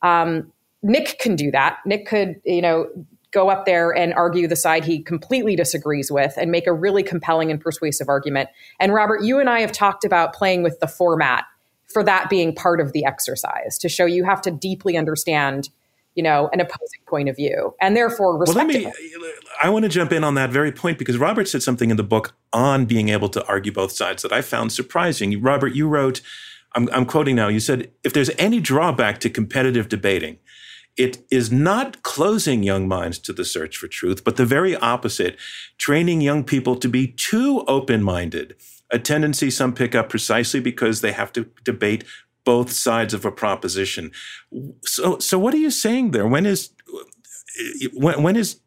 Um, 0.00 0.52
Nick 0.84 1.18
can 1.18 1.34
do 1.34 1.50
that. 1.50 1.78
Nick 1.86 2.06
could, 2.06 2.40
you 2.44 2.60
know, 2.62 2.86
go 3.32 3.48
up 3.48 3.66
there 3.66 3.90
and 3.90 4.14
argue 4.14 4.46
the 4.46 4.54
side 4.54 4.84
he 4.84 5.02
completely 5.02 5.56
disagrees 5.56 6.12
with 6.12 6.34
and 6.36 6.52
make 6.52 6.66
a 6.66 6.72
really 6.72 7.02
compelling 7.02 7.50
and 7.50 7.60
persuasive 7.60 8.08
argument. 8.08 8.48
And 8.78 8.94
Robert, 8.94 9.22
you 9.22 9.40
and 9.40 9.50
I 9.50 9.60
have 9.60 9.72
talked 9.72 10.04
about 10.04 10.34
playing 10.34 10.62
with 10.62 10.78
the 10.80 10.86
format 10.86 11.44
for 11.92 12.04
that 12.04 12.28
being 12.30 12.54
part 12.54 12.80
of 12.80 12.92
the 12.92 13.04
exercise 13.04 13.78
to 13.78 13.88
show 13.88 14.04
you 14.04 14.24
have 14.24 14.40
to 14.42 14.50
deeply 14.50 14.96
understand 14.96 15.70
you 16.14 16.22
know 16.22 16.48
an 16.52 16.60
opposing 16.60 17.00
point 17.08 17.28
of 17.28 17.34
view 17.34 17.74
and 17.80 17.96
therefore 17.96 18.38
respect 18.38 18.56
well, 18.56 18.66
let 18.66 18.84
me 18.84 18.92
i 19.62 19.68
want 19.68 19.84
to 19.84 19.88
jump 19.88 20.12
in 20.12 20.22
on 20.22 20.34
that 20.34 20.48
very 20.50 20.70
point 20.70 20.96
because 20.96 21.18
robert 21.18 21.48
said 21.48 21.60
something 21.60 21.90
in 21.90 21.96
the 21.96 22.04
book 22.04 22.36
on 22.52 22.84
being 22.84 23.08
able 23.08 23.28
to 23.28 23.44
argue 23.46 23.72
both 23.72 23.90
sides 23.90 24.22
that 24.22 24.32
i 24.32 24.40
found 24.40 24.72
surprising 24.72 25.42
robert 25.42 25.74
you 25.74 25.88
wrote 25.88 26.20
I'm, 26.76 26.88
I'm 26.92 27.04
quoting 27.04 27.34
now 27.34 27.48
you 27.48 27.58
said 27.58 27.90
if 28.04 28.12
there's 28.12 28.30
any 28.38 28.60
drawback 28.60 29.18
to 29.20 29.30
competitive 29.30 29.88
debating 29.88 30.38
it 30.96 31.24
is 31.30 31.50
not 31.50 32.02
closing 32.02 32.62
young 32.62 32.86
minds 32.86 33.18
to 33.20 33.32
the 33.32 33.44
search 33.44 33.76
for 33.76 33.88
truth, 33.88 34.22
but 34.22 34.36
the 34.36 34.46
very 34.46 34.76
opposite, 34.76 35.36
training 35.76 36.20
young 36.20 36.44
people 36.44 36.76
to 36.76 36.88
be 36.88 37.08
too 37.08 37.64
open 37.66 38.02
minded, 38.02 38.56
a 38.90 38.98
tendency 38.98 39.50
some 39.50 39.74
pick 39.74 39.94
up 39.94 40.08
precisely 40.08 40.60
because 40.60 41.00
they 41.00 41.12
have 41.12 41.32
to 41.32 41.48
debate 41.64 42.04
both 42.44 42.70
sides 42.70 43.14
of 43.14 43.24
a 43.24 43.32
proposition. 43.32 44.12
So, 44.84 45.18
so 45.18 45.38
what 45.38 45.54
are 45.54 45.58
you 45.58 45.70
saying 45.70 46.12
there? 46.12 46.28
When 46.28 46.46
is, 46.46 46.70
when, 47.94 48.22
when 48.22 48.36
is, 48.36 48.60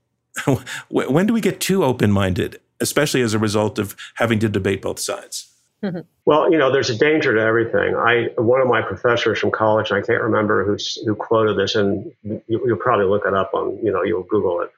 when 0.90 1.28
do 1.28 1.34
we 1.34 1.42
get 1.42 1.62
too 1.62 1.84
open 1.84 2.12
minded, 2.12 2.60
especially 2.82 3.22
as 3.22 3.34
a 3.34 3.40
result 3.40 3.80
of 3.80 3.96
having 4.16 4.40
to 4.40 4.50
debate 4.50 4.82
both 4.82 5.00
sides? 5.00 5.47
well, 6.26 6.52
you 6.52 6.58
know, 6.58 6.72
there's 6.72 6.90
a 6.90 6.98
danger 6.98 7.36
to 7.36 7.42
everything. 7.42 7.96
I 7.96 8.30
one 8.38 8.62
of 8.62 8.68
my 8.68 8.82
professors 8.82 9.40
from 9.40 9.52
college, 9.52 9.92
I 9.92 10.02
can't 10.02 10.24
remember 10.24 10.66
who 10.66 10.78
who 11.06 11.16
quoted 11.16 11.58
this, 11.58 11.76
and 11.76 12.12
you, 12.24 12.42
will 12.48 12.78
probably 12.78 13.06
look 13.06 13.26
it 13.26 13.34
up 13.34 13.54
on, 13.54 13.78
you 13.84 13.92
know, 13.92 14.04
you'll 14.04 14.24
Google 14.24 14.62
it. 14.62 14.72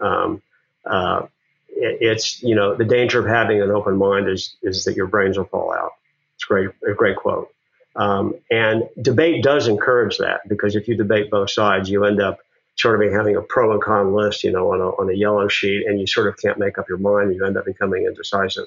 Um, 0.00 0.42
uh, 0.84 1.26
it. 1.68 1.98
It's 2.00 2.42
you 2.42 2.54
know, 2.54 2.74
the 2.74 2.84
danger 2.84 3.18
of 3.18 3.26
having 3.26 3.62
an 3.62 3.70
open 3.70 3.96
mind 3.96 4.28
is 4.28 4.54
is 4.62 4.84
that 4.84 4.96
your 4.96 5.06
brains 5.06 5.38
will 5.38 5.46
fall 5.46 5.72
out. 5.72 5.92
It's 6.34 6.44
great, 6.44 6.70
a 6.86 6.92
great 6.92 7.16
quote. 7.16 7.48
Um, 7.94 8.34
and 8.50 8.88
debate 9.00 9.42
does 9.42 9.68
encourage 9.68 10.18
that 10.18 10.48
because 10.48 10.76
if 10.76 10.88
you 10.88 10.96
debate 10.96 11.30
both 11.30 11.50
sides, 11.50 11.90
you 11.90 12.04
end 12.04 12.20
up 12.20 12.38
sort 12.76 13.02
of 13.02 13.12
having 13.12 13.36
a 13.36 13.42
pro 13.42 13.72
and 13.72 13.82
con 13.82 14.14
list, 14.14 14.44
you 14.44 14.50
know, 14.50 14.72
on 14.72 14.80
a, 14.80 14.88
on 14.88 15.10
a 15.10 15.14
yellow 15.14 15.46
sheet, 15.48 15.86
and 15.86 16.00
you 16.00 16.06
sort 16.06 16.26
of 16.26 16.36
can't 16.38 16.58
make 16.58 16.78
up 16.78 16.88
your 16.88 16.98
mind. 16.98 17.34
You 17.34 17.44
end 17.44 17.56
up 17.56 17.66
becoming 17.66 18.06
indecisive. 18.06 18.66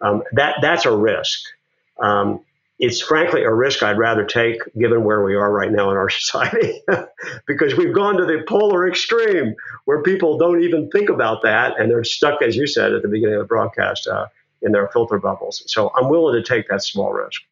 Um, 0.00 0.22
that 0.32 0.56
that's 0.62 0.86
a 0.86 0.96
risk. 0.96 1.40
Um, 2.02 2.40
it's 2.80 3.02
frankly 3.02 3.42
a 3.42 3.52
risk 3.52 3.82
I'd 3.82 3.98
rather 3.98 4.24
take 4.24 4.62
given 4.78 5.04
where 5.04 5.22
we 5.22 5.34
are 5.34 5.52
right 5.52 5.70
now 5.70 5.90
in 5.90 5.96
our 5.98 6.08
society 6.10 6.82
because 7.46 7.76
we've 7.76 7.94
gone 7.94 8.16
to 8.16 8.24
the 8.24 8.42
polar 8.48 8.88
extreme 8.88 9.54
where 9.84 10.02
people 10.02 10.38
don't 10.38 10.62
even 10.62 10.88
think 10.90 11.10
about 11.10 11.42
that 11.42 11.78
and 11.78 11.90
they're 11.90 12.04
stuck, 12.04 12.40
as 12.42 12.56
you 12.56 12.66
said 12.66 12.92
at 12.92 13.02
the 13.02 13.08
beginning 13.08 13.34
of 13.34 13.42
the 13.42 13.46
broadcast, 13.46 14.08
uh, 14.08 14.26
in 14.62 14.72
their 14.72 14.88
filter 14.88 15.18
bubbles. 15.18 15.62
So 15.66 15.92
I'm 15.94 16.08
willing 16.08 16.42
to 16.42 16.46
take 16.46 16.68
that 16.68 16.82
small 16.82 17.12
risk. 17.12 17.42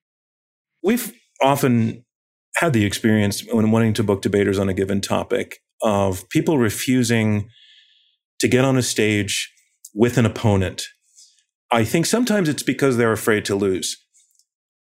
We've 0.82 1.12
often 1.42 2.04
had 2.56 2.72
the 2.72 2.84
experience 2.84 3.44
when 3.52 3.70
wanting 3.70 3.92
to 3.94 4.02
book 4.02 4.22
debaters 4.22 4.58
on 4.58 4.68
a 4.68 4.74
given 4.74 5.00
topic 5.00 5.60
of 5.82 6.28
people 6.30 6.58
refusing 6.58 7.50
to 8.40 8.48
get 8.48 8.64
on 8.64 8.76
a 8.76 8.82
stage 8.82 9.52
with 9.94 10.16
an 10.18 10.26
opponent 10.26 10.86
I 11.70 11.84
think 11.84 12.06
sometimes 12.06 12.48
it's 12.48 12.62
because 12.62 12.96
they're 12.96 13.12
afraid 13.12 13.44
to 13.46 13.54
lose. 13.54 13.96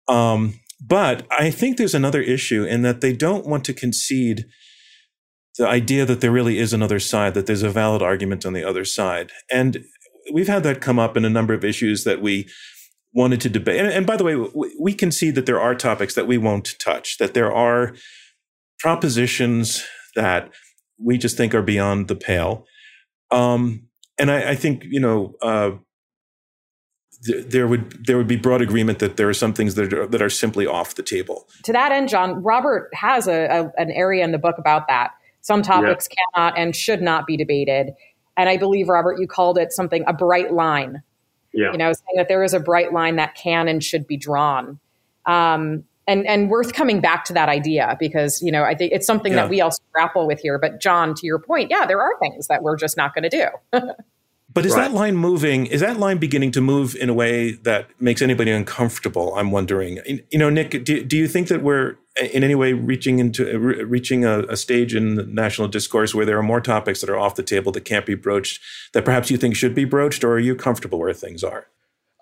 Um, 0.07 0.59
but 0.81 1.25
I 1.31 1.49
think 1.51 1.77
there's 1.77 1.95
another 1.95 2.21
issue 2.21 2.63
in 2.63 2.81
that 2.81 3.01
they 3.01 3.13
don't 3.13 3.47
want 3.47 3.63
to 3.65 3.73
concede 3.73 4.45
the 5.57 5.67
idea 5.67 6.05
that 6.05 6.21
there 6.21 6.31
really 6.31 6.59
is 6.59 6.73
another 6.73 6.99
side, 6.99 7.33
that 7.33 7.45
there's 7.45 7.63
a 7.63 7.69
valid 7.69 8.01
argument 8.01 8.45
on 8.45 8.53
the 8.53 8.63
other 8.63 8.83
side. 8.83 9.31
And 9.49 9.85
we've 10.33 10.49
had 10.49 10.63
that 10.63 10.81
come 10.81 10.99
up 10.99 11.15
in 11.15 11.23
a 11.23 11.29
number 11.29 11.53
of 11.53 11.63
issues 11.63 12.03
that 12.03 12.21
we 12.21 12.49
wanted 13.13 13.39
to 13.41 13.49
debate. 13.49 13.79
And, 13.79 13.87
and 13.87 14.05
by 14.05 14.17
the 14.17 14.25
way, 14.25 14.35
we, 14.35 14.75
we 14.79 14.93
concede 14.93 15.35
that 15.35 15.45
there 15.45 15.61
are 15.61 15.73
topics 15.73 16.13
that 16.15 16.27
we 16.27 16.37
won't 16.37 16.75
touch, 16.79 17.17
that 17.17 17.33
there 17.33 17.53
are 17.53 17.95
propositions 18.79 19.85
that 20.15 20.51
we 21.01 21.17
just 21.17 21.37
think 21.37 21.55
are 21.55 21.61
beyond 21.61 22.09
the 22.09 22.15
pale. 22.15 22.65
Um, 23.31 23.87
and 24.19 24.29
I, 24.29 24.51
I, 24.51 24.55
think, 24.55 24.83
you 24.85 24.99
know, 24.99 25.35
uh, 25.41 25.71
there 27.25 27.67
would 27.67 28.05
there 28.05 28.17
would 28.17 28.27
be 28.27 28.35
broad 28.35 28.61
agreement 28.61 28.99
that 28.99 29.17
there 29.17 29.29
are 29.29 29.33
some 29.33 29.53
things 29.53 29.75
that 29.75 29.93
are, 29.93 30.07
that 30.07 30.21
are 30.21 30.29
simply 30.29 30.65
off 30.65 30.95
the 30.95 31.03
table. 31.03 31.47
To 31.63 31.73
that 31.73 31.91
end, 31.91 32.09
John 32.09 32.43
Robert 32.43 32.89
has 32.93 33.27
a, 33.27 33.45
a 33.45 33.81
an 33.81 33.91
area 33.91 34.23
in 34.23 34.31
the 34.31 34.37
book 34.37 34.57
about 34.57 34.87
that. 34.87 35.11
Some 35.41 35.61
topics 35.61 36.07
yeah. 36.09 36.23
cannot 36.33 36.57
and 36.57 36.75
should 36.75 37.01
not 37.01 37.27
be 37.27 37.37
debated, 37.37 37.93
and 38.37 38.49
I 38.49 38.57
believe 38.57 38.89
Robert, 38.89 39.19
you 39.19 39.27
called 39.27 39.57
it 39.57 39.71
something 39.71 40.03
a 40.07 40.13
bright 40.13 40.53
line. 40.53 41.01
Yeah. 41.53 41.71
You 41.71 41.77
know, 41.77 41.93
saying 41.93 42.17
that 42.17 42.27
there 42.27 42.43
is 42.43 42.53
a 42.53 42.59
bright 42.59 42.91
line 42.91 43.15
that 43.15 43.35
can 43.35 43.69
and 43.69 43.81
should 43.81 44.07
be 44.07 44.17
drawn. 44.17 44.79
Um, 45.25 45.85
and 46.07 46.27
and 46.27 46.49
worth 46.49 46.73
coming 46.73 47.01
back 47.01 47.25
to 47.25 47.33
that 47.33 47.49
idea 47.49 47.97
because 47.99 48.41
you 48.41 48.51
know 48.51 48.63
I 48.63 48.75
think 48.75 48.91
it's 48.91 49.07
something 49.07 49.33
yeah. 49.33 49.43
that 49.43 49.49
we 49.49 49.61
also 49.61 49.81
grapple 49.91 50.27
with 50.27 50.39
here. 50.39 50.59
But 50.59 50.81
John, 50.81 51.15
to 51.15 51.25
your 51.25 51.39
point, 51.39 51.71
yeah, 51.71 51.85
there 51.85 52.01
are 52.01 52.19
things 52.19 52.47
that 52.47 52.61
we're 52.61 52.77
just 52.77 52.97
not 52.97 53.15
going 53.15 53.27
to 53.27 53.29
do. 53.29 53.79
But 54.55 54.65
is 54.65 54.73
right. 54.73 54.83
that 54.83 54.93
line 54.93 55.17
moving? 55.17 55.65
Is 55.65 55.81
that 55.81 55.99
line 55.99 56.17
beginning 56.17 56.51
to 56.51 56.61
move 56.61 56.95
in 56.95 57.09
a 57.09 57.13
way 57.13 57.51
that 57.63 57.89
makes 57.99 58.21
anybody 58.21 58.51
uncomfortable? 58.51 59.35
I'm 59.35 59.51
wondering. 59.51 59.99
You 60.31 60.39
know, 60.39 60.49
Nick, 60.49 60.85
do, 60.85 61.03
do 61.03 61.17
you 61.17 61.27
think 61.27 61.49
that 61.49 61.61
we're 61.61 61.97
in 62.15 62.41
any 62.41 62.55
way 62.55 62.71
reaching 62.71 63.19
into 63.19 63.59
reaching 63.85 64.23
a, 64.23 64.43
a, 64.43 64.55
stage 64.55 64.95
in 64.95 65.15
the 65.15 65.23
national 65.23 65.67
discourse 65.67 66.15
where 66.15 66.25
there 66.25 66.37
are 66.37 66.43
more 66.43 66.61
topics 66.61 67.01
that 67.01 67.09
are 67.09 67.19
off 67.19 67.35
the 67.35 67.43
table 67.43 67.73
that 67.73 67.81
can't 67.81 68.05
be 68.05 68.15
broached 68.15 68.61
that 68.93 69.03
perhaps 69.03 69.29
you 69.29 69.35
think 69.35 69.57
should 69.57 69.75
be 69.75 69.83
broached, 69.83 70.23
or 70.23 70.31
are 70.31 70.39
you 70.39 70.55
comfortable 70.55 70.99
where 70.99 71.13
things 71.13 71.43
are? 71.43 71.67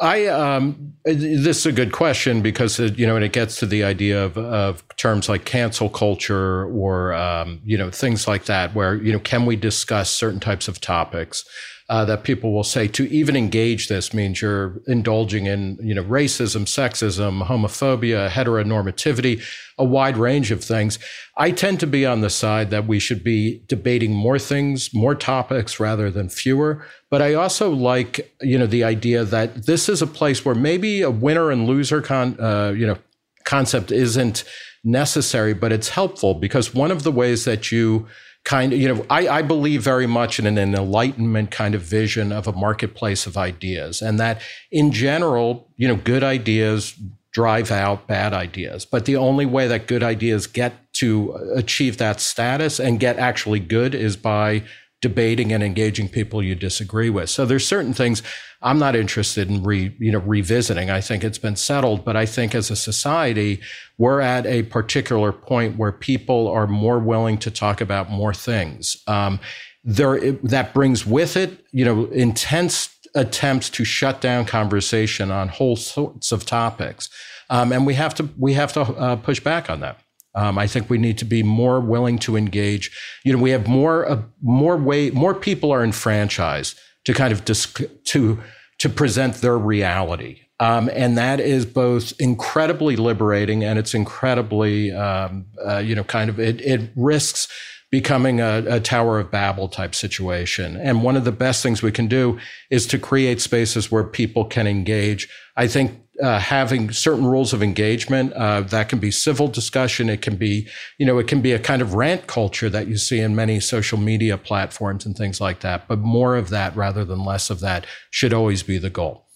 I 0.01 0.25
um, 0.25 0.95
this 1.05 1.57
is 1.59 1.65
a 1.67 1.71
good 1.71 1.91
question 1.91 2.41
because 2.41 2.79
it, 2.79 2.97
you 2.97 3.05
know, 3.05 3.15
and 3.15 3.23
it 3.23 3.31
gets 3.31 3.59
to 3.59 3.67
the 3.67 3.83
idea 3.83 4.25
of, 4.25 4.39
of 4.39 4.83
terms 4.97 5.29
like 5.29 5.45
cancel 5.45 5.87
culture 5.87 6.65
or 6.65 7.13
um, 7.13 7.61
you 7.63 7.77
know 7.77 7.91
things 7.91 8.27
like 8.27 8.45
that, 8.45 8.73
where 8.73 8.95
you 8.95 9.13
know, 9.13 9.19
can 9.19 9.45
we 9.45 9.55
discuss 9.55 10.09
certain 10.09 10.39
types 10.39 10.67
of 10.67 10.81
topics? 10.81 11.45
Uh, 11.89 12.05
that 12.05 12.23
people 12.23 12.53
will 12.53 12.63
say 12.63 12.87
to 12.87 13.09
even 13.11 13.35
engage 13.35 13.87
this 13.87 14.13
means 14.13 14.41
you're 14.41 14.81
indulging 14.87 15.45
in 15.45 15.77
you 15.81 15.93
know 15.93 16.03
racism, 16.03 16.63
sexism, 16.63 17.45
homophobia, 17.45 18.29
heteronormativity, 18.29 19.43
a 19.77 19.83
wide 19.83 20.17
range 20.17 20.51
of 20.51 20.63
things. 20.63 20.97
I 21.37 21.51
tend 21.51 21.79
to 21.81 21.87
be 21.87 22.05
on 22.05 22.21
the 22.21 22.29
side 22.29 22.69
that 22.69 22.87
we 22.87 22.99
should 22.99 23.23
be 23.23 23.63
debating 23.67 24.13
more 24.13 24.39
things, 24.39 24.93
more 24.93 25.15
topics 25.15 25.79
rather 25.79 26.09
than 26.09 26.29
fewer. 26.29 26.85
But 27.09 27.21
I 27.21 27.33
also 27.33 27.69
like 27.69 28.33
you 28.41 28.57
know 28.57 28.67
the 28.67 28.83
idea 28.83 29.23
that 29.25 29.65
this 29.65 29.89
is 29.89 30.01
a 30.01 30.07
place 30.07 30.45
where 30.45 30.55
maybe 30.55 31.01
a 31.01 31.11
winner 31.11 31.51
and 31.51 31.67
loser 31.67 32.01
con 32.01 32.39
uh, 32.39 32.73
you 32.75 32.87
know 32.87 32.97
concept 33.43 33.91
isn't 33.91 34.45
necessary, 34.83 35.53
but 35.53 35.71
it's 35.71 35.89
helpful 35.89 36.33
because 36.33 36.73
one 36.73 36.91
of 36.91 37.03
the 37.03 37.11
ways 37.11 37.45
that 37.45 37.71
you 37.71 38.07
kind 38.43 38.73
of, 38.73 38.79
you 38.79 38.93
know, 38.93 39.05
I, 39.09 39.27
I 39.27 39.41
believe 39.41 39.83
very 39.83 40.07
much 40.07 40.37
in 40.37 40.45
an 40.45 40.57
enlightenment 40.57 41.51
kind 41.51 41.75
of 41.75 41.81
vision 41.81 42.31
of 42.31 42.47
a 42.47 42.51
marketplace 42.51 43.25
of 43.25 43.37
ideas, 43.37 44.01
and 44.01 44.19
that 44.19 44.41
in 44.71 44.91
general, 44.91 45.69
you 45.77 45.87
know, 45.87 45.95
good 45.95 46.23
ideas 46.23 46.93
drive 47.31 47.71
out 47.71 48.07
bad 48.07 48.33
ideas. 48.33 48.85
But 48.85 49.05
the 49.05 49.15
only 49.15 49.45
way 49.45 49.67
that 49.67 49.87
good 49.87 50.03
ideas 50.03 50.45
get 50.45 50.73
to 50.93 51.33
achieve 51.55 51.97
that 51.97 52.21
status 52.21 52.79
and 52.79 52.99
get 52.99 53.17
actually 53.17 53.59
good 53.59 53.95
is 53.95 54.15
by 54.15 54.63
debating 55.03 55.51
and 55.51 55.61
engaging 55.61 56.07
people 56.07 56.41
you 56.41 56.55
disagree 56.55 57.09
with. 57.09 57.29
So 57.29 57.45
there's 57.45 57.67
certain 57.67 57.93
things 57.93 58.23
I'm 58.61 58.79
not 58.79 58.95
interested 58.95 59.49
in 59.49 59.61
re, 59.61 59.93
you 59.99 60.11
know 60.13 60.19
revisiting. 60.19 60.89
I 60.89 61.01
think 61.01 61.25
it's 61.25 61.37
been 61.37 61.57
settled, 61.57 62.05
but 62.05 62.15
I 62.15 62.25
think 62.25 62.55
as 62.55 62.71
a 62.71 62.75
society 62.75 63.59
we're 63.97 64.21
at 64.21 64.45
a 64.45 64.63
particular 64.63 65.33
point 65.33 65.77
where 65.77 65.91
people 65.91 66.47
are 66.47 66.65
more 66.65 66.99
willing 66.99 67.37
to 67.39 67.51
talk 67.51 67.81
about 67.81 68.09
more 68.09 68.33
things. 68.33 68.97
Um, 69.05 69.39
there 69.83 70.31
that 70.43 70.73
brings 70.73 71.05
with 71.05 71.35
it, 71.35 71.65
you 71.73 71.83
know, 71.83 72.05
intense 72.05 72.97
attempts 73.13 73.69
to 73.71 73.83
shut 73.83 74.21
down 74.21 74.45
conversation 74.45 75.29
on 75.29 75.49
whole 75.49 75.75
sorts 75.75 76.31
of 76.31 76.45
topics, 76.45 77.09
um, 77.49 77.73
and 77.73 77.85
we 77.85 77.95
have 77.95 78.15
to 78.15 78.29
we 78.39 78.53
have 78.53 78.71
to 78.73 78.81
uh, 78.81 79.17
push 79.17 79.41
back 79.41 79.69
on 79.69 79.81
that. 79.81 79.99
Um, 80.35 80.57
I 80.57 80.67
think 80.67 80.89
we 80.89 80.97
need 80.97 81.17
to 81.19 81.25
be 81.25 81.43
more 81.43 81.79
willing 81.79 82.17
to 82.19 82.35
engage. 82.35 82.91
You 83.23 83.33
know, 83.33 83.41
we 83.41 83.51
have 83.51 83.67
more 83.67 84.09
uh, 84.09 84.23
more 84.41 84.77
way 84.77 85.11
more 85.11 85.33
people 85.33 85.71
are 85.71 85.83
enfranchised 85.83 86.79
to 87.05 87.13
kind 87.13 87.31
of 87.31 87.45
dis- 87.45 87.73
to 88.05 88.39
to 88.79 88.89
present 88.89 89.35
their 89.35 89.57
reality, 89.57 90.41
um, 90.59 90.89
and 90.93 91.17
that 91.17 91.39
is 91.39 91.65
both 91.65 92.13
incredibly 92.19 92.95
liberating 92.95 93.63
and 93.63 93.77
it's 93.77 93.93
incredibly 93.93 94.91
um, 94.91 95.45
uh, 95.65 95.77
you 95.77 95.93
know 95.93 96.03
kind 96.03 96.29
of 96.29 96.39
it, 96.39 96.61
it 96.61 96.91
risks 96.95 97.47
becoming 97.93 98.41
a, 98.41 98.63
a, 98.67 98.79
Tower 98.79 99.19
of 99.19 99.29
Babel 99.29 99.67
type 99.67 99.93
situation. 99.93 100.77
And 100.77 101.03
one 101.03 101.15
of 101.15 101.25
the 101.25 101.31
best 101.31 101.61
things 101.61 101.83
we 101.83 101.91
can 101.91 102.07
do 102.07 102.39
is 102.71 102.87
to 102.87 102.97
create 102.97 103.39
spaces 103.39 103.91
where 103.91 104.03
people 104.03 104.45
can 104.45 104.65
engage. 104.65 105.29
I 105.57 105.67
think 105.67 106.01
uh, 106.19 106.39
having 106.39 106.91
certain 106.91 107.23
rules 107.23 107.53
of 107.53 107.61
engagement 107.61 108.33
uh, 108.33 108.61
that 108.61 108.89
can 108.89 108.97
be 108.97 109.11
civil 109.11 109.47
discussion. 109.47 110.09
It 110.09 110.23
can 110.23 110.37
be, 110.37 110.67
you 110.97 111.05
know, 111.05 111.19
it 111.19 111.27
can 111.27 111.39
be 111.39 111.51
a 111.51 111.59
kind 111.59 111.83
of 111.83 111.93
rant 111.93 112.25
culture 112.25 112.67
that 112.67 112.87
you 112.87 112.97
see 112.97 113.19
in 113.19 113.35
many 113.35 113.59
social 113.59 113.99
media 113.99 114.39
platforms 114.39 115.05
and 115.05 115.15
things 115.15 115.39
like 115.39 115.59
that. 115.59 115.87
But 115.87 115.99
more 115.99 116.35
of 116.35 116.49
that 116.49 116.75
rather 116.75 117.05
than 117.05 117.23
less 117.23 117.51
of 117.51 117.59
that 117.59 117.85
should 118.09 118.33
always 118.33 118.63
be 118.63 118.79
the 118.79 118.89
goal. 118.89 119.27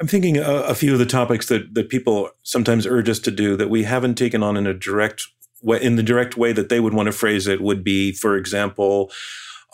I'm 0.00 0.06
thinking 0.06 0.38
a, 0.38 0.42
a 0.42 0.74
few 0.74 0.94
of 0.94 0.98
the 0.98 1.04
topics 1.04 1.48
that 1.48 1.74
that 1.74 1.90
people 1.90 2.30
sometimes 2.44 2.86
urge 2.86 3.10
us 3.10 3.18
to 3.18 3.30
do 3.30 3.58
that 3.58 3.68
we 3.68 3.82
haven't 3.82 4.14
taken 4.14 4.42
on 4.42 4.56
in 4.56 4.66
a 4.66 4.72
direct 4.72 5.26
in 5.62 5.96
the 5.96 6.02
direct 6.02 6.36
way 6.36 6.52
that 6.52 6.68
they 6.68 6.80
would 6.80 6.94
want 6.94 7.06
to 7.06 7.12
phrase 7.12 7.46
it 7.46 7.60
would 7.60 7.82
be, 7.82 8.12
for 8.12 8.36
example, 8.36 9.10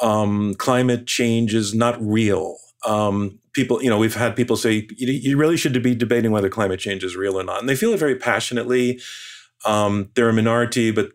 um, 0.01 0.55
climate 0.55 1.07
change 1.07 1.55
is 1.55 1.75
not 1.75 2.01
real. 2.01 2.57
Um, 2.87 3.39
people, 3.53 3.83
you 3.83 3.89
know, 3.89 3.99
we've 3.99 4.15
had 4.15 4.37
people 4.37 4.57
say 4.57 4.87
you, 4.97 5.37
really 5.37 5.57
should 5.57 5.81
be 5.83 5.95
debating 5.95 6.33
whether 6.33 6.49
climate 6.49 6.81
change 6.81 7.05
is 7.05 7.17
real 7.17 7.39
or 7.39 7.45
not, 7.45 7.61
and 7.61 7.69
they 7.69 7.77
feel 7.77 7.93
it 7.93 7.99
very 7.99 8.17
passionately. 8.17 9.01
Um, 9.65 10.11
they're 10.15 10.29
a 10.29 10.33
minority, 10.33 10.91
but 10.91 11.13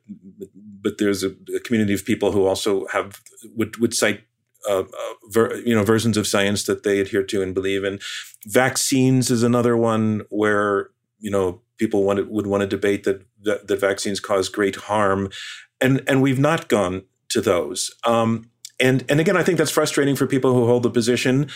but 0.82 0.98
there's 0.98 1.24
a, 1.24 1.32
a, 1.56 1.60
community 1.60 1.94
of 1.94 2.06
people 2.06 2.32
who 2.32 2.46
also 2.46 2.88
have 2.88 3.22
would 3.56 3.78
would 3.78 3.94
cite 3.94 4.24
uh, 4.68 4.82
uh, 4.82 5.14
ver, 5.30 5.56
you 5.58 5.76
know 5.76 5.84
versions 5.84 6.18
of 6.18 6.28
science 6.28 6.64
that 6.64 6.84
they 6.84 7.00
adhere 7.00 7.24
to 7.24 7.42
and 7.42 7.54
believe 7.54 7.84
in. 7.84 8.00
Vaccines 8.48 9.30
is 9.30 9.44
another 9.44 9.78
one 9.78 10.24
where 10.30 10.90
you 11.20 11.30
know 11.30 11.62
people 11.80 12.04
want 12.04 12.30
would 12.30 12.46
want 12.46 12.62
to 12.62 12.68
debate 12.68 13.04
that, 13.06 13.26
that, 13.44 13.68
that 13.68 13.80
vaccines 13.80 14.20
cause 14.20 14.50
great 14.50 14.76
harm, 14.76 15.30
and 15.82 16.04
and 16.08 16.22
we've 16.22 16.40
not 16.40 16.68
gone 16.68 17.04
to 17.30 17.42
those. 17.42 17.96
Um, 18.04 18.50
and 18.80 19.04
and 19.10 19.20
again, 19.20 19.36
I 19.36 19.44
think 19.44 19.58
that's 19.58 19.72
frustrating 19.72 20.16
for 20.16 20.28
people 20.28 20.54
who 20.54 20.68
hold 20.68 20.84
the 20.84 20.92
position 20.92 21.50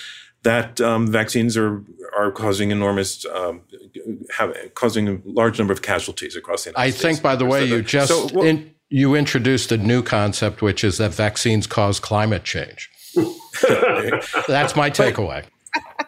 that 0.43 0.81
um, 0.81 1.07
vaccines 1.07 1.55
are 1.57 1.83
are 2.17 2.31
causing 2.31 2.71
enormous, 2.71 3.25
um, 3.25 3.61
have, 4.37 4.55
causing 4.75 5.07
a 5.07 5.21
large 5.25 5.57
number 5.57 5.73
of 5.73 5.81
casualties 5.81 6.35
across 6.35 6.63
the 6.63 6.71
United 6.71 6.81
I 6.81 6.89
States. 6.89 7.05
I 7.05 7.07
think, 7.07 7.21
by 7.21 7.35
the 7.35 7.45
way, 7.45 7.65
you 7.65 7.81
just 7.81 8.09
so, 8.09 8.29
well, 8.33 8.45
in, 8.45 8.73
you 8.89 9.15
introduced 9.15 9.71
a 9.71 9.77
new 9.77 10.03
concept, 10.03 10.61
which 10.61 10.83
is 10.83 10.97
that 10.97 11.13
vaccines 11.13 11.65
cause 11.65 11.99
climate 11.99 12.43
change. 12.43 12.89
That's 14.47 14.75
my 14.75 14.89
takeaway. 14.89 15.45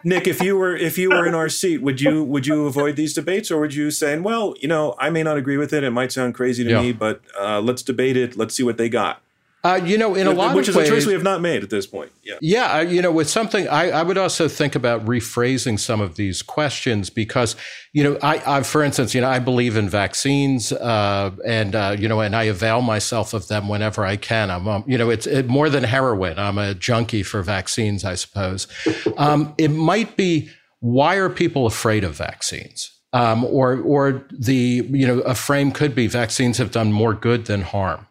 Nick, 0.06 0.28
if 0.28 0.40
you 0.40 0.56
were 0.56 0.76
if 0.76 0.98
you 0.98 1.10
were 1.10 1.26
in 1.26 1.34
our 1.34 1.48
seat, 1.48 1.78
would 1.78 2.00
you 2.00 2.22
would 2.22 2.46
you 2.46 2.64
avoid 2.66 2.94
these 2.94 3.12
debates, 3.12 3.50
or 3.50 3.58
would 3.58 3.74
you 3.74 3.90
say, 3.90 4.16
"Well, 4.16 4.54
you 4.60 4.68
know, 4.68 4.94
I 5.00 5.10
may 5.10 5.24
not 5.24 5.36
agree 5.36 5.56
with 5.56 5.72
it. 5.72 5.82
It 5.82 5.90
might 5.90 6.12
sound 6.12 6.32
crazy 6.36 6.62
to 6.62 6.70
yeah. 6.70 6.80
me, 6.80 6.92
but 6.92 7.22
uh, 7.36 7.60
let's 7.60 7.82
debate 7.82 8.16
it. 8.16 8.36
Let's 8.36 8.54
see 8.54 8.62
what 8.62 8.76
they 8.76 8.88
got." 8.88 9.20
Uh, 9.66 9.76
you 9.84 9.98
know, 9.98 10.14
in 10.14 10.28
a 10.28 10.30
lot 10.30 10.54
which 10.54 10.68
of 10.68 10.76
ways, 10.76 10.84
which 10.84 10.84
is 10.84 10.90
a 10.92 10.94
choice 10.94 11.06
we 11.06 11.12
have 11.12 11.24
not 11.24 11.40
made 11.40 11.64
at 11.64 11.70
this 11.70 11.88
point. 11.88 12.12
Yeah, 12.22 12.36
yeah. 12.40 12.80
You 12.82 13.02
know, 13.02 13.10
with 13.10 13.28
something, 13.28 13.66
I, 13.66 13.90
I 13.90 14.02
would 14.04 14.16
also 14.16 14.46
think 14.46 14.76
about 14.76 15.04
rephrasing 15.04 15.76
some 15.80 16.00
of 16.00 16.14
these 16.14 16.40
questions 16.40 17.10
because, 17.10 17.56
you 17.92 18.04
know, 18.04 18.16
I, 18.22 18.58
I 18.58 18.62
for 18.62 18.84
instance, 18.84 19.12
you 19.12 19.20
know, 19.20 19.28
I 19.28 19.40
believe 19.40 19.76
in 19.76 19.88
vaccines, 19.88 20.70
uh, 20.70 21.32
and 21.44 21.74
uh, 21.74 21.96
you 21.98 22.06
know, 22.06 22.20
and 22.20 22.36
I 22.36 22.44
avail 22.44 22.80
myself 22.80 23.34
of 23.34 23.48
them 23.48 23.68
whenever 23.68 24.04
I 24.04 24.16
can. 24.16 24.52
I'm, 24.52 24.68
um, 24.68 24.84
you 24.86 24.98
know, 24.98 25.10
it's 25.10 25.26
it, 25.26 25.48
more 25.48 25.68
than 25.68 25.82
heroin. 25.82 26.38
I'm 26.38 26.58
a 26.58 26.72
junkie 26.72 27.24
for 27.24 27.42
vaccines, 27.42 28.04
I 28.04 28.14
suppose. 28.14 28.68
um, 29.16 29.52
it 29.58 29.72
might 29.72 30.16
be 30.16 30.48
why 30.78 31.16
are 31.16 31.28
people 31.28 31.66
afraid 31.66 32.04
of 32.04 32.14
vaccines? 32.14 32.92
Um, 33.12 33.44
or, 33.44 33.80
or 33.80 34.26
the, 34.30 34.86
you 34.90 35.06
know, 35.06 35.20
a 35.20 35.34
frame 35.34 35.72
could 35.72 35.94
be 35.94 36.06
vaccines 36.06 36.58
have 36.58 36.70
done 36.70 36.92
more 36.92 37.14
good 37.14 37.46
than 37.46 37.62
harm 37.62 38.06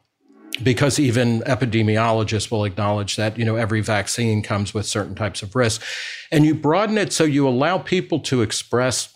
because 0.63 0.99
even 0.99 1.41
epidemiologists 1.41 2.49
will 2.49 2.65
acknowledge 2.65 3.15
that 3.15 3.37
you 3.37 3.45
know 3.45 3.55
every 3.55 3.81
vaccine 3.81 4.41
comes 4.41 4.73
with 4.73 4.85
certain 4.85 5.15
types 5.15 5.41
of 5.41 5.55
risk. 5.55 5.81
And 6.31 6.45
you 6.45 6.55
broaden 6.55 6.97
it 6.97 7.13
so 7.13 7.23
you 7.23 7.47
allow 7.47 7.77
people 7.77 8.19
to 8.21 8.41
express 8.41 9.13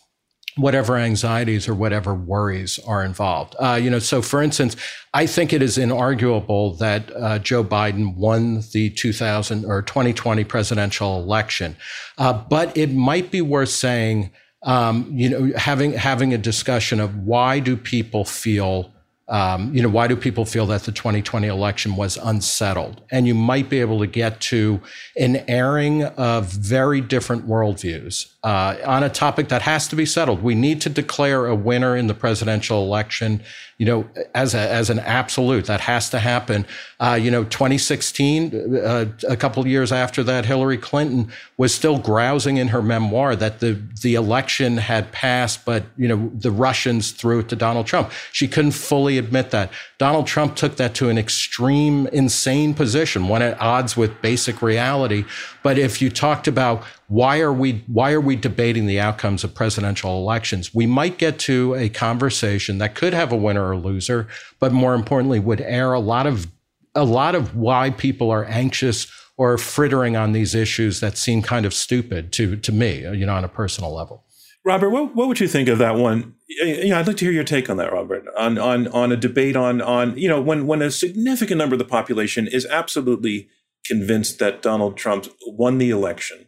whatever 0.58 0.98
anxieties 0.98 1.68
or 1.68 1.74
whatever 1.74 2.14
worries 2.14 2.80
are 2.80 3.04
involved. 3.04 3.56
Uh, 3.60 3.80
you 3.82 3.90
know 3.90 4.00
so 4.00 4.22
for 4.22 4.42
instance 4.42 4.76
i 5.14 5.26
think 5.26 5.54
it 5.54 5.62
is 5.62 5.78
inarguable 5.78 6.78
that 6.80 7.16
uh, 7.16 7.40
joe 7.40 7.64
biden 7.64 8.16
won 8.16 8.62
the 8.74 8.90
2000 8.90 9.64
or 9.66 9.82
2020 9.82 10.44
presidential 10.44 11.22
election. 11.22 11.76
Uh, 12.18 12.34
but 12.34 12.76
it 12.76 12.92
might 12.92 13.32
be 13.32 13.42
worth 13.42 13.70
saying 13.70 14.32
um, 14.64 15.10
you 15.14 15.30
know 15.30 15.54
having 15.58 15.94
having 15.94 16.34
a 16.34 16.38
discussion 16.38 17.00
of 17.00 17.16
why 17.16 17.60
do 17.60 17.78
people 17.78 18.26
feel 18.26 18.92
um, 19.30 19.74
you 19.74 19.82
know, 19.82 19.90
why 19.90 20.08
do 20.08 20.16
people 20.16 20.44
feel 20.44 20.66
that 20.68 20.84
the 20.84 20.92
2020 20.92 21.48
election 21.48 21.96
was 21.96 22.18
unsettled? 22.18 23.02
And 23.12 23.28
you 23.28 23.36
might 23.36 23.70
be 23.70 23.80
able 23.80 24.00
to 24.00 24.08
get 24.08 24.42
to 24.42 24.82
an 25.18 25.44
airing 25.48 26.04
of 26.04 26.52
very 26.52 27.00
different 27.00 27.48
worldviews 27.48 28.34
uh, 28.42 28.78
on 28.86 29.04
a 29.04 29.10
topic 29.10 29.50
that 29.50 29.62
has 29.64 29.88
to 29.90 29.98
be 29.98 30.06
settled. 30.06 30.42
We 30.42 30.56
need 30.56 30.80
to 30.82 30.90
declare 30.90 31.46
a 31.48 31.56
winner 31.56 31.98
in 31.98 32.08
the 32.08 32.14
presidential 32.14 32.82
election, 32.82 33.44
you 33.78 33.86
know, 33.86 34.10
as 34.34 34.54
a, 34.54 34.60
as 34.60 34.90
an 34.90 35.00
absolute. 35.00 35.66
That 35.66 35.82
has 35.82 36.10
to 36.12 36.20
happen. 36.20 36.66
Uh, 37.02 37.20
you 37.22 37.32
know, 37.32 37.44
2016, 37.44 38.78
uh, 38.78 39.06
a 39.28 39.36
couple 39.36 39.68
years 39.68 39.92
after 39.92 40.24
that, 40.24 40.46
Hillary 40.46 40.78
Clinton 40.78 41.30
was 41.58 41.76
still 41.76 42.00
grousing 42.00 42.56
in 42.56 42.70
her 42.70 42.82
memoir 42.82 43.36
that 43.36 43.60
the 43.60 43.82
the 44.02 44.16
election 44.16 44.78
had 44.78 45.12
passed, 45.12 45.66
but 45.66 45.84
you 45.98 46.08
know, 46.08 46.32
the 46.34 46.52
Russians 46.52 47.12
threw 47.12 47.40
it 47.40 47.50
to 47.50 47.58
Donald 47.58 47.88
Trump. 47.88 48.10
She 48.32 48.48
couldn't 48.48 48.72
fully 48.72 49.18
admit 49.18 49.52
that. 49.52 49.70
Donald 49.98 50.28
Trump 50.28 50.56
took 50.56 50.78
that 50.78 50.96
to 50.96 51.10
an 51.10 51.18
extreme, 51.18 52.08
insane 52.08 52.74
position, 52.74 53.28
one 53.28 53.42
at 53.42 53.60
odds 53.60 53.98
with 53.98 54.22
basic 54.22 54.62
reality. 54.62 55.26
But 55.64 55.78
if 55.78 56.02
you 56.02 56.10
talked 56.10 56.48
about 56.48 56.84
why 57.08 57.40
are 57.40 57.54
we 57.54 57.84
why 57.88 58.12
are 58.14 58.22
we 58.22 58.36
debating 58.36 58.86
the 58.86 59.00
outcomes 59.00 59.44
of 59.44 59.54
presidential 59.54 60.18
elections, 60.18 60.74
we 60.74 60.86
might 60.86 61.18
get 61.18 61.40
to 61.40 61.76
a 61.76 61.90
conversation 61.90 62.78
that 62.78 62.96
could 62.96 63.14
have 63.14 63.32
a 63.32 63.38
winner 63.38 63.70
or 63.70 63.76
loser, 63.76 64.28
but 64.60 64.72
more 64.72 64.94
importantly, 64.94 65.40
would 65.40 65.62
air 65.62 65.94
a 65.94 66.00
lot 66.00 66.28
of 66.28 66.48
a 66.96 67.04
lot 67.04 67.36
of 67.36 67.56
why 67.56 67.90
people 67.92 68.32
are 68.32 68.46
anxious 68.46 69.08
or 69.38 69.58
frittering 69.58 70.18
on 70.18 70.34
these 70.34 70.54
issues 70.54 71.00
that 71.00 71.18
seem 71.18 71.42
kind 71.42 71.66
of 71.66 71.74
stupid 71.74 72.32
to 72.34 72.56
to 72.58 72.72
me, 72.72 73.02
you 73.02 73.26
know, 73.26 73.36
on 73.36 73.44
a 73.44 73.50
personal 73.50 73.94
level. 73.94 74.24
Robert, 74.66 74.90
what, 74.90 75.16
what 75.16 75.30
would 75.30 75.40
you 75.40 75.48
think 75.48 75.70
of 75.70 75.78
that 75.78 75.96
one? 75.96 76.36
You 76.48 76.90
know, 76.90 77.00
I'd 77.00 77.08
like 77.08 77.16
to 77.18 77.26
hear 77.26 77.34
your 77.34 77.46
take 77.46 77.70
on 77.70 77.78
that, 77.78 77.94
Robert, 77.94 78.26
on 78.38 78.58
on 78.58 78.88
on 78.90 79.12
a 79.12 79.18
debate 79.18 79.56
on 79.56 79.82
on 79.82 80.18
you 80.18 80.28
know 80.28 80.42
when 80.42 80.68
when 80.68 80.82
a 80.82 80.92
significant 80.92 81.58
number 81.58 81.76
of 81.76 81.80
the 81.80 81.86
population 81.86 82.48
is 82.48 82.66
absolutely 82.66 83.50
convinced 83.90 84.40
that 84.40 84.62
Donald 84.62 84.98
Trump 84.98 85.28
won 85.48 85.78
the 85.78 85.90
election. 85.90 86.48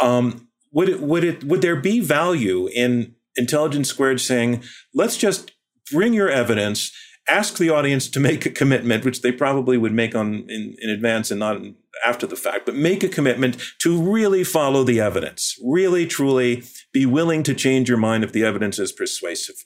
Um, 0.00 0.48
would 0.72 0.88
it 0.88 1.00
would 1.00 1.24
it 1.24 1.44
would 1.44 1.62
there 1.62 1.76
be 1.76 2.00
value 2.00 2.68
in 2.68 3.14
Intelligence 3.36 3.88
Squared 3.88 4.20
saying, 4.20 4.62
let's 4.94 5.16
just 5.16 5.52
bring 5.90 6.14
your 6.14 6.30
evidence, 6.30 6.92
ask 7.28 7.58
the 7.58 7.70
audience 7.70 8.08
to 8.08 8.20
make 8.20 8.46
a 8.46 8.50
commitment, 8.50 9.04
which 9.04 9.22
they 9.22 9.32
probably 9.32 9.76
would 9.76 9.92
make 9.92 10.14
on 10.14 10.46
in, 10.48 10.76
in 10.80 10.90
advance 10.90 11.30
and 11.30 11.40
not 11.40 11.60
after 12.04 12.26
the 12.26 12.36
fact, 12.36 12.66
but 12.66 12.74
make 12.74 13.02
a 13.02 13.08
commitment 13.08 13.56
to 13.80 14.00
really 14.00 14.44
follow 14.44 14.84
the 14.84 15.00
evidence, 15.00 15.56
really, 15.64 16.06
truly 16.06 16.64
be 16.92 17.06
willing 17.06 17.42
to 17.44 17.54
change 17.54 17.88
your 17.88 17.98
mind 17.98 18.24
if 18.24 18.32
the 18.32 18.44
evidence 18.44 18.78
is 18.78 18.92
persuasive. 18.92 19.56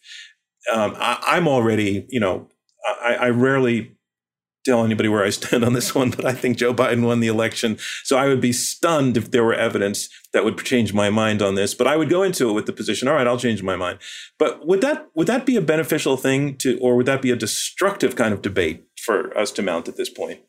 Um, 0.72 0.94
I, 0.98 1.36
am 1.36 1.48
already, 1.48 2.06
you 2.10 2.20
know, 2.20 2.48
I, 2.86 3.14
I, 3.14 3.30
rarely 3.30 3.96
tell 4.64 4.84
anybody 4.84 5.08
where 5.08 5.24
I 5.24 5.30
stand 5.30 5.64
on 5.64 5.72
this 5.72 5.94
one, 5.94 6.10
but 6.10 6.24
I 6.24 6.32
think 6.32 6.56
Joe 6.56 6.74
Biden 6.74 7.04
won 7.04 7.20
the 7.20 7.28
election. 7.28 7.78
So 8.04 8.16
I 8.16 8.28
would 8.28 8.40
be 8.40 8.52
stunned 8.52 9.16
if 9.16 9.30
there 9.30 9.44
were 9.44 9.54
evidence 9.54 10.08
that 10.32 10.44
would 10.44 10.58
change 10.58 10.92
my 10.92 11.10
mind 11.10 11.42
on 11.42 11.54
this. 11.54 11.74
But 11.74 11.86
I 11.86 11.96
would 11.96 12.10
go 12.10 12.22
into 12.22 12.48
it 12.50 12.52
with 12.52 12.66
the 12.66 12.72
position, 12.72 13.08
all 13.08 13.14
right, 13.14 13.26
I'll 13.26 13.38
change 13.38 13.62
my 13.62 13.76
mind. 13.76 13.98
But 14.38 14.66
would 14.66 14.80
that 14.82 15.08
would 15.14 15.26
that 15.26 15.46
be 15.46 15.56
a 15.56 15.62
beneficial 15.62 16.16
thing 16.16 16.56
to, 16.58 16.78
or 16.80 16.96
would 16.96 17.06
that 17.06 17.22
be 17.22 17.30
a 17.30 17.36
destructive 17.36 18.16
kind 18.16 18.34
of 18.34 18.42
debate 18.42 18.84
for 18.98 19.36
us 19.36 19.50
to 19.52 19.62
mount 19.62 19.88
at 19.88 19.96
this 19.96 20.10
point? 20.10 20.40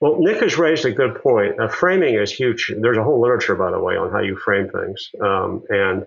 Well, 0.00 0.18
Nick 0.18 0.42
has 0.42 0.58
raised 0.58 0.84
a 0.84 0.92
good 0.92 1.14
point. 1.22 1.58
Uh, 1.58 1.68
framing 1.68 2.16
is 2.16 2.30
huge. 2.30 2.72
There's 2.78 2.98
a 2.98 3.02
whole 3.02 3.20
literature, 3.20 3.54
by 3.54 3.70
the 3.70 3.80
way, 3.80 3.96
on 3.96 4.12
how 4.12 4.20
you 4.20 4.36
frame 4.36 4.68
things. 4.68 5.08
Um, 5.24 5.62
and 5.70 6.06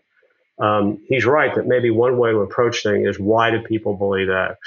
um, 0.60 1.04
he's 1.08 1.26
right 1.26 1.56
that 1.56 1.66
maybe 1.66 1.90
one 1.90 2.18
way 2.20 2.30
to 2.32 2.40
approach 2.40 2.84
things 2.84 3.08
is 3.08 3.20
why 3.20 3.50
do 3.50 3.62
people 3.62 3.98
believe 3.98 4.30
X? 4.30 4.60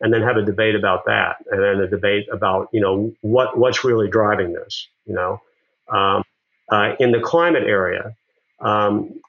And 0.00 0.12
then 0.12 0.22
have 0.22 0.36
a 0.36 0.42
debate 0.42 0.74
about 0.74 1.06
that, 1.06 1.36
and 1.50 1.62
then 1.62 1.80
a 1.80 1.88
debate 1.88 2.26
about 2.30 2.68
you 2.72 2.80
know 2.80 3.14
what 3.20 3.56
what's 3.56 3.84
really 3.84 4.08
driving 4.08 4.52
this. 4.52 4.88
You 5.06 5.14
know, 5.14 5.40
um, 5.88 6.24
uh, 6.68 6.94
in 6.98 7.12
the 7.12 7.20
climate 7.20 7.62
area, 7.62 8.16
um, 8.60 9.20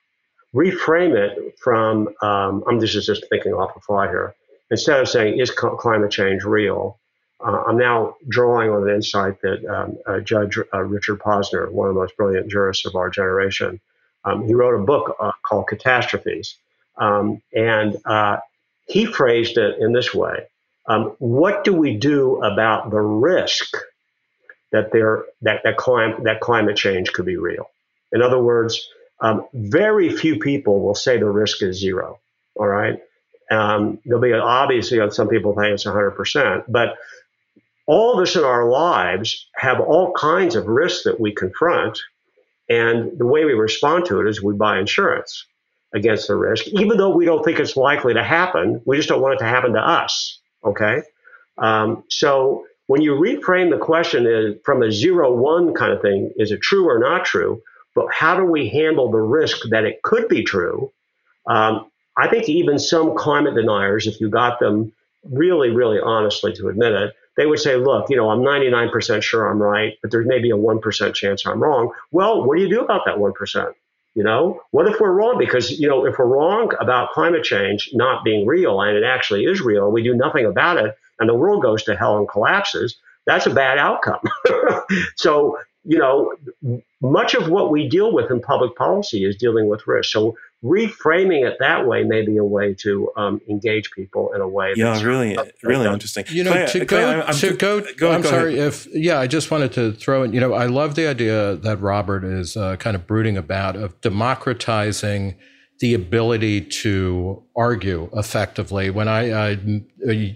reframe 0.53 1.15
it 1.15 1.57
from 1.59 2.09
um, 2.21 2.63
I'm 2.67 2.79
just 2.79 3.05
just 3.05 3.29
thinking 3.29 3.53
off 3.53 3.75
the 3.75 3.79
fly 3.81 4.07
here. 4.07 4.33
Instead 4.71 4.99
of 4.99 5.07
saying 5.07 5.39
is 5.39 5.51
climate 5.51 6.11
change 6.11 6.43
real, 6.43 6.99
uh, 7.39 7.63
I'm 7.67 7.77
now 7.77 8.15
drawing 8.27 8.71
on 8.71 8.89
an 8.89 8.95
insight 8.95 9.39
that 9.41 9.63
um, 9.65 9.97
uh, 10.07 10.19
Judge 10.19 10.57
uh, 10.73 10.81
Richard 10.81 11.19
Posner, 11.19 11.71
one 11.71 11.89
of 11.89 11.93
the 11.93 12.01
most 12.01 12.17
brilliant 12.17 12.49
jurists 12.49 12.85
of 12.85 12.95
our 12.95 13.09
generation, 13.09 13.79
um, 14.23 14.47
he 14.47 14.55
wrote 14.55 14.73
a 14.81 14.83
book 14.83 15.15
uh, 15.19 15.31
called 15.47 15.67
Catastrophes. 15.67 16.57
Um, 16.97 17.41
and 17.53 17.97
uh, 18.05 18.37
he 18.87 19.05
phrased 19.05 19.57
it 19.57 19.79
in 19.79 19.93
this 19.93 20.13
way 20.13 20.47
um, 20.87 21.15
What 21.19 21.63
do 21.63 21.73
we 21.73 21.97
do 21.97 22.43
about 22.43 22.91
the 22.91 23.01
risk 23.01 23.75
that, 24.71 24.91
there, 24.91 25.25
that, 25.41 25.61
that, 25.63 25.77
that 26.23 26.39
climate 26.39 26.77
change 26.77 27.13
could 27.13 27.25
be 27.25 27.37
real? 27.37 27.69
In 28.11 28.21
other 28.21 28.41
words, 28.41 28.87
um, 29.19 29.47
very 29.53 30.09
few 30.09 30.39
people 30.39 30.81
will 30.81 30.95
say 30.95 31.17
the 31.17 31.25
risk 31.25 31.61
is 31.61 31.79
zero. 31.79 32.19
All 32.55 32.67
right. 32.67 32.99
Um, 33.51 33.99
there'll 34.05 34.21
be 34.21 34.33
obviously 34.33 34.99
some 35.11 35.27
people 35.27 35.53
think 35.53 35.73
it's 35.73 35.85
100%, 35.85 36.65
but 36.67 36.95
all 37.87 38.13
of 38.13 38.19
us 38.19 38.35
in 38.35 38.43
our 38.43 38.67
lives 38.67 39.47
have 39.55 39.79
all 39.79 40.13
kinds 40.13 40.55
of 40.55 40.67
risks 40.67 41.03
that 41.03 41.19
we 41.19 41.33
confront. 41.33 41.99
And 42.67 43.17
the 43.17 43.25
way 43.25 43.45
we 43.45 43.53
respond 43.53 44.05
to 44.05 44.21
it 44.21 44.27
is 44.27 44.41
we 44.41 44.55
buy 44.55 44.79
insurance 44.79 45.45
against 45.93 46.27
the 46.27 46.35
risk, 46.35 46.67
even 46.67 46.97
though 46.97 47.15
we 47.15 47.25
don't 47.25 47.43
think 47.43 47.59
it's 47.59 47.77
likely 47.77 48.15
to 48.15 48.23
happen. 48.23 48.81
We 48.85 48.97
just 48.97 49.07
don't 49.07 49.21
want 49.21 49.35
it 49.35 49.39
to 49.39 49.45
happen 49.45 49.73
to 49.73 49.79
us. 49.79 50.39
Okay. 50.65 51.01
Um, 51.57 52.03
so 52.09 52.65
when 52.87 53.01
you 53.01 53.13
reframe 53.13 53.69
the 53.69 53.77
question 53.77 54.27
is 54.27 54.55
from 54.63 54.83
a 54.83 54.91
zero 54.91 55.33
one 55.33 55.73
kind 55.73 55.91
of 55.91 56.01
thing, 56.01 56.31
is 56.37 56.51
it 56.51 56.61
true 56.61 56.87
or 56.87 56.99
not 56.99 57.25
true? 57.25 57.61
But 57.93 58.07
how 58.11 58.35
do 58.35 58.45
we 58.45 58.69
handle 58.69 59.09
the 59.09 59.19
risk 59.19 59.69
that 59.69 59.85
it 59.85 60.01
could 60.03 60.27
be 60.27 60.43
true? 60.43 60.91
Um, 61.47 61.89
I 62.17 62.27
think 62.27 62.49
even 62.49 62.79
some 62.79 63.15
climate 63.15 63.55
deniers, 63.55 64.07
if 64.07 64.19
you 64.19 64.29
got 64.29 64.59
them 64.59 64.91
really, 65.23 65.69
really 65.69 65.99
honestly 65.99 66.53
to 66.53 66.67
admit 66.67 66.93
it, 66.93 67.13
they 67.37 67.45
would 67.45 67.59
say, 67.59 67.75
look, 67.75 68.09
you 68.09 68.15
know, 68.15 68.29
I'm 68.29 68.39
99% 68.39 69.21
sure 69.21 69.49
I'm 69.49 69.61
right, 69.61 69.93
but 70.01 70.11
there's 70.11 70.27
maybe 70.27 70.51
a 70.51 70.55
1% 70.55 71.13
chance 71.13 71.45
I'm 71.45 71.61
wrong. 71.61 71.91
Well, 72.11 72.45
what 72.45 72.57
do 72.57 72.63
you 72.63 72.69
do 72.69 72.81
about 72.81 73.01
that 73.05 73.17
1%? 73.17 73.73
You 74.15 74.23
know, 74.23 74.61
what 74.71 74.87
if 74.87 74.99
we're 74.99 75.11
wrong? 75.11 75.37
Because, 75.37 75.71
you 75.71 75.89
know, 75.89 76.05
if 76.05 76.17
we're 76.17 76.25
wrong 76.25 76.71
about 76.79 77.11
climate 77.11 77.43
change 77.43 77.89
not 77.93 78.23
being 78.23 78.47
real 78.47 78.81
and 78.81 78.95
it 78.95 79.03
actually 79.03 79.43
is 79.43 79.59
real, 79.59 79.91
we 79.91 80.03
do 80.03 80.15
nothing 80.15 80.45
about 80.45 80.77
it 80.77 80.97
and 81.19 81.29
the 81.29 81.33
world 81.33 81.61
goes 81.61 81.83
to 81.83 81.95
hell 81.95 82.17
and 82.17 82.27
collapses, 82.27 82.97
that's 83.25 83.45
a 83.45 83.53
bad 83.53 83.77
outcome. 83.77 84.21
so, 85.15 85.57
you 85.83 85.97
know, 85.97 86.33
much 87.01 87.33
of 87.33 87.49
what 87.49 87.71
we 87.71 87.87
deal 87.87 88.13
with 88.13 88.31
in 88.31 88.41
public 88.41 88.75
policy 88.75 89.25
is 89.25 89.35
dealing 89.35 89.67
with 89.67 89.85
risk. 89.87 90.11
So 90.11 90.37
reframing 90.63 91.47
it 91.47 91.57
that 91.59 91.87
way 91.87 92.03
may 92.03 92.25
be 92.25 92.37
a 92.37 92.43
way 92.43 92.73
to 92.73 93.11
um, 93.15 93.39
engage 93.49 93.91
people 93.91 94.31
in 94.33 94.41
a 94.41 94.47
way. 94.47 94.73
Yeah, 94.75 95.01
really, 95.03 95.37
uh, 95.37 95.45
really 95.63 95.87
interesting. 95.87 96.25
You 96.29 96.43
know, 96.43 96.51
Clea, 96.51 96.67
to, 96.67 96.85
go, 96.85 97.21
I'm, 97.21 97.35
to 97.35 97.53
go, 97.55 97.81
go, 97.97 98.11
I'm 98.11 98.21
go 98.21 98.29
sorry 98.29 98.55
ahead. 98.55 98.67
if 98.67 98.87
yeah, 98.91 99.19
I 99.19 99.27
just 99.27 99.51
wanted 99.51 99.73
to 99.73 99.93
throw 99.93 100.23
in. 100.23 100.33
You 100.33 100.39
know, 100.39 100.53
I 100.53 100.65
love 100.65 100.95
the 100.95 101.07
idea 101.07 101.55
that 101.57 101.79
Robert 101.81 102.23
is 102.23 102.57
uh, 102.57 102.77
kind 102.77 102.95
of 102.95 103.05
brooding 103.05 103.37
about 103.37 103.75
of 103.75 103.99
democratizing 104.01 105.35
the 105.79 105.93
ability 105.93 106.61
to 106.61 107.43
argue 107.55 108.09
effectively. 108.13 108.89
When 108.89 109.07
I, 109.07 109.51
I 109.51 109.85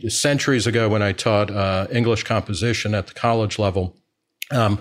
centuries 0.09 0.67
ago, 0.67 0.89
when 0.89 1.01
I 1.01 1.13
taught 1.13 1.49
uh, 1.49 1.87
English 1.91 2.23
composition 2.23 2.93
at 2.93 3.07
the 3.07 3.13
college 3.13 3.57
level 3.57 3.95
um, 4.51 4.79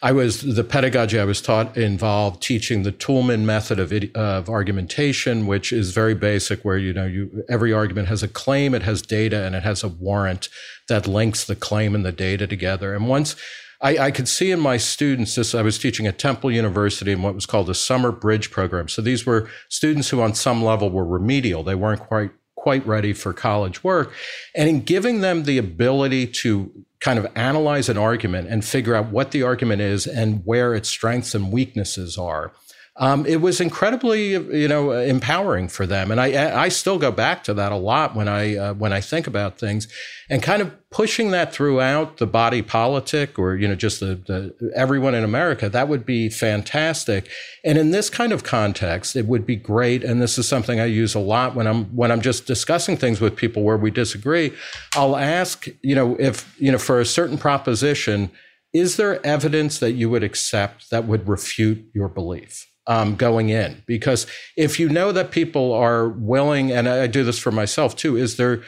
I 0.00 0.12
was 0.12 0.42
the 0.42 0.62
pedagogy 0.62 1.18
I 1.18 1.24
was 1.24 1.40
taught 1.40 1.76
involved 1.76 2.42
teaching 2.42 2.84
the 2.84 2.92
Toulmin 2.92 3.40
method 3.40 3.78
of, 3.80 3.92
of 4.14 4.48
argumentation, 4.48 5.46
which 5.46 5.72
is 5.72 5.90
very 5.90 6.14
basic, 6.14 6.64
where 6.64 6.78
you 6.78 6.92
know 6.92 7.06
you 7.06 7.44
every 7.48 7.72
argument 7.72 8.08
has 8.08 8.22
a 8.22 8.28
claim, 8.28 8.74
it 8.74 8.82
has 8.82 9.02
data, 9.02 9.44
and 9.44 9.56
it 9.56 9.64
has 9.64 9.82
a 9.82 9.88
warrant 9.88 10.48
that 10.88 11.06
links 11.06 11.44
the 11.44 11.56
claim 11.56 11.94
and 11.94 12.04
the 12.04 12.12
data 12.12 12.46
together. 12.46 12.94
And 12.94 13.08
once 13.08 13.34
I, 13.80 13.98
I, 13.98 14.10
could 14.10 14.26
see 14.26 14.50
in 14.50 14.58
my 14.58 14.76
students 14.76 15.36
this, 15.36 15.54
I 15.54 15.62
was 15.62 15.78
teaching 15.78 16.06
at 16.06 16.18
Temple 16.18 16.50
University 16.50 17.12
in 17.12 17.22
what 17.22 17.34
was 17.34 17.46
called 17.46 17.70
a 17.70 17.74
summer 17.74 18.10
bridge 18.10 18.50
program. 18.50 18.88
So 18.88 19.02
these 19.02 19.24
were 19.24 19.48
students 19.68 20.08
who, 20.08 20.20
on 20.20 20.34
some 20.34 20.64
level, 20.64 20.90
were 20.90 21.06
remedial. 21.06 21.62
They 21.62 21.76
weren't 21.76 22.00
quite 22.00 22.30
quite 22.68 22.86
ready 22.86 23.14
for 23.14 23.32
college 23.32 23.82
work. 23.82 24.12
And 24.54 24.68
in 24.68 24.82
giving 24.82 25.22
them 25.22 25.44
the 25.44 25.56
ability 25.56 26.26
to 26.42 26.70
kind 27.00 27.18
of 27.18 27.26
analyze 27.34 27.88
an 27.88 27.96
argument 27.96 28.46
and 28.50 28.62
figure 28.62 28.94
out 28.94 29.06
what 29.06 29.30
the 29.30 29.42
argument 29.42 29.80
is 29.80 30.06
and 30.06 30.42
where 30.44 30.74
its 30.74 30.86
strengths 30.86 31.34
and 31.34 31.50
weaknesses 31.50 32.18
are. 32.18 32.52
Um, 33.00 33.24
it 33.26 33.40
was 33.40 33.60
incredibly, 33.60 34.32
you 34.32 34.66
know, 34.66 34.90
empowering 34.90 35.68
for 35.68 35.86
them, 35.86 36.10
and 36.10 36.20
I 36.20 36.64
I 36.64 36.68
still 36.68 36.98
go 36.98 37.12
back 37.12 37.44
to 37.44 37.54
that 37.54 37.70
a 37.70 37.76
lot 37.76 38.16
when 38.16 38.26
I 38.26 38.56
uh, 38.56 38.74
when 38.74 38.92
I 38.92 39.00
think 39.00 39.28
about 39.28 39.56
things, 39.56 39.86
and 40.28 40.42
kind 40.42 40.60
of 40.60 40.72
pushing 40.90 41.30
that 41.30 41.52
throughout 41.52 42.16
the 42.16 42.26
body 42.26 42.60
politic 42.60 43.38
or 43.38 43.54
you 43.54 43.68
know 43.68 43.76
just 43.76 44.00
the, 44.00 44.16
the 44.26 44.72
everyone 44.74 45.14
in 45.14 45.22
America. 45.22 45.68
That 45.68 45.86
would 45.86 46.04
be 46.04 46.28
fantastic, 46.28 47.28
and 47.64 47.78
in 47.78 47.92
this 47.92 48.10
kind 48.10 48.32
of 48.32 48.42
context, 48.42 49.14
it 49.14 49.26
would 49.26 49.46
be 49.46 49.54
great. 49.54 50.02
And 50.02 50.20
this 50.20 50.36
is 50.36 50.48
something 50.48 50.80
I 50.80 50.86
use 50.86 51.14
a 51.14 51.20
lot 51.20 51.54
when 51.54 51.68
I'm 51.68 51.84
when 51.94 52.10
I'm 52.10 52.20
just 52.20 52.46
discussing 52.46 52.96
things 52.96 53.20
with 53.20 53.36
people 53.36 53.62
where 53.62 53.76
we 53.76 53.92
disagree. 53.92 54.52
I'll 54.96 55.16
ask, 55.16 55.68
you 55.82 55.94
know, 55.94 56.16
if 56.18 56.52
you 56.58 56.72
know 56.72 56.78
for 56.78 56.98
a 56.98 57.06
certain 57.06 57.38
proposition, 57.38 58.32
is 58.72 58.96
there 58.96 59.24
evidence 59.24 59.78
that 59.78 59.92
you 59.92 60.10
would 60.10 60.24
accept 60.24 60.90
that 60.90 61.06
would 61.06 61.28
refute 61.28 61.86
your 61.94 62.08
belief? 62.08 62.66
Um, 62.88 63.14
going 63.14 63.50
in. 63.50 63.82
Because 63.86 64.26
if 64.56 64.80
you 64.80 64.88
know 64.88 65.12
that 65.12 65.30
people 65.30 65.72
are 65.72 66.08
willing, 66.08 66.72
and 66.72 66.88
I 66.88 67.06
do 67.06 67.22
this 67.22 67.38
for 67.38 67.52
myself 67.52 67.94
too, 67.94 68.16
is 68.16 68.36
there 68.36 68.62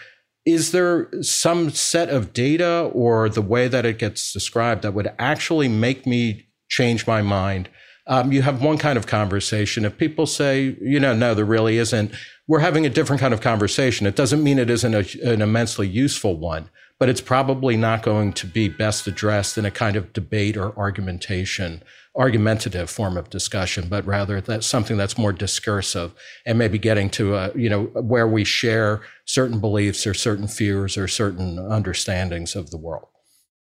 is 0.46 0.72
there 0.72 1.08
some 1.22 1.70
set 1.70 2.08
of 2.08 2.32
data 2.32 2.90
or 2.94 3.28
the 3.28 3.42
way 3.42 3.68
that 3.68 3.84
it 3.84 3.98
gets 3.98 4.32
described 4.32 4.82
that 4.82 4.94
would 4.94 5.12
actually 5.18 5.68
make 5.68 6.06
me 6.06 6.46
change 6.68 7.06
my 7.06 7.20
mind? 7.20 7.68
Um, 8.06 8.32
you 8.32 8.42
have 8.42 8.62
one 8.62 8.78
kind 8.78 8.96
of 8.96 9.06
conversation. 9.06 9.84
If 9.84 9.98
people 9.98 10.26
say, 10.26 10.76
you 10.80 10.98
know, 10.98 11.14
no, 11.14 11.34
there 11.34 11.44
really 11.44 11.76
isn't, 11.76 12.12
we're 12.48 12.60
having 12.60 12.86
a 12.86 12.90
different 12.90 13.20
kind 13.20 13.34
of 13.34 13.42
conversation. 13.42 14.06
It 14.06 14.16
doesn't 14.16 14.42
mean 14.42 14.58
it 14.58 14.70
isn't 14.70 14.94
a, 14.94 15.30
an 15.30 15.42
immensely 15.42 15.86
useful 15.86 16.36
one, 16.36 16.70
but 16.98 17.10
it's 17.10 17.20
probably 17.20 17.76
not 17.76 18.02
going 18.02 18.32
to 18.32 18.46
be 18.46 18.68
best 18.68 19.06
addressed 19.06 19.58
in 19.58 19.66
a 19.66 19.70
kind 19.70 19.94
of 19.94 20.12
debate 20.14 20.56
or 20.56 20.76
argumentation 20.76 21.82
argumentative 22.20 22.90
form 22.90 23.16
of 23.16 23.30
discussion, 23.30 23.88
but 23.88 24.04
rather 24.04 24.42
that's 24.42 24.66
something 24.66 24.98
that's 24.98 25.16
more 25.16 25.32
discursive 25.32 26.12
and 26.44 26.58
maybe 26.58 26.78
getting 26.78 27.08
to 27.08 27.34
a, 27.34 27.50
you 27.56 27.70
know, 27.70 27.84
where 27.94 28.28
we 28.28 28.44
share 28.44 29.00
certain 29.24 29.58
beliefs 29.58 30.06
or 30.06 30.12
certain 30.12 30.46
fears 30.46 30.98
or 30.98 31.08
certain 31.08 31.58
understandings 31.58 32.54
of 32.54 32.70
the 32.70 32.76
world. 32.76 33.08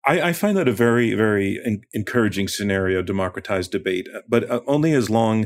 I, 0.07 0.29
I 0.29 0.33
find 0.33 0.57
that 0.57 0.67
a 0.67 0.71
very, 0.71 1.13
very 1.13 1.61
encouraging 1.93 2.47
scenario, 2.47 3.03
democratized 3.03 3.71
debate, 3.71 4.07
but 4.27 4.49
uh, 4.49 4.61
only 4.65 4.93
as 4.93 5.07
long 5.07 5.45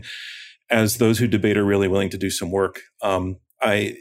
as 0.70 0.98
those 0.98 1.20
who 1.20 1.28
debate 1.28 1.58
are 1.58 1.66
really 1.66 1.90
willing 1.90 2.12
to 2.12 2.18
do 2.18 2.30
some 2.30 2.50
work. 2.50 2.80
Um, 3.02 3.38
I 3.62 3.96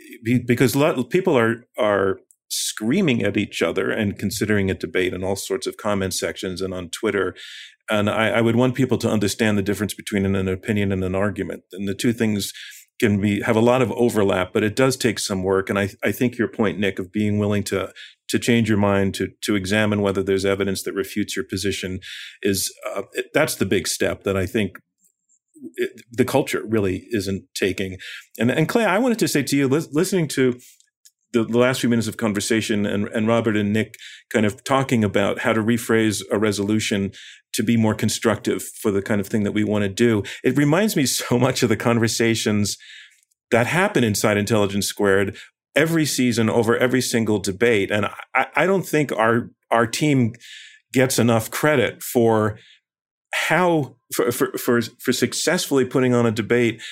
because 0.47 0.77
lot 0.77 1.11
people 1.11 1.37
are 1.37 1.65
are 1.77 2.21
screaming 2.51 3.23
at 3.23 3.37
each 3.37 3.63
other 3.63 3.91
and 3.91 4.19
considering 4.19 4.71
a 4.71 4.75
debate 4.75 5.15
in 5.15 5.23
all 5.23 5.37
sorts 5.37 5.67
of 5.67 5.77
comment 5.77 6.15
sections 6.15 6.61
and 6.61 6.75
on 6.75 6.89
Twitter 6.91 7.35
and 7.91 8.09
I, 8.09 8.29
I, 8.29 8.41
would 8.41 8.55
want 8.55 8.77
people 8.77 8.99
to 8.99 9.11
understand 9.11 9.59
the 9.59 9.63
difference 9.63 9.95
between 9.95 10.25
an, 10.25 10.37
an, 10.37 10.47
opinion 10.47 10.93
and 10.93 11.03
an 11.03 11.17
argument. 11.17 11.65
And 11.73 11.89
the 11.89 11.95
two 11.95 12.13
things 12.13 12.53
can 13.01 13.21
be 13.21 13.41
have 13.41 13.57
a 13.57 13.61
lot 13.61 13.83
of 13.83 13.91
overlap, 13.93 14.53
but 14.53 14.63
it 14.63 14.77
does 14.77 14.97
take 14.97 15.19
some 15.19 15.43
work. 15.43 15.69
And 15.69 15.79
I, 15.79 15.91
I 16.05 16.13
think 16.13 16.39
your 16.39 16.49
point, 16.49 16.79
Nick, 16.79 16.99
of 16.99 17.11
being 17.11 17.39
willing 17.39 17.65
to 17.65 17.93
to 18.29 18.39
change 18.39 18.69
your 18.69 18.79
mind, 18.79 19.15
to 19.15 19.29
to 19.43 19.57
examine 19.57 20.03
whether 20.03 20.23
there's 20.23 20.45
evidence 20.45 20.83
that 20.85 20.93
refutes 20.93 21.35
your 21.35 21.45
position, 21.45 21.99
is 22.43 22.73
uh, 22.95 23.03
it, 23.15 23.31
that's 23.35 23.57
the 23.57 23.67
big 23.67 23.89
step 23.89 24.23
that 24.23 24.37
I 24.37 24.47
think 24.47 24.79
it, 25.77 26.03
the 26.13 26.25
culture 26.25 26.63
really 26.65 27.07
isn't 27.11 27.45
taking. 27.55 27.99
And 28.39 28.51
and 28.51 28.69
Clea, 28.69 28.85
I 28.85 28.99
wanted 28.99 29.19
to 29.21 29.29
say 29.29 29.43
to 29.43 29.57
you, 29.57 29.67
li- 29.67 29.89
listening 29.91 30.29
to 30.29 30.61
the, 31.33 31.45
the, 31.45 31.59
last 31.59 31.81
few 31.81 31.89
minutes 31.89 32.09
of 32.09 32.17
conversation 32.17 32.87
and, 32.87 33.09
and 33.09 33.29
Robert 33.29 33.57
and 33.57 33.73
Nick 33.73 33.97
kind 34.31 34.47
of 34.47 34.65
talking 34.65 35.05
about 35.05 35.41
how 35.41 35.53
to 35.53 35.63
rephrase 35.63 36.23
a 36.31 36.39
resolution 36.39 37.13
to 37.53 37.63
be 37.63 37.77
more 37.77 37.95
constructive 37.95 38.63
for 38.63 38.91
the 38.91 39.03
kind 39.03 39.21
of 39.21 39.27
thing 39.27 39.45
that 39.45 39.53
we 39.53 39.65
want 39.65 39.83
to 39.83 39.89
do. 39.89 40.23
It 40.45 40.57
reminds 40.57 40.97
me 40.97 41.07
so 41.07 41.39
much 41.39 41.63
of 41.63 41.69
the 41.69 41.77
conversations 41.77 42.77
that 43.51 43.67
happen 43.67 44.05
inside 44.05 44.37
Intelligence 44.37 44.87
Squared 44.87 45.37
every 45.75 46.05
season 46.05 46.51
over 46.51 46.77
every 46.77 47.01
single 47.01 47.39
debate. 47.39 47.91
And 47.91 48.07
I, 48.35 48.47
I 48.55 48.67
don't 48.67 48.87
think 48.87 49.13
our, 49.13 49.51
our 49.71 49.87
team 49.87 50.35
gets 50.93 51.19
enough 51.19 51.51
credit 51.51 52.03
for 52.03 52.59
how, 53.33 53.97
for, 54.15 54.33
for, 54.33 54.53
for, 54.59 54.81
for 54.83 55.13
successfully 55.13 55.85
putting 55.85 56.15
on 56.15 56.27
a 56.27 56.33
debate 56.33 56.83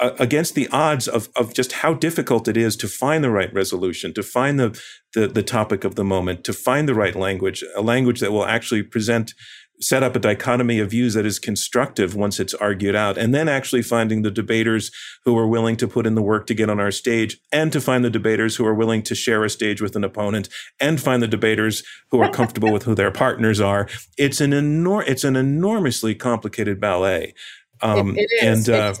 against 0.00 0.54
the 0.54 0.68
odds 0.68 1.06
of, 1.06 1.28
of 1.36 1.54
just 1.54 1.72
how 1.72 1.94
difficult 1.94 2.48
it 2.48 2.56
is 2.56 2.76
to 2.76 2.88
find 2.88 3.22
the 3.22 3.30
right 3.30 3.52
resolution, 3.52 4.14
to 4.14 4.22
find 4.22 4.58
the, 4.58 4.80
the, 5.14 5.28
the 5.28 5.42
topic 5.42 5.84
of 5.84 5.94
the 5.96 6.04
moment, 6.04 6.44
to 6.44 6.52
find 6.52 6.88
the 6.88 6.94
right 6.94 7.14
language, 7.14 7.62
a 7.76 7.82
language 7.82 8.20
that 8.20 8.32
will 8.32 8.46
actually 8.46 8.82
present 8.82 9.34
set 9.80 10.02
up 10.04 10.14
a 10.14 10.20
dichotomy 10.20 10.78
of 10.78 10.90
views 10.90 11.14
that 11.14 11.26
is 11.26 11.40
constructive 11.40 12.14
once 12.14 12.38
it's 12.38 12.54
argued 12.54 12.94
out, 12.94 13.18
and 13.18 13.34
then 13.34 13.48
actually 13.48 13.82
finding 13.82 14.22
the 14.22 14.30
debaters 14.30 14.92
who 15.24 15.36
are 15.36 15.48
willing 15.48 15.76
to 15.76 15.88
put 15.88 16.06
in 16.06 16.14
the 16.14 16.22
work 16.22 16.46
to 16.46 16.54
get 16.54 16.70
on 16.70 16.78
our 16.78 16.92
stage, 16.92 17.38
and 17.50 17.72
to 17.72 17.80
find 17.80 18.04
the 18.04 18.10
debaters 18.10 18.56
who 18.56 18.64
are 18.64 18.74
willing 18.74 19.02
to 19.02 19.14
share 19.14 19.42
a 19.44 19.50
stage 19.50 19.82
with 19.82 19.96
an 19.96 20.04
opponent, 20.04 20.48
and 20.80 21.00
find 21.00 21.20
the 21.20 21.28
debaters 21.28 21.82
who 22.10 22.20
are 22.20 22.30
comfortable 22.30 22.72
with 22.72 22.84
who 22.84 22.94
their 22.94 23.10
partners 23.10 23.60
are. 23.60 23.88
It's 24.16 24.40
an 24.40 24.52
enor- 24.52 25.06
it's 25.08 25.24
an 25.24 25.36
enormously 25.36 26.14
complicated 26.14 26.80
ballet. 26.80 27.34
Um, 27.80 28.16
it, 28.16 28.28
it 28.30 28.44
is. 28.44 28.68
And 28.68 28.76
uh, 28.76 28.94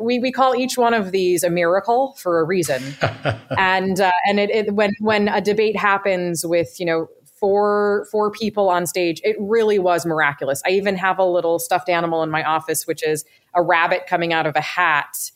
we, 0.00 0.18
we 0.18 0.32
call 0.32 0.54
each 0.54 0.76
one 0.76 0.94
of 0.94 1.12
these 1.12 1.42
a 1.42 1.50
miracle 1.50 2.14
for 2.18 2.40
a 2.40 2.44
reason, 2.44 2.82
and 3.58 4.00
uh, 4.00 4.12
and 4.26 4.40
it, 4.40 4.50
it 4.50 4.74
when 4.74 4.92
when 5.00 5.28
a 5.28 5.40
debate 5.40 5.76
happens 5.76 6.44
with 6.46 6.78
you 6.78 6.86
know 6.86 7.08
four 7.38 8.06
four 8.10 8.30
people 8.30 8.68
on 8.68 8.86
stage 8.86 9.20
it 9.24 9.36
really 9.38 9.78
was 9.78 10.04
miraculous. 10.04 10.62
I 10.66 10.70
even 10.70 10.96
have 10.96 11.18
a 11.18 11.24
little 11.24 11.58
stuffed 11.58 11.88
animal 11.88 12.22
in 12.22 12.30
my 12.30 12.42
office 12.42 12.86
which 12.86 13.02
is 13.02 13.24
a 13.54 13.62
rabbit 13.62 14.06
coming 14.06 14.32
out 14.32 14.46
of 14.46 14.56
a 14.56 14.60
hat 14.60 15.30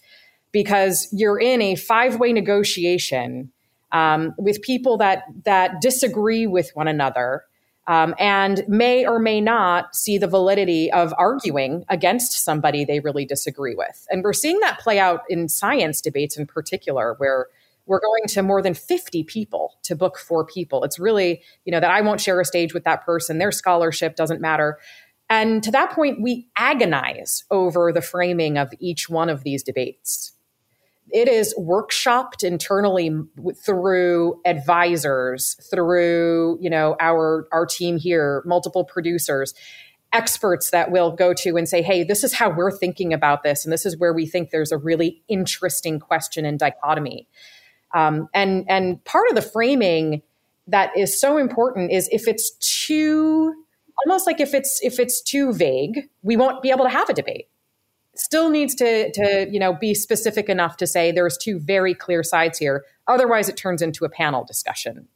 because 0.50 1.08
you're 1.12 1.40
in 1.40 1.62
a 1.62 1.76
five-way 1.76 2.32
negotiation 2.32 3.50
um, 3.92 4.34
with 4.38 4.60
people 4.62 4.96
that 4.98 5.24
that 5.44 5.80
disagree 5.80 6.46
with 6.46 6.70
one 6.74 6.88
another 6.88 7.44
um, 7.92 8.14
and 8.18 8.64
may 8.68 9.06
or 9.06 9.18
may 9.18 9.40
not 9.40 9.94
see 9.94 10.18
the 10.18 10.26
validity 10.26 10.90
of 10.92 11.12
arguing 11.18 11.84
against 11.88 12.44
somebody 12.44 12.84
they 12.84 13.00
really 13.00 13.24
disagree 13.24 13.74
with 13.74 14.06
and 14.10 14.22
we're 14.24 14.32
seeing 14.32 14.58
that 14.60 14.78
play 14.78 14.98
out 14.98 15.20
in 15.28 15.48
science 15.48 16.00
debates 16.00 16.36
in 16.36 16.46
particular 16.46 17.14
where 17.18 17.48
we're 17.86 18.00
going 18.00 18.28
to 18.28 18.42
more 18.42 18.62
than 18.62 18.74
50 18.74 19.24
people 19.24 19.74
to 19.82 19.96
book 19.96 20.18
four 20.18 20.46
people. 20.46 20.84
It's 20.84 20.98
really, 20.98 21.42
you 21.64 21.72
know, 21.72 21.80
that 21.80 21.90
I 21.90 22.00
won't 22.00 22.20
share 22.20 22.40
a 22.40 22.44
stage 22.44 22.72
with 22.72 22.84
that 22.84 23.04
person. 23.04 23.38
Their 23.38 23.52
scholarship 23.52 24.14
doesn't 24.14 24.40
matter. 24.40 24.78
And 25.28 25.62
to 25.62 25.70
that 25.70 25.92
point, 25.92 26.22
we 26.22 26.48
agonize 26.56 27.44
over 27.50 27.92
the 27.92 28.02
framing 28.02 28.58
of 28.58 28.72
each 28.78 29.08
one 29.08 29.28
of 29.28 29.44
these 29.44 29.62
debates. 29.62 30.32
It 31.10 31.28
is 31.28 31.54
workshopped 31.58 32.42
internally 32.42 33.10
through 33.64 34.40
advisors, 34.46 35.56
through, 35.70 36.58
you 36.60 36.70
know, 36.70 36.96
our, 37.00 37.48
our 37.52 37.66
team 37.66 37.98
here, 37.98 38.42
multiple 38.46 38.84
producers 38.84 39.54
experts 40.12 40.70
that 40.70 40.90
will 40.90 41.10
go 41.10 41.32
to 41.32 41.56
and 41.56 41.68
say, 41.68 41.82
hey, 41.82 42.04
this 42.04 42.22
is 42.22 42.34
how 42.34 42.50
we're 42.50 42.70
thinking 42.70 43.12
about 43.12 43.42
this. 43.42 43.64
And 43.64 43.72
this 43.72 43.86
is 43.86 43.96
where 43.96 44.12
we 44.12 44.26
think 44.26 44.50
there's 44.50 44.72
a 44.72 44.76
really 44.76 45.22
interesting 45.28 45.98
question 45.98 46.44
and 46.44 46.58
dichotomy. 46.58 47.26
Um, 47.94 48.28
and 48.34 48.64
and 48.68 49.02
part 49.04 49.28
of 49.28 49.34
the 49.34 49.42
framing 49.42 50.22
that 50.66 50.96
is 50.96 51.18
so 51.18 51.36
important 51.36 51.92
is 51.92 52.08
if 52.12 52.28
it's 52.28 52.52
too 52.86 53.54
almost 54.06 54.26
like 54.26 54.40
if 54.40 54.54
it's 54.54 54.80
if 54.82 54.98
it's 54.98 55.22
too 55.22 55.52
vague, 55.52 56.08
we 56.22 56.36
won't 56.36 56.62
be 56.62 56.70
able 56.70 56.84
to 56.84 56.90
have 56.90 57.08
a 57.08 57.14
debate. 57.14 57.48
Still 58.14 58.50
needs 58.50 58.74
to 58.76 59.10
to 59.12 59.48
you 59.50 59.58
know 59.58 59.72
be 59.72 59.94
specific 59.94 60.48
enough 60.48 60.76
to 60.78 60.86
say 60.86 61.12
there's 61.12 61.36
two 61.36 61.58
very 61.58 61.94
clear 61.94 62.22
sides 62.22 62.58
here. 62.58 62.84
Otherwise, 63.08 63.48
it 63.48 63.56
turns 63.56 63.82
into 63.82 64.04
a 64.04 64.08
panel 64.08 64.44
discussion. 64.44 65.08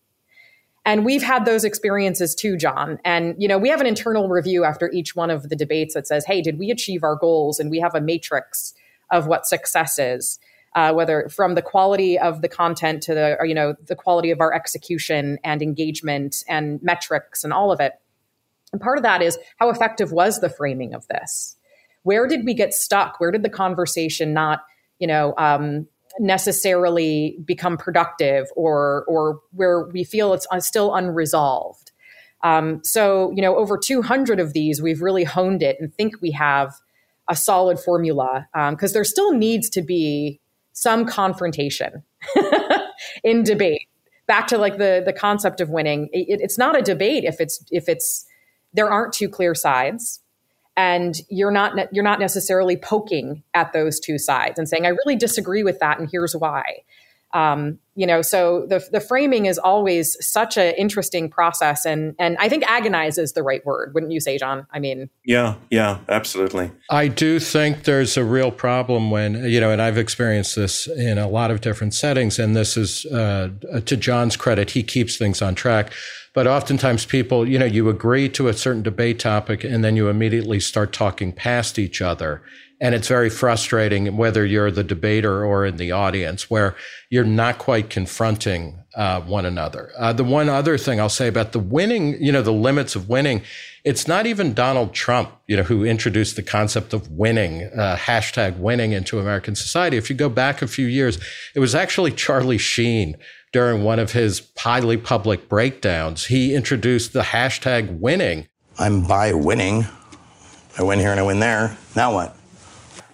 And 0.84 1.04
we've 1.04 1.22
had 1.22 1.44
those 1.44 1.64
experiences 1.64 2.34
too, 2.34 2.56
John. 2.56 2.98
And 3.04 3.34
you 3.38 3.48
know, 3.48 3.58
we 3.58 3.68
have 3.68 3.80
an 3.80 3.86
internal 3.86 4.28
review 4.28 4.64
after 4.64 4.90
each 4.92 5.16
one 5.16 5.30
of 5.30 5.48
the 5.48 5.56
debates 5.56 5.94
that 5.94 6.06
says, 6.06 6.24
"Hey, 6.24 6.40
did 6.40 6.58
we 6.58 6.70
achieve 6.70 7.02
our 7.02 7.16
goals?" 7.16 7.58
And 7.60 7.70
we 7.70 7.80
have 7.80 7.94
a 7.94 8.00
matrix 8.00 8.72
of 9.10 9.26
what 9.26 9.46
success 9.46 9.98
is 9.98 10.38
uh, 10.76 10.92
whether 10.92 11.28
from 11.30 11.54
the 11.54 11.62
quality 11.62 12.18
of 12.18 12.42
the 12.42 12.48
content 12.48 13.02
to 13.02 13.14
the 13.14 13.36
or, 13.40 13.46
you 13.46 13.54
know 13.54 13.74
the 13.86 13.96
quality 13.96 14.30
of 14.30 14.40
our 14.40 14.52
execution 14.52 15.38
and 15.42 15.62
engagement 15.62 16.44
and 16.48 16.80
metrics 16.82 17.42
and 17.42 17.52
all 17.52 17.72
of 17.72 17.80
it. 17.80 17.94
And 18.72 18.80
part 18.80 18.98
of 18.98 19.02
that 19.02 19.22
is 19.22 19.38
how 19.56 19.70
effective 19.70 20.12
was 20.12 20.40
the 20.40 20.50
framing 20.50 20.94
of 20.94 21.08
this? 21.08 21.56
Where 22.06 22.28
did 22.28 22.44
we 22.44 22.54
get 22.54 22.72
stuck? 22.72 23.18
Where 23.18 23.32
did 23.32 23.42
the 23.42 23.50
conversation 23.50 24.32
not 24.32 24.60
you 25.00 25.08
know 25.08 25.34
um, 25.38 25.88
necessarily 26.20 27.36
become 27.44 27.76
productive 27.76 28.46
or 28.54 29.04
or 29.08 29.40
where 29.50 29.88
we 29.88 30.04
feel 30.04 30.32
it's 30.32 30.46
still 30.60 30.94
unresolved? 30.94 31.90
Um, 32.44 32.80
so, 32.84 33.32
you 33.34 33.42
know, 33.42 33.56
over 33.56 33.76
200 33.76 34.38
of 34.38 34.52
these, 34.52 34.80
we've 34.80 35.02
really 35.02 35.24
honed 35.24 35.64
it 35.64 35.78
and 35.80 35.92
think 35.92 36.20
we 36.20 36.30
have 36.30 36.74
a 37.28 37.34
solid 37.34 37.80
formula 37.80 38.46
because 38.70 38.90
um, 38.90 38.94
there 38.94 39.04
still 39.04 39.32
needs 39.32 39.68
to 39.70 39.82
be 39.82 40.40
some 40.72 41.06
confrontation 41.06 42.04
in 43.24 43.42
debate. 43.42 43.88
Back 44.28 44.46
to 44.48 44.58
like 44.58 44.78
the 44.78 45.02
the 45.04 45.12
concept 45.12 45.60
of 45.60 45.70
winning, 45.70 46.08
it, 46.12 46.40
it's 46.40 46.58
not 46.58 46.78
a 46.78 46.82
debate 46.82 47.24
if 47.24 47.40
it's 47.40 47.64
if 47.72 47.88
it's 47.88 48.26
there 48.72 48.90
aren't 48.90 49.12
two 49.12 49.28
clear 49.28 49.54
sides, 49.54 50.20
and 50.76 51.16
you're 51.28 51.50
not 51.50 51.74
ne- 51.74 51.88
you're 51.92 52.04
not 52.04 52.20
necessarily 52.20 52.76
poking 52.76 53.42
at 53.54 53.72
those 53.72 53.98
two 53.98 54.18
sides 54.18 54.58
and 54.58 54.68
saying 54.68 54.84
I 54.86 54.90
really 54.90 55.16
disagree 55.16 55.62
with 55.62 55.78
that, 55.80 55.98
and 55.98 56.08
here's 56.10 56.34
why. 56.34 56.82
Um, 57.32 57.78
you 57.96 58.06
know, 58.06 58.20
so 58.20 58.66
the 58.68 58.86
the 58.92 59.00
framing 59.00 59.46
is 59.46 59.58
always 59.58 60.16
such 60.20 60.58
an 60.58 60.74
interesting 60.74 61.30
process, 61.30 61.86
and 61.86 62.14
and 62.18 62.36
I 62.38 62.48
think 62.50 62.62
agonize 62.70 63.16
is 63.16 63.32
the 63.32 63.42
right 63.42 63.64
word, 63.64 63.94
wouldn't 63.94 64.12
you 64.12 64.20
say, 64.20 64.36
John? 64.36 64.66
I 64.70 64.78
mean, 64.78 65.08
yeah, 65.24 65.54
yeah, 65.70 65.98
absolutely. 66.10 66.70
I 66.90 67.08
do 67.08 67.40
think 67.40 67.84
there's 67.84 68.18
a 68.18 68.24
real 68.24 68.50
problem 68.50 69.10
when 69.10 69.42
you 69.44 69.60
know, 69.60 69.70
and 69.70 69.80
I've 69.80 69.96
experienced 69.96 70.56
this 70.56 70.86
in 70.86 71.16
a 71.16 71.26
lot 71.26 71.50
of 71.50 71.62
different 71.62 71.94
settings, 71.94 72.38
and 72.38 72.54
this 72.54 72.76
is 72.76 73.06
uh, 73.06 73.48
to 73.86 73.96
John's 73.96 74.36
credit, 74.36 74.70
he 74.70 74.82
keeps 74.82 75.16
things 75.16 75.40
on 75.40 75.54
track. 75.54 75.90
But 76.34 76.46
oftentimes, 76.46 77.06
people, 77.06 77.48
you 77.48 77.58
know, 77.58 77.64
you 77.64 77.88
agree 77.88 78.28
to 78.30 78.48
a 78.48 78.52
certain 78.52 78.82
debate 78.82 79.18
topic, 79.18 79.64
and 79.64 79.82
then 79.82 79.96
you 79.96 80.10
immediately 80.10 80.60
start 80.60 80.92
talking 80.92 81.32
past 81.32 81.78
each 81.78 82.02
other 82.02 82.42
and 82.80 82.94
it's 82.94 83.08
very 83.08 83.30
frustrating 83.30 84.16
whether 84.16 84.44
you're 84.44 84.70
the 84.70 84.84
debater 84.84 85.44
or 85.44 85.64
in 85.64 85.76
the 85.76 85.92
audience, 85.92 86.50
where 86.50 86.76
you're 87.08 87.24
not 87.24 87.58
quite 87.58 87.85
confronting 87.90 88.78
uh, 88.94 89.20
one 89.20 89.44
another. 89.44 89.92
Uh, 89.98 90.12
the 90.12 90.24
one 90.24 90.48
other 90.48 90.78
thing 90.78 91.00
I'll 91.00 91.08
say 91.08 91.28
about 91.28 91.52
the 91.52 91.58
winning, 91.58 92.22
you 92.22 92.32
know, 92.32 92.42
the 92.42 92.52
limits 92.52 92.96
of 92.96 93.08
winning, 93.08 93.42
it's 93.84 94.08
not 94.08 94.26
even 94.26 94.54
Donald 94.54 94.94
Trump, 94.94 95.30
you 95.46 95.56
know, 95.56 95.62
who 95.62 95.84
introduced 95.84 96.36
the 96.36 96.42
concept 96.42 96.92
of 96.92 97.10
winning, 97.10 97.64
uh, 97.64 97.96
hashtag 97.96 98.58
winning 98.58 98.92
into 98.92 99.18
American 99.18 99.54
society. 99.54 99.96
If 99.96 100.10
you 100.10 100.16
go 100.16 100.28
back 100.28 100.62
a 100.62 100.66
few 100.66 100.86
years, 100.86 101.18
it 101.54 101.60
was 101.60 101.74
actually 101.74 102.12
Charlie 102.12 102.58
Sheen 102.58 103.16
during 103.52 103.84
one 103.84 103.98
of 103.98 104.12
his 104.12 104.48
highly 104.58 104.96
public 104.96 105.48
breakdowns. 105.48 106.26
He 106.26 106.54
introduced 106.54 107.12
the 107.12 107.22
hashtag 107.22 108.00
winning. 108.00 108.48
I'm 108.78 109.06
by 109.06 109.32
winning. 109.32 109.86
I 110.78 110.82
win 110.82 110.98
here 110.98 111.10
and 111.10 111.20
I 111.20 111.22
win 111.22 111.40
there. 111.40 111.76
Now 111.94 112.12
what? 112.12 112.36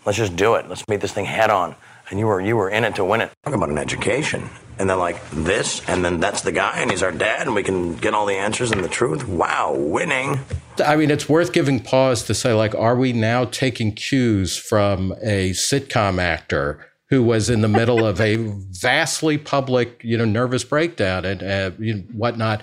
Let's 0.05 0.19
just 0.19 0.35
do 0.35 0.55
it. 0.55 0.69
Let's 0.69 0.87
meet 0.89 1.01
this 1.01 1.13
thing 1.13 1.27
head 1.27 1.51
on. 1.51 1.77
And 2.13 2.21
you 2.21 2.27
were 2.27 2.43
you 2.43 2.59
were 2.59 2.69
in 2.69 2.85
it 2.85 2.95
to 2.97 3.05
win 3.07 3.23
it. 3.23 3.33
Talk 3.43 3.55
about 3.55 3.71
an 3.71 3.79
education. 3.79 4.51
And 4.79 4.91
then 4.91 4.99
like 4.99 5.19
this, 5.31 5.81
and 5.89 6.05
then 6.05 6.21
that's 6.21 6.43
the 6.43 6.53
guy, 6.53 6.81
and 6.81 6.91
he's 6.91 7.03
our 7.03 7.11
dad, 7.11 7.47
and 7.47 7.55
we 7.55 7.63
can 7.63 7.95
get 7.97 8.13
all 8.13 8.27
the 8.27 8.37
answers 8.37 8.71
and 8.71 8.85
the 8.85 8.89
truth. 8.89 9.27
Wow, 9.27 9.75
winning. 9.75 10.41
I 10.85 10.97
mean, 10.97 11.11
it's 11.11 11.27
worth 11.27 11.55
giving 11.55 11.81
pause 11.81 12.23
to 12.25 12.35
say, 12.35 12.53
like, 12.53 12.75
are 12.75 12.97
we 12.97 13.15
now 13.15 13.47
taking 13.47 13.95
cues 13.95 14.59
from 14.59 15.13
a 15.23 15.53
sitcom 15.53 16.21
actor 16.21 16.85
who 17.09 17.23
was 17.23 17.49
in 17.49 17.63
the 17.63 17.69
middle 17.69 18.05
of 18.05 18.21
a 18.21 18.37
vastly 18.73 19.39
public, 19.39 20.03
you 20.05 20.19
know, 20.19 20.27
nervous 20.27 20.65
breakdown 20.65 21.25
and 21.25 21.43
uh, 21.43 21.71
you 21.79 21.95
know, 21.95 22.03
whatnot? 22.13 22.61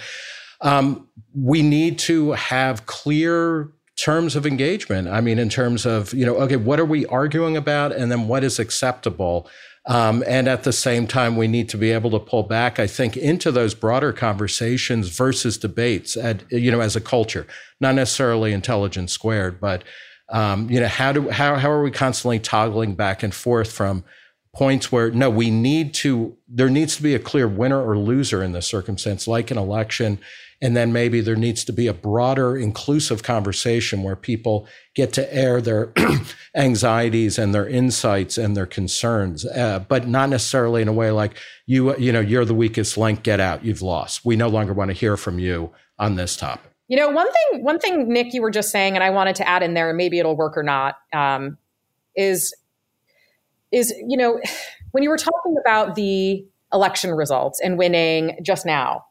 Um, 0.61 1.07
we 1.33 1.63
need 1.63 1.97
to 1.99 2.33
have 2.33 2.85
clear 2.85 3.71
terms 4.03 4.35
of 4.35 4.45
engagement. 4.45 5.07
I 5.07 5.21
mean, 5.21 5.39
in 5.39 5.49
terms 5.49 5.85
of, 5.85 6.13
you 6.13 6.25
know, 6.25 6.35
okay, 6.35 6.55
what 6.55 6.79
are 6.79 6.85
we 6.85 7.05
arguing 7.07 7.57
about? 7.57 7.91
And 7.91 8.11
then 8.11 8.27
what 8.27 8.43
is 8.43 8.59
acceptable? 8.59 9.49
Um, 9.85 10.23
and 10.27 10.47
at 10.47 10.63
the 10.63 10.71
same 10.73 11.07
time, 11.07 11.35
we 11.35 11.47
need 11.47 11.67
to 11.69 11.77
be 11.77 11.91
able 11.91 12.11
to 12.11 12.19
pull 12.19 12.43
back, 12.43 12.79
I 12.79 12.87
think, 12.87 13.17
into 13.17 13.51
those 13.51 13.73
broader 13.73 14.13
conversations 14.13 15.09
versus 15.09 15.57
debates, 15.57 16.15
at, 16.15 16.49
you 16.51 16.71
know, 16.71 16.81
as 16.81 16.95
a 16.95 17.01
culture, 17.01 17.47
not 17.79 17.95
necessarily 17.95 18.53
intelligence 18.53 19.11
squared, 19.11 19.59
but, 19.59 19.83
um, 20.29 20.69
you 20.69 20.79
know, 20.79 20.87
how 20.87 21.11
do, 21.11 21.29
how, 21.29 21.55
how 21.55 21.71
are 21.71 21.81
we 21.81 21.91
constantly 21.91 22.39
toggling 22.39 22.93
back 22.93 23.23
and 23.23 23.33
forth 23.33 23.71
from 23.71 24.03
points 24.53 24.91
where 24.91 25.09
no, 25.11 25.29
we 25.29 25.49
need 25.49 25.93
to, 25.95 26.37
there 26.47 26.69
needs 26.69 26.95
to 26.97 27.03
be 27.03 27.15
a 27.15 27.19
clear 27.19 27.47
winner 27.47 27.83
or 27.83 27.97
loser 27.97 28.43
in 28.43 28.51
this 28.51 28.67
circumstance, 28.67 29.27
like 29.27 29.49
an 29.49 29.57
election. 29.57 30.19
And 30.61 30.75
then 30.75 30.91
maybe 30.91 31.21
there 31.21 31.37
needs 31.37 31.63
to 31.65 31.73
be 31.73 31.87
a 31.87 31.93
broader, 31.93 32.57
inclusive 32.57 33.23
conversation 33.23 34.03
where 34.03 34.15
people 34.15 34.67
get 34.93 35.13
to 35.13 35.33
air 35.33 35.61
their 35.61 35.93
anxieties 36.55 37.37
and 37.37 37.55
their 37.55 37.67
insights 37.67 38.37
and 38.37 38.57
their 38.57 38.65
concerns, 38.65 39.45
uh, 39.45 39.79
but 39.87 40.07
not 40.07 40.29
necessarily 40.29 40.81
in 40.81 40.89
a 40.89 40.93
way 40.93 41.11
like 41.11 41.37
you, 41.65 41.95
you 41.97 42.11
know, 42.11 42.19
you're 42.19 42.45
the 42.45 42.53
weakest 42.53 42.97
link, 42.97 43.23
get 43.23 43.39
out, 43.39 43.63
you've 43.63 43.81
lost. 43.81 44.25
We 44.25 44.35
no 44.35 44.49
longer 44.49 44.73
want 44.73 44.89
to 44.89 44.93
hear 44.93 45.15
from 45.15 45.39
you 45.39 45.71
on 45.97 46.15
this 46.15 46.35
topic. 46.35 46.71
You 46.89 46.97
know, 46.97 47.09
one 47.09 47.31
thing, 47.31 47.63
one 47.63 47.79
thing, 47.79 48.09
Nick, 48.09 48.33
you 48.33 48.41
were 48.41 48.51
just 48.51 48.71
saying, 48.71 48.95
and 48.95 49.03
I 49.03 49.11
wanted 49.11 49.35
to 49.37 49.47
add 49.47 49.61
in 49.63 49.75
there, 49.75 49.89
and 49.89 49.97
maybe 49.97 50.19
it'll 50.19 50.35
work 50.35 50.57
or 50.57 50.63
not, 50.63 50.95
um, 51.13 51.57
is, 52.15 52.53
is 53.71 53.93
you 54.07 54.17
know, 54.17 54.41
when 54.91 55.03
you 55.03 55.09
were 55.09 55.17
talking 55.17 55.55
about 55.61 55.95
the 55.95 56.45
election 56.73 57.11
results 57.11 57.61
and 57.63 57.77
winning 57.77 58.39
just 58.43 58.65
now, 58.65 59.05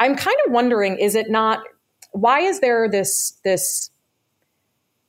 I'm 0.00 0.16
kind 0.16 0.36
of 0.46 0.52
wondering, 0.52 0.98
is 0.98 1.14
it 1.14 1.30
not? 1.30 1.62
Why 2.12 2.40
is 2.40 2.60
there 2.60 2.88
this 2.88 3.38
this 3.44 3.90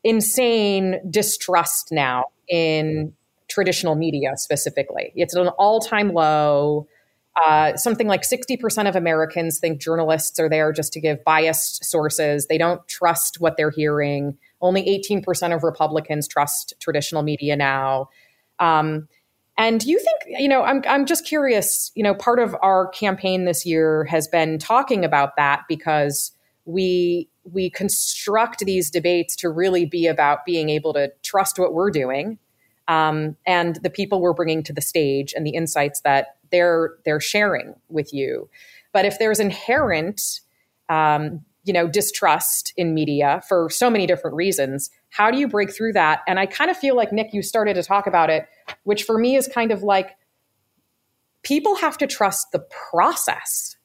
insane 0.03 0.99
distrust 1.09 1.89
now 1.91 2.25
in 2.47 3.13
traditional 3.47 3.95
media 3.95 4.33
specifically? 4.35 5.11
It's 5.15 5.35
at 5.35 5.41
an 5.41 5.49
all 5.57 5.79
time 5.79 6.13
low. 6.13 6.87
Uh, 7.35 7.75
something 7.75 8.07
like 8.07 8.21
60% 8.21 8.87
of 8.87 8.95
Americans 8.95 9.59
think 9.59 9.81
journalists 9.81 10.39
are 10.39 10.47
there 10.47 10.71
just 10.71 10.93
to 10.93 11.01
give 11.01 11.21
biased 11.25 11.83
sources. 11.83 12.47
They 12.47 12.57
don't 12.57 12.87
trust 12.87 13.41
what 13.41 13.57
they're 13.57 13.71
hearing. 13.71 14.37
Only 14.61 14.83
18% 14.83 15.53
of 15.53 15.61
Republicans 15.61 16.29
trust 16.29 16.75
traditional 16.79 17.23
media 17.23 17.57
now. 17.57 18.07
Um, 18.59 19.09
and 19.57 19.83
you 19.83 19.99
think, 19.99 20.39
you 20.39 20.49
know, 20.49 20.63
I'm, 20.63 20.83
I'm 20.87 21.05
just 21.05 21.25
curious, 21.25 21.91
you 21.95 22.03
know, 22.03 22.13
part 22.13 22.39
of 22.39 22.55
our 22.61 22.87
campaign 22.89 23.45
this 23.45 23.65
year 23.65 24.03
has 24.05 24.27
been 24.27 24.59
talking 24.59 25.05
about 25.05 25.35
that 25.37 25.63
because 25.67 26.31
we 26.65 27.29
we 27.43 27.69
construct 27.69 28.59
these 28.61 28.89
debates 28.89 29.35
to 29.35 29.49
really 29.49 29.85
be 29.85 30.07
about 30.07 30.45
being 30.45 30.69
able 30.69 30.93
to 30.93 31.11
trust 31.21 31.59
what 31.59 31.73
we're 31.73 31.91
doing 31.91 32.39
um, 32.87 33.35
and 33.45 33.77
the 33.83 33.89
people 33.89 34.19
we're 34.19 34.33
bringing 34.33 34.63
to 34.63 34.73
the 34.73 34.81
stage 34.81 35.33
and 35.35 35.45
the 35.45 35.51
insights 35.51 36.01
that 36.01 36.37
they're 36.51 36.95
they're 37.05 37.21
sharing 37.21 37.75
with 37.89 38.13
you. 38.13 38.49
But 38.91 39.05
if 39.05 39.19
there's 39.19 39.39
inherent, 39.39 40.41
um, 40.89 41.45
you 41.65 41.73
know, 41.73 41.87
distrust 41.87 42.71
in 42.77 42.93
media 42.93 43.41
for 43.49 43.69
so 43.69 43.89
many 43.89 44.07
different 44.07 44.35
reasons, 44.35 44.89
how 45.09 45.31
do 45.31 45.37
you 45.37 45.47
break 45.47 45.73
through 45.73 45.93
that? 45.93 46.21
And 46.27 46.39
I 46.39 46.45
kind 46.45 46.71
of 46.71 46.77
feel 46.77 46.95
like, 46.95 47.11
Nick, 47.11 47.33
you 47.33 47.41
started 47.41 47.73
to 47.73 47.83
talk 47.83 48.07
about 48.07 48.29
it, 48.29 48.47
which 48.83 49.03
for 49.03 49.17
me 49.17 49.35
is 49.35 49.47
kind 49.47 49.71
of 49.71 49.83
like 49.83 50.15
people 51.41 51.75
have 51.75 51.97
to 51.97 52.07
trust 52.07 52.51
the 52.51 52.59
process. 52.91 53.75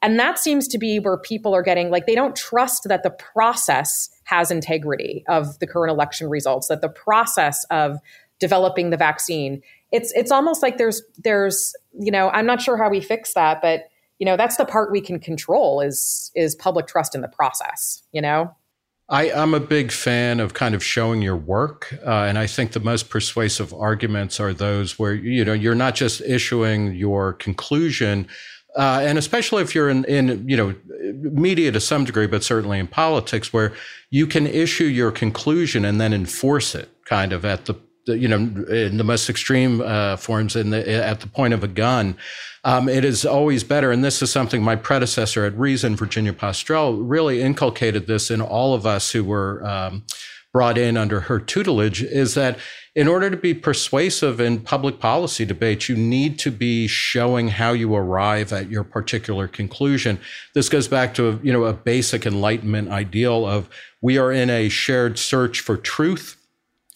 And 0.00 0.18
that 0.18 0.38
seems 0.38 0.66
to 0.68 0.78
be 0.78 0.98
where 0.98 1.18
people 1.18 1.54
are 1.54 1.62
getting 1.62 1.90
like, 1.90 2.06
they 2.06 2.14
don't 2.14 2.34
trust 2.34 2.84
that 2.88 3.02
the 3.02 3.10
process 3.10 4.08
has 4.24 4.50
integrity 4.50 5.24
of 5.28 5.58
the 5.58 5.66
current 5.66 5.90
election 5.90 6.30
results, 6.30 6.68
that 6.68 6.80
the 6.80 6.88
process 6.88 7.64
of 7.70 7.98
developing 8.38 8.90
the 8.90 8.96
vaccine. 8.96 9.60
It's 9.92 10.12
it's 10.12 10.30
almost 10.30 10.62
like 10.62 10.78
there's 10.78 11.02
there's 11.18 11.74
you 11.92 12.10
know 12.10 12.30
I'm 12.30 12.46
not 12.46 12.62
sure 12.62 12.76
how 12.76 12.88
we 12.88 13.00
fix 13.00 13.34
that, 13.34 13.60
but 13.60 13.82
you 14.20 14.26
know 14.26 14.36
that's 14.36 14.56
the 14.56 14.66
part 14.66 14.92
we 14.92 15.00
can 15.00 15.18
control 15.18 15.80
is 15.80 16.30
is 16.36 16.54
public 16.54 16.86
trust 16.86 17.16
in 17.16 17.22
the 17.22 17.28
process. 17.28 18.02
You 18.12 18.22
know. 18.22 18.54
I, 19.08 19.24
am 19.30 19.54
a 19.54 19.60
big 19.60 19.90
fan 19.90 20.38
of 20.38 20.54
kind 20.54 20.72
of 20.72 20.84
showing 20.84 21.20
your 21.20 21.36
work, 21.36 21.92
uh, 22.06 22.26
and 22.28 22.38
I 22.38 22.46
think 22.46 22.70
the 22.70 22.78
most 22.78 23.10
persuasive 23.10 23.74
arguments 23.74 24.38
are 24.38 24.54
those 24.54 25.00
where 25.00 25.14
you 25.14 25.44
know 25.44 25.52
you're 25.52 25.74
not 25.74 25.96
just 25.96 26.20
issuing 26.20 26.94
your 26.94 27.32
conclusion, 27.32 28.28
uh, 28.76 29.00
and 29.02 29.18
especially 29.18 29.62
if 29.62 29.74
you're 29.74 29.88
in, 29.88 30.04
in 30.04 30.48
you 30.48 30.56
know 30.56 30.76
media 31.12 31.72
to 31.72 31.80
some 31.80 32.04
degree, 32.04 32.28
but 32.28 32.44
certainly 32.44 32.78
in 32.78 32.86
politics, 32.86 33.52
where 33.52 33.72
you 34.10 34.28
can 34.28 34.46
issue 34.46 34.84
your 34.84 35.10
conclusion 35.10 35.84
and 35.84 36.00
then 36.00 36.12
enforce 36.12 36.76
it, 36.76 36.88
kind 37.04 37.32
of 37.32 37.44
at 37.44 37.64
the 37.64 37.74
you 38.18 38.28
know, 38.28 38.64
in 38.66 38.96
the 38.96 39.04
most 39.04 39.30
extreme 39.30 39.80
uh, 39.80 40.16
forms, 40.16 40.56
in 40.56 40.70
the, 40.70 40.88
at 40.88 41.20
the 41.20 41.26
point 41.26 41.54
of 41.54 41.64
a 41.64 41.68
gun, 41.68 42.16
um, 42.64 42.88
it 42.88 43.04
is 43.04 43.24
always 43.24 43.64
better. 43.64 43.90
And 43.90 44.04
this 44.04 44.22
is 44.22 44.30
something 44.30 44.62
my 44.62 44.76
predecessor 44.76 45.44
at 45.44 45.56
Reason, 45.58 45.96
Virginia 45.96 46.32
Postrel, 46.32 47.00
really 47.00 47.40
inculcated 47.42 48.06
this 48.06 48.30
in 48.30 48.40
all 48.40 48.74
of 48.74 48.86
us 48.86 49.12
who 49.12 49.24
were 49.24 49.64
um, 49.66 50.04
brought 50.52 50.76
in 50.76 50.96
under 50.96 51.20
her 51.20 51.38
tutelage. 51.38 52.02
Is 52.02 52.34
that 52.34 52.58
in 52.94 53.06
order 53.06 53.30
to 53.30 53.36
be 53.36 53.54
persuasive 53.54 54.40
in 54.40 54.60
public 54.60 54.98
policy 54.98 55.44
debates, 55.44 55.88
you 55.88 55.96
need 55.96 56.38
to 56.40 56.50
be 56.50 56.88
showing 56.88 57.48
how 57.48 57.72
you 57.72 57.94
arrive 57.94 58.52
at 58.52 58.68
your 58.68 58.82
particular 58.82 59.46
conclusion. 59.46 60.18
This 60.54 60.68
goes 60.68 60.88
back 60.88 61.14
to 61.14 61.40
you 61.42 61.52
know 61.52 61.64
a 61.64 61.72
basic 61.72 62.26
Enlightenment 62.26 62.88
ideal 62.88 63.46
of 63.46 63.68
we 64.00 64.18
are 64.18 64.32
in 64.32 64.50
a 64.50 64.68
shared 64.68 65.18
search 65.18 65.60
for 65.60 65.76
truth 65.76 66.36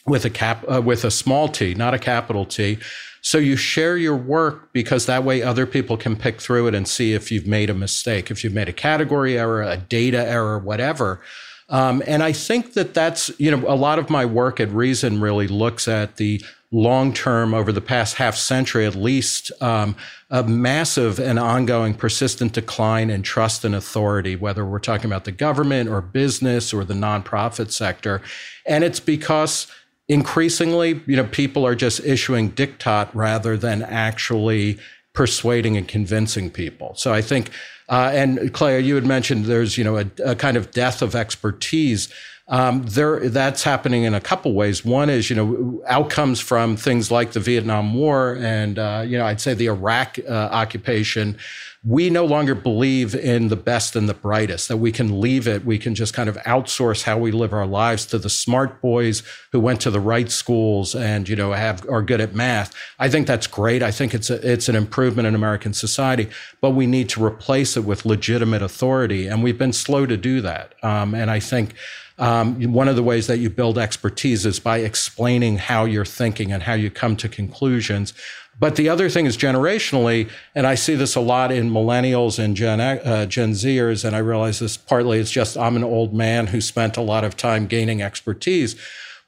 with 0.06 0.24
a 0.24 0.30
cap 0.30 0.64
uh, 0.70 0.82
with 0.82 1.04
a 1.04 1.10
small 1.10 1.48
t, 1.48 1.74
not 1.74 1.94
a 1.94 1.98
capital 1.98 2.44
T. 2.44 2.78
So 3.20 3.38
you 3.38 3.56
share 3.56 3.96
your 3.96 4.16
work 4.16 4.70
because 4.72 5.06
that 5.06 5.24
way 5.24 5.42
other 5.42 5.64
people 5.64 5.96
can 5.96 6.14
pick 6.14 6.42
through 6.42 6.66
it 6.66 6.74
and 6.74 6.86
see 6.86 7.14
if 7.14 7.32
you've 7.32 7.46
made 7.46 7.70
a 7.70 7.74
mistake, 7.74 8.30
if 8.30 8.44
you've 8.44 8.52
made 8.52 8.68
a 8.68 8.72
category 8.72 9.38
error, 9.38 9.62
a 9.62 9.78
data 9.78 10.18
error, 10.18 10.58
whatever. 10.58 11.22
Um, 11.70 12.02
and 12.06 12.22
I 12.22 12.32
think 12.32 12.74
that 12.74 12.92
that's 12.92 13.30
you 13.40 13.50
know 13.50 13.66
a 13.66 13.74
lot 13.74 13.98
of 13.98 14.10
my 14.10 14.26
work 14.26 14.60
at 14.60 14.68
Reason 14.70 15.20
really 15.20 15.48
looks 15.48 15.88
at 15.88 16.16
the 16.16 16.44
long 16.70 17.12
term 17.14 17.54
over 17.54 17.72
the 17.72 17.80
past 17.80 18.16
half 18.16 18.34
century 18.34 18.84
at 18.84 18.96
least 18.96 19.52
um, 19.62 19.94
a 20.28 20.42
massive 20.42 21.20
and 21.20 21.38
ongoing 21.38 21.94
persistent 21.94 22.52
decline 22.52 23.10
in 23.10 23.22
trust 23.22 23.64
and 23.64 23.76
authority 23.76 24.34
whether 24.34 24.66
we're 24.66 24.80
talking 24.80 25.06
about 25.06 25.24
the 25.24 25.30
government 25.30 25.88
or 25.88 26.00
business 26.00 26.74
or 26.74 26.84
the 26.84 26.92
nonprofit 26.92 27.70
sector 27.70 28.20
and 28.66 28.82
it's 28.82 28.98
because 28.98 29.68
increasingly, 30.08 31.00
you 31.06 31.16
know, 31.16 31.24
people 31.24 31.66
are 31.66 31.74
just 31.74 32.00
issuing 32.04 32.52
diktat 32.52 33.08
rather 33.14 33.56
than 33.56 33.82
actually 33.82 34.78
persuading 35.14 35.76
and 35.76 35.88
convincing 35.88 36.50
people. 36.50 36.94
So 36.96 37.12
I 37.12 37.22
think, 37.22 37.50
uh, 37.88 38.10
and 38.12 38.52
Clea, 38.52 38.80
you 38.80 38.94
had 38.94 39.06
mentioned 39.06 39.44
there's, 39.44 39.78
you 39.78 39.84
know, 39.84 39.98
a, 39.98 40.06
a 40.24 40.34
kind 40.34 40.56
of 40.56 40.70
death 40.72 41.02
of 41.02 41.14
expertise. 41.14 42.12
Um, 42.46 42.82
there, 42.82 43.30
that's 43.30 43.62
happening 43.62 44.04
in 44.04 44.12
a 44.12 44.20
couple 44.20 44.52
ways. 44.52 44.84
One 44.84 45.08
is, 45.08 45.30
you 45.30 45.36
know, 45.36 45.82
outcomes 45.86 46.40
from 46.40 46.76
things 46.76 47.10
like 47.10 47.32
the 47.32 47.40
Vietnam 47.40 47.94
War 47.94 48.36
and, 48.38 48.78
uh, 48.78 49.04
you 49.06 49.16
know, 49.16 49.24
I'd 49.24 49.40
say 49.40 49.54
the 49.54 49.66
Iraq 49.66 50.18
uh, 50.18 50.32
occupation 50.32 51.38
we 51.86 52.08
no 52.08 52.24
longer 52.24 52.54
believe 52.54 53.14
in 53.14 53.48
the 53.48 53.56
best 53.56 53.94
and 53.94 54.08
the 54.08 54.14
brightest, 54.14 54.68
that 54.68 54.78
we 54.78 54.90
can 54.90 55.20
leave 55.20 55.46
it. 55.46 55.66
We 55.66 55.78
can 55.78 55.94
just 55.94 56.14
kind 56.14 56.30
of 56.30 56.36
outsource 56.38 57.02
how 57.02 57.18
we 57.18 57.30
live 57.30 57.52
our 57.52 57.66
lives 57.66 58.06
to 58.06 58.18
the 58.18 58.30
smart 58.30 58.80
boys 58.80 59.22
who 59.52 59.60
went 59.60 59.82
to 59.82 59.90
the 59.90 60.00
right 60.00 60.30
schools 60.30 60.94
and, 60.94 61.28
you 61.28 61.36
know, 61.36 61.52
have, 61.52 61.86
are 61.90 62.00
good 62.00 62.22
at 62.22 62.34
math. 62.34 62.74
I 62.98 63.10
think 63.10 63.26
that's 63.26 63.46
great. 63.46 63.82
I 63.82 63.90
think 63.90 64.14
it's 64.14 64.30
a, 64.30 64.50
it's 64.50 64.70
an 64.70 64.76
improvement 64.76 65.28
in 65.28 65.34
American 65.34 65.74
society, 65.74 66.30
but 66.62 66.70
we 66.70 66.86
need 66.86 67.10
to 67.10 67.24
replace 67.24 67.76
it 67.76 67.84
with 67.84 68.06
legitimate 68.06 68.62
authority. 68.62 69.26
And 69.26 69.42
we've 69.42 69.58
been 69.58 69.74
slow 69.74 70.06
to 70.06 70.16
do 70.16 70.40
that. 70.40 70.74
Um, 70.82 71.14
and 71.14 71.30
I 71.30 71.38
think, 71.38 71.74
um, 72.16 72.72
one 72.72 72.86
of 72.86 72.94
the 72.94 73.02
ways 73.02 73.26
that 73.26 73.38
you 73.38 73.50
build 73.50 73.76
expertise 73.76 74.46
is 74.46 74.60
by 74.60 74.78
explaining 74.78 75.58
how 75.58 75.84
you're 75.84 76.04
thinking 76.04 76.52
and 76.52 76.62
how 76.62 76.74
you 76.74 76.88
come 76.88 77.16
to 77.16 77.28
conclusions. 77.28 78.14
But 78.58 78.76
the 78.76 78.88
other 78.88 79.08
thing 79.08 79.26
is 79.26 79.36
generationally, 79.36 80.30
and 80.54 80.66
I 80.66 80.74
see 80.74 80.94
this 80.94 81.16
a 81.16 81.20
lot 81.20 81.50
in 81.50 81.70
millennials 81.70 82.38
and 82.38 82.56
Gen, 82.56 82.80
uh, 82.80 83.26
Gen 83.26 83.52
Zers, 83.52 84.04
and 84.04 84.14
I 84.14 84.20
realize 84.20 84.58
this 84.60 84.76
partly 84.76 85.18
it's 85.18 85.30
just 85.30 85.56
I'm 85.56 85.76
an 85.76 85.84
old 85.84 86.14
man 86.14 86.48
who 86.48 86.60
spent 86.60 86.96
a 86.96 87.02
lot 87.02 87.24
of 87.24 87.36
time 87.36 87.66
gaining 87.66 88.00
expertise. 88.00 88.76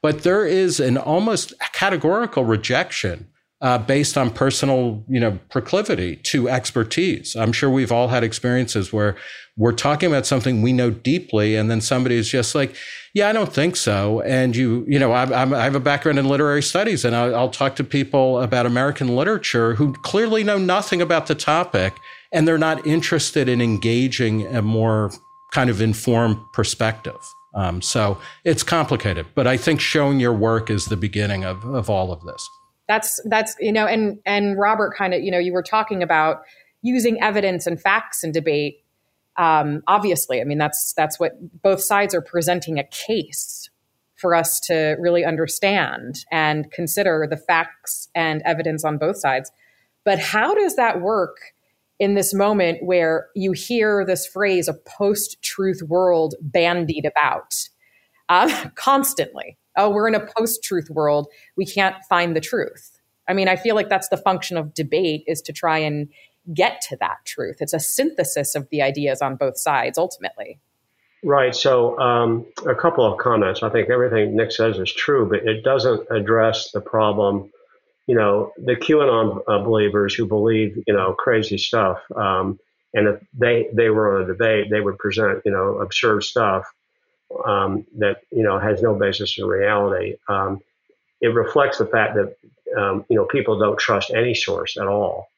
But 0.02 0.22
there 0.22 0.46
is 0.46 0.78
an 0.78 0.96
almost 0.96 1.52
categorical 1.72 2.44
rejection 2.44 3.28
uh, 3.60 3.78
based 3.78 4.18
on 4.18 4.30
personal, 4.30 5.02
you 5.08 5.18
know, 5.18 5.38
proclivity 5.48 6.16
to 6.16 6.48
expertise. 6.48 7.34
I'm 7.34 7.52
sure 7.52 7.70
we've 7.70 7.92
all 7.92 8.08
had 8.08 8.22
experiences 8.22 8.92
where 8.92 9.16
we're 9.56 9.72
talking 9.72 10.08
about 10.08 10.26
something 10.26 10.60
we 10.60 10.72
know 10.72 10.90
deeply, 10.90 11.56
and 11.56 11.70
then 11.70 11.80
somebody 11.80 12.16
is 12.16 12.28
just 12.28 12.54
like, 12.54 12.74
"Yeah, 13.14 13.28
I 13.28 13.32
don't 13.32 13.52
think 13.52 13.76
so." 13.76 14.20
And 14.22 14.54
you, 14.54 14.84
you 14.86 14.98
know, 14.98 15.12
I, 15.12 15.24
I 15.24 15.64
have 15.64 15.74
a 15.74 15.80
background 15.80 16.18
in 16.18 16.28
literary 16.28 16.62
studies, 16.62 17.04
and 17.04 17.16
I'll, 17.16 17.34
I'll 17.34 17.50
talk 17.50 17.76
to 17.76 17.84
people 17.84 18.40
about 18.40 18.66
American 18.66 19.16
literature 19.16 19.74
who 19.74 19.94
clearly 19.94 20.44
know 20.44 20.58
nothing 20.58 21.00
about 21.00 21.26
the 21.26 21.34
topic, 21.34 21.94
and 22.32 22.46
they're 22.46 22.58
not 22.58 22.86
interested 22.86 23.48
in 23.48 23.60
engaging 23.60 24.46
a 24.54 24.62
more 24.62 25.10
kind 25.52 25.70
of 25.70 25.80
informed 25.80 26.38
perspective. 26.52 27.16
Um, 27.54 27.80
so 27.80 28.18
it's 28.44 28.62
complicated, 28.62 29.26
but 29.34 29.46
I 29.46 29.56
think 29.56 29.80
showing 29.80 30.20
your 30.20 30.34
work 30.34 30.68
is 30.68 30.84
the 30.86 30.96
beginning 30.96 31.44
of, 31.44 31.64
of 31.64 31.88
all 31.88 32.12
of 32.12 32.22
this 32.24 32.46
that's 32.88 33.20
that's 33.28 33.54
you 33.60 33.72
know 33.72 33.86
and 33.86 34.18
and 34.24 34.58
robert 34.58 34.94
kind 34.96 35.14
of 35.14 35.22
you 35.22 35.30
know 35.30 35.38
you 35.38 35.52
were 35.52 35.62
talking 35.62 36.02
about 36.02 36.42
using 36.82 37.20
evidence 37.20 37.66
and 37.66 37.80
facts 37.80 38.22
in 38.22 38.32
debate 38.32 38.76
um, 39.38 39.82
obviously 39.86 40.40
i 40.40 40.44
mean 40.44 40.58
that's 40.58 40.92
that's 40.94 41.20
what 41.20 41.32
both 41.62 41.80
sides 41.80 42.14
are 42.14 42.22
presenting 42.22 42.78
a 42.78 42.84
case 42.84 43.70
for 44.16 44.34
us 44.34 44.58
to 44.60 44.96
really 44.98 45.24
understand 45.24 46.24
and 46.32 46.70
consider 46.72 47.26
the 47.28 47.36
facts 47.36 48.08
and 48.14 48.42
evidence 48.44 48.84
on 48.84 48.98
both 48.98 49.18
sides. 49.18 49.52
But 50.04 50.18
how 50.18 50.54
does 50.54 50.76
that 50.76 51.00
work 51.00 51.36
in 51.98 52.14
this 52.14 52.34
moment 52.34 52.78
where 52.82 53.28
you 53.34 53.52
hear 53.52 54.04
this 54.04 54.26
phrase, 54.26 54.68
a 54.68 54.74
post 54.74 55.42
truth 55.42 55.82
world, 55.82 56.34
bandied 56.40 57.04
about 57.04 57.54
uh, 58.28 58.70
constantly? 58.74 59.58
Oh, 59.76 59.90
we're 59.90 60.08
in 60.08 60.14
a 60.14 60.26
post 60.38 60.64
truth 60.64 60.88
world. 60.88 61.28
We 61.56 61.66
can't 61.66 61.96
find 62.08 62.34
the 62.34 62.40
truth. 62.40 62.98
I 63.28 63.34
mean, 63.34 63.48
I 63.48 63.56
feel 63.56 63.74
like 63.74 63.88
that's 63.88 64.08
the 64.08 64.16
function 64.16 64.56
of 64.56 64.72
debate 64.72 65.24
is 65.26 65.42
to 65.42 65.52
try 65.52 65.78
and 65.78 66.08
get 66.54 66.80
to 66.88 66.96
that 66.96 67.18
truth. 67.24 67.56
It's 67.60 67.72
a 67.72 67.80
synthesis 67.80 68.54
of 68.54 68.68
the 68.70 68.82
ideas 68.82 69.22
on 69.22 69.36
both 69.36 69.58
sides 69.58 69.98
ultimately. 69.98 70.58
Right. 71.24 71.54
So, 71.54 71.98
um, 71.98 72.46
a 72.66 72.74
couple 72.74 73.04
of 73.04 73.18
comments. 73.18 73.62
I 73.62 73.70
think 73.70 73.90
everything 73.90 74.36
Nick 74.36 74.52
says 74.52 74.78
is 74.78 74.92
true, 74.92 75.28
but 75.28 75.46
it 75.48 75.64
doesn't 75.64 76.06
address 76.10 76.70
the 76.70 76.80
problem. 76.80 77.50
You 78.06 78.14
know, 78.14 78.52
the 78.56 78.76
QAnon 78.76 79.42
uh, 79.48 79.58
believers 79.64 80.14
who 80.14 80.26
believe, 80.26 80.76
you 80.86 80.94
know, 80.94 81.14
crazy 81.14 81.58
stuff. 81.58 81.98
Um, 82.14 82.60
and 82.94 83.08
if 83.08 83.20
they, 83.34 83.68
they 83.72 83.90
were 83.90 84.16
on 84.16 84.22
a 84.22 84.26
debate, 84.26 84.70
they 84.70 84.80
would 84.80 84.98
present, 84.98 85.42
you 85.44 85.50
know, 85.50 85.78
absurd 85.80 86.22
stuff 86.22 86.64
um, 87.44 87.84
that, 87.98 88.18
you 88.30 88.44
know, 88.44 88.58
has 88.58 88.80
no 88.80 88.94
basis 88.94 89.36
in 89.38 89.46
reality. 89.46 90.16
Um, 90.28 90.60
it 91.20 91.28
reflects 91.28 91.78
the 91.78 91.86
fact 91.86 92.14
that, 92.14 92.36
um, 92.80 93.04
you 93.08 93.16
know, 93.16 93.24
people 93.24 93.58
don't 93.58 93.78
trust 93.78 94.12
any 94.14 94.34
source 94.34 94.76
at 94.76 94.86
all. 94.86 95.28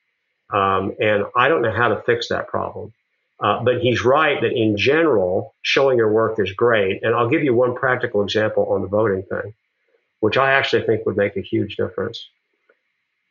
Um, 0.50 0.94
and 1.00 1.24
I 1.36 1.48
don't 1.48 1.62
know 1.62 1.72
how 1.72 1.88
to 1.88 2.02
fix 2.02 2.28
that 2.28 2.48
problem. 2.48 2.92
Uh, 3.40 3.62
but 3.62 3.80
he's 3.80 4.04
right 4.04 4.40
that 4.40 4.52
in 4.52 4.76
general, 4.76 5.54
showing 5.62 5.96
your 5.96 6.12
work 6.12 6.40
is 6.40 6.52
great. 6.52 7.02
And 7.04 7.14
I'll 7.14 7.28
give 7.28 7.44
you 7.44 7.54
one 7.54 7.76
practical 7.76 8.22
example 8.22 8.66
on 8.66 8.82
the 8.82 8.88
voting 8.88 9.22
thing, 9.22 9.54
which 10.20 10.36
I 10.36 10.52
actually 10.52 10.84
think 10.86 11.06
would 11.06 11.16
make 11.16 11.36
a 11.36 11.40
huge 11.40 11.76
difference. 11.76 12.26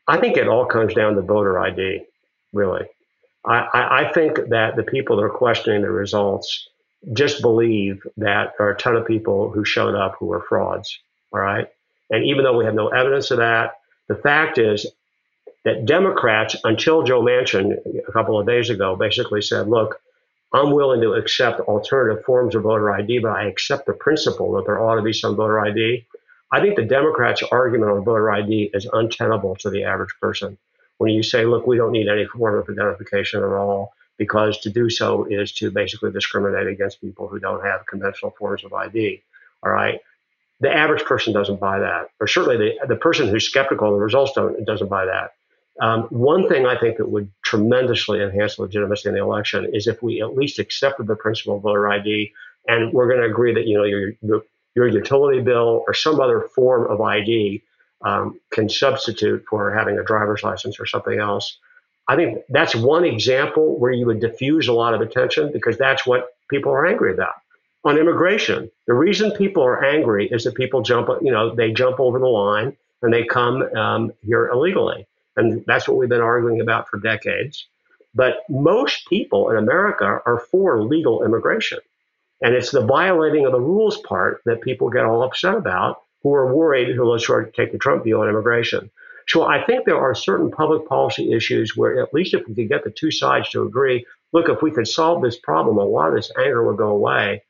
I 0.08 0.18
think 0.20 0.38
it 0.38 0.48
all 0.48 0.66
comes 0.66 0.94
down 0.94 1.16
to 1.16 1.22
voter 1.22 1.60
ID, 1.60 2.06
really. 2.54 2.86
I, 3.46 3.68
I, 3.74 4.02
I 4.04 4.14
think 4.14 4.38
that 4.50 4.78
the 4.78 4.84
people 4.84 5.18
that 5.18 5.24
are 5.24 5.30
questioning 5.30 5.82
the 5.82 5.90
results 5.90 6.70
just 7.14 7.42
believe 7.42 8.02
that 8.18 8.54
there 8.58 8.68
are 8.68 8.72
a 8.72 8.78
ton 8.78 8.96
of 8.96 9.06
people 9.06 9.52
who 9.52 9.66
showed 9.66 9.96
up 9.96 10.16
who 10.20 10.28
were 10.28 10.46
frauds. 10.48 11.00
All 11.34 11.42
right. 11.42 11.68
And 12.10 12.24
even 12.24 12.46
though 12.46 12.58
we 12.58 12.66
have 12.66 12.74
no 12.74 12.88
evidence 12.88 13.32
of 13.32 13.40
that, 13.40 13.76
the 14.08 14.16
fact 14.16 14.58
is 14.58 14.86
that 15.68 15.86
Democrats, 15.86 16.56
until 16.64 17.04
Joe 17.04 17.22
Manchin 17.22 17.74
a 18.08 18.12
couple 18.14 18.40
of 18.40 18.48
days 18.48 18.70
ago, 18.70 18.96
basically 18.96 19.42
said, 19.42 19.68
look, 19.68 20.00
I'm 20.54 20.72
willing 20.72 21.02
to 21.02 21.12
accept 21.12 21.60
alternative 21.60 22.24
forms 22.24 22.56
of 22.56 22.64
voter 22.64 22.90
ID, 22.94 23.20
but 23.20 23.32
I 23.32 23.48
accept 23.48 23.86
the 23.86 23.92
principle 23.92 24.54
that 24.54 24.66
there 24.66 24.82
ought 24.82 24.96
to 24.96 25.02
be 25.02 25.12
some 25.12 25.36
voter 25.36 25.60
ID. 25.60 26.06
I 26.54 26.62
think 26.62 26.78
the 26.78 26.86
Democrats' 26.86 27.44
argument 27.52 27.92
on 27.92 28.06
voter 28.06 28.32
ID 28.32 28.72
is 28.74 28.88
untenable 28.94 29.58
to 29.58 29.70
the 29.70 29.84
average 29.84 30.14
person. 30.22 30.58
When 31.00 31.12
you 31.12 31.22
say, 31.22 31.44
look, 31.44 31.68
we 31.68 31.76
don't 31.76 31.92
need 31.92 32.08
any 32.08 32.26
form 32.28 32.58
of 32.58 32.70
identification 32.70 33.44
at 33.44 33.52
all, 33.52 33.94
because 34.16 34.60
to 34.60 34.70
do 34.70 34.90
so 34.90 35.26
is 35.26 35.52
to 35.56 35.70
basically 35.70 36.14
discriminate 36.14 36.68
against 36.68 37.02
people 37.02 37.28
who 37.28 37.40
don't 37.40 37.66
have 37.66 37.86
conventional 37.88 38.32
forms 38.40 38.64
of 38.64 38.72
ID. 38.72 39.22
All 39.64 39.72
right. 39.74 40.00
The 40.62 40.72
average 40.72 41.04
person 41.04 41.34
doesn't 41.34 41.60
buy 41.60 41.80
that, 41.80 42.12
or 42.22 42.28
certainly 42.28 42.58
the, 42.58 42.88
the 42.88 42.96
person 42.96 43.28
who's 43.28 43.44
skeptical 43.44 43.90
of 43.90 43.96
the 43.96 44.00
results 44.00 44.32
don't, 44.34 44.64
doesn't 44.64 44.88
buy 44.88 45.04
that. 45.04 45.34
Um, 45.80 46.04
one 46.10 46.48
thing 46.48 46.66
I 46.66 46.78
think 46.78 46.98
that 46.98 47.10
would 47.10 47.32
tremendously 47.44 48.22
enhance 48.22 48.58
legitimacy 48.58 49.10
in 49.10 49.16
the 49.16 49.22
election 49.22 49.70
is 49.74 49.88
if 49.88 50.02
we 50.02 50.22
at 50.22 50.36
least 50.36 50.60
accepted 50.60 51.08
the 51.08 51.16
principle 51.16 51.58
of 51.58 51.62
voter 51.64 51.90
ID, 51.90 52.34
and 52.68 52.92
we're 52.94 53.08
going 53.08 53.22
to 53.22 53.28
agree 53.28 53.54
that 53.54 53.68
you 53.68 53.78
know 53.78 53.84
your, 53.84 54.14
your, 54.22 54.42
your 54.76 54.88
utility 54.88 55.42
bill 55.42 55.84
or 55.88 55.94
some 55.94 56.20
other 56.20 56.42
form 56.56 56.90
of 56.92 57.00
ID 57.02 57.62
um, 58.02 58.40
can 58.52 58.70
substitute 58.70 59.44
for 59.50 59.74
having 59.74 59.98
a 59.98 60.04
driver's 60.04 60.44
license 60.44 60.80
or 60.80 60.86
something 60.86 61.20
else. 61.20 61.58
I 62.08 62.16
think 62.16 62.40
that's 62.50 62.76
one 62.76 63.04
example 63.04 63.78
where 63.80 63.92
you 63.92 64.06
would 64.06 64.20
diffuse 64.20 64.68
a 64.68 64.74
lot 64.74 64.94
of 64.94 65.02
attention 65.02 65.52
because 65.52 65.78
that's 65.78 66.06
what 66.06 66.30
people 66.50 66.72
are 66.72 66.88
angry 66.88 67.14
about. 67.14 67.34
On 67.84 67.98
immigration, 67.98 68.72
the 68.86 68.94
reason 68.94 69.32
people 69.32 69.64
are 69.64 69.84
angry 69.84 70.28
is 70.28 70.44
that 70.46 70.56
people 70.56 70.82
jump, 70.82 71.10
you 71.22 71.32
know, 71.32 71.54
they 71.54 71.72
jump 71.72 72.00
over 72.00 72.20
the 72.20 72.28
line 72.28 72.76
and 73.02 73.14
they 73.14 73.24
come 73.24 73.62
um, 73.76 74.12
here 74.24 74.48
illegally. 74.48 75.06
And 75.38 75.64
that's 75.66 75.88
what 75.88 75.98
we've 75.98 76.10
been 76.10 76.22
arguing 76.22 76.60
about 76.60 76.90
for 76.90 77.00
decades. 77.00 77.68
But 78.14 78.40
most 78.50 79.08
people 79.08 79.50
in 79.52 79.58
America 79.58 80.20
are 80.26 80.40
for 80.52 80.84
legal 80.84 81.24
immigration. 81.24 81.80
And 82.42 82.54
it's 82.54 82.72
the 82.72 82.86
violating 82.86 83.46
of 83.46 83.52
the 83.52 83.62
rules 83.62 83.98
part 83.98 84.42
that 84.46 84.62
people 84.62 84.90
get 84.90 85.06
all 85.06 85.24
upset 85.24 85.56
about 85.56 86.02
who 86.24 86.34
are 86.34 86.54
worried 86.54 86.96
who 86.96 87.04
will 87.04 87.20
sort 87.20 87.48
of 87.48 87.54
take 87.54 87.72
the 87.72 87.78
Trump 87.78 88.04
view 88.04 88.22
on 88.22 88.30
immigration. 88.30 88.90
So 89.28 89.44
I 89.44 89.64
think 89.64 89.86
there 89.86 90.00
are 90.00 90.16
certain 90.16 90.52
public 90.52 90.88
policy 90.88 91.34
issues 91.34 91.76
where 91.76 92.02
at 92.02 92.14
least 92.14 92.34
if 92.34 92.48
we 92.48 92.56
could 92.56 92.70
get 92.70 92.84
the 92.84 92.92
two 92.92 93.12
sides 93.12 93.50
to 93.50 93.64
agree, 93.64 94.06
look, 94.34 94.50
if 94.50 94.62
we 94.62 94.72
could 94.72 94.88
solve 94.88 95.22
this 95.22 95.38
problem, 95.38 95.78
a 95.78 95.84
lot 95.84 96.10
of 96.10 96.16
this 96.16 96.32
anger 96.38 96.66
would 96.66 96.78
go 96.78 96.90
away. 96.90 97.44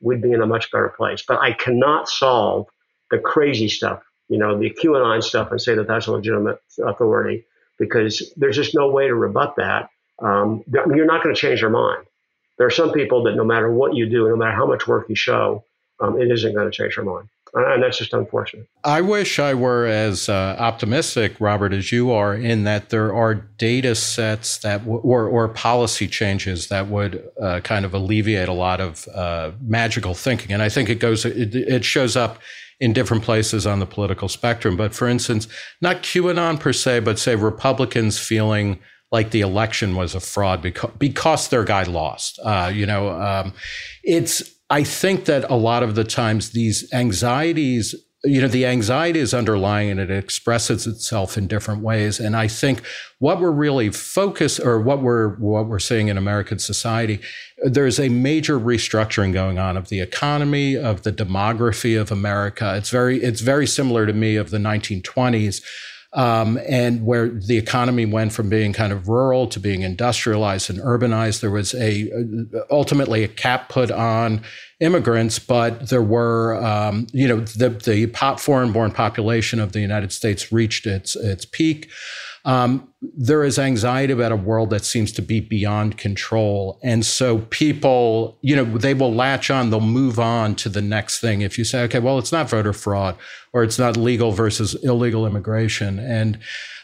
We'd 0.00 0.22
be 0.22 0.32
in 0.32 0.42
a 0.42 0.46
much 0.46 0.70
better 0.70 0.90
place. 0.90 1.24
But 1.26 1.40
I 1.40 1.52
cannot 1.52 2.08
solve 2.08 2.68
the 3.10 3.18
crazy 3.18 3.68
stuff 3.68 4.02
you 4.28 4.38
know, 4.38 4.58
the 4.58 4.70
QAnon 4.70 5.22
stuff 5.22 5.50
and 5.50 5.60
say 5.60 5.74
that 5.74 5.86
that's 5.86 6.06
a 6.06 6.12
legitimate 6.12 6.58
authority 6.84 7.44
because 7.78 8.32
there's 8.36 8.56
just 8.56 8.74
no 8.74 8.90
way 8.90 9.06
to 9.06 9.14
rebut 9.14 9.54
that. 9.56 9.90
Um, 10.20 10.62
you're 10.70 11.06
not 11.06 11.22
going 11.22 11.34
to 11.34 11.40
change 11.40 11.60
their 11.60 11.70
mind. 11.70 12.04
There 12.58 12.66
are 12.66 12.70
some 12.70 12.92
people 12.92 13.24
that 13.24 13.34
no 13.34 13.44
matter 13.44 13.72
what 13.72 13.96
you 13.96 14.08
do, 14.08 14.28
no 14.28 14.36
matter 14.36 14.52
how 14.52 14.66
much 14.66 14.86
work 14.86 15.08
you 15.08 15.16
show, 15.16 15.64
um, 16.00 16.20
it 16.20 16.30
isn't 16.30 16.54
going 16.54 16.70
to 16.70 16.70
change 16.70 16.96
their 16.96 17.04
mind. 17.04 17.28
And 17.54 17.82
that's 17.82 17.98
just 17.98 18.14
unfortunate. 18.14 18.66
I 18.82 19.02
wish 19.02 19.38
I 19.38 19.52
were 19.52 19.84
as 19.84 20.30
uh, 20.30 20.56
optimistic, 20.58 21.38
Robert, 21.38 21.74
as 21.74 21.92
you 21.92 22.10
are, 22.10 22.34
in 22.34 22.64
that 22.64 22.88
there 22.88 23.14
are 23.14 23.34
data 23.34 23.94
sets 23.94 24.56
that, 24.58 24.78
w- 24.78 25.00
or, 25.00 25.28
or 25.28 25.48
policy 25.48 26.08
changes 26.08 26.68
that 26.68 26.88
would 26.88 27.22
uh, 27.38 27.60
kind 27.60 27.84
of 27.84 27.92
alleviate 27.92 28.48
a 28.48 28.54
lot 28.54 28.80
of 28.80 29.06
uh, 29.08 29.50
magical 29.60 30.14
thinking. 30.14 30.50
And 30.52 30.62
I 30.62 30.70
think 30.70 30.88
it 30.88 30.98
goes, 30.98 31.26
it, 31.26 31.54
it 31.54 31.84
shows 31.84 32.16
up 32.16 32.38
in 32.82 32.92
different 32.92 33.22
places 33.22 33.64
on 33.64 33.78
the 33.78 33.86
political 33.86 34.28
spectrum. 34.28 34.76
But 34.76 34.92
for 34.92 35.06
instance, 35.06 35.46
not 35.80 36.02
QAnon 36.02 36.58
per 36.58 36.72
se, 36.72 37.00
but 37.00 37.16
say 37.16 37.36
Republicans 37.36 38.18
feeling 38.18 38.80
like 39.12 39.30
the 39.30 39.40
election 39.40 39.94
was 39.94 40.16
a 40.16 40.20
fraud 40.20 40.60
because, 40.60 40.90
because 40.98 41.48
their 41.48 41.62
guy 41.62 41.84
lost. 41.84 42.40
Uh, 42.42 42.72
you 42.74 42.84
know, 42.84 43.10
um, 43.10 43.54
it's, 44.02 44.42
I 44.68 44.82
think 44.82 45.26
that 45.26 45.48
a 45.48 45.54
lot 45.54 45.84
of 45.84 45.94
the 45.94 46.02
times 46.02 46.50
these 46.50 46.92
anxieties 46.92 47.94
you 48.24 48.40
know 48.40 48.48
the 48.48 48.66
anxiety 48.66 49.18
is 49.18 49.34
underlying 49.34 49.90
and 49.90 49.98
it 49.98 50.10
expresses 50.10 50.86
itself 50.86 51.36
in 51.36 51.46
different 51.46 51.82
ways. 51.82 52.20
And 52.20 52.36
i 52.36 52.48
think 52.48 52.82
what 53.18 53.40
we're 53.40 53.50
really 53.50 53.90
focused 53.90 54.60
or 54.60 54.80
what 54.80 55.02
we're 55.02 55.36
what 55.36 55.66
we're 55.66 55.78
seeing 55.78 56.08
in 56.08 56.16
american 56.16 56.58
society 56.58 57.20
there's 57.64 58.00
a 58.00 58.08
major 58.08 58.58
restructuring 58.58 59.32
going 59.32 59.58
on 59.58 59.76
of 59.76 59.88
the 59.88 60.00
economy 60.00 60.76
of 60.76 61.02
the 61.02 61.12
demography 61.12 62.00
of 62.00 62.10
america. 62.10 62.76
It's 62.76 62.90
very 62.90 63.22
it's 63.22 63.40
very 63.40 63.66
similar 63.66 64.06
to 64.06 64.12
me 64.12 64.36
of 64.36 64.50
the 64.50 64.58
1920s 64.58 65.62
um, 66.14 66.58
and 66.68 67.06
where 67.06 67.28
the 67.28 67.56
economy 67.56 68.04
went 68.04 68.32
from 68.32 68.48
being 68.48 68.72
kind 68.72 68.92
of 68.92 69.08
rural 69.08 69.46
to 69.46 69.58
being 69.58 69.82
industrialized 69.82 70.68
and 70.68 70.78
urbanized. 70.80 71.40
There 71.40 71.50
was 71.50 71.74
a 71.74 72.10
ultimately 72.70 73.24
a 73.24 73.28
cap 73.28 73.68
put 73.68 73.90
on 73.90 74.42
immigrants, 74.82 75.38
but 75.38 75.88
there 75.88 76.02
were, 76.02 76.56
um, 76.56 77.06
you 77.12 77.28
know, 77.28 77.40
the 77.40 77.70
the 77.70 78.06
foreign-born 78.38 78.90
population 78.90 79.60
of 79.60 79.72
the 79.72 79.80
United 79.80 80.12
States 80.12 80.52
reached 80.52 80.86
its 80.86 81.16
its 81.16 81.44
peak. 81.44 81.88
Um, 82.44 82.88
there 83.16 83.44
is 83.44 83.56
anxiety 83.56 84.12
about 84.12 84.32
a 84.32 84.36
world 84.36 84.70
that 84.70 84.84
seems 84.84 85.12
to 85.12 85.22
be 85.22 85.38
beyond 85.38 85.96
control. 85.96 86.80
And 86.82 87.06
so 87.06 87.38
people, 87.50 88.36
you 88.40 88.56
know, 88.56 88.64
they 88.64 88.94
will 88.94 89.14
latch 89.14 89.48
on, 89.48 89.70
they'll 89.70 89.80
move 89.80 90.18
on 90.18 90.56
to 90.56 90.68
the 90.68 90.82
next 90.82 91.20
thing. 91.20 91.42
If 91.42 91.56
you 91.56 91.64
say, 91.64 91.84
okay, 91.84 92.00
well, 92.00 92.18
it's 92.18 92.32
not 92.32 92.50
voter 92.50 92.72
fraud 92.72 93.14
or 93.52 93.62
it's 93.62 93.78
not 93.78 93.96
legal 93.96 94.32
versus 94.32 94.74
illegal 94.82 95.24
immigration. 95.24 96.00
And 96.00 96.38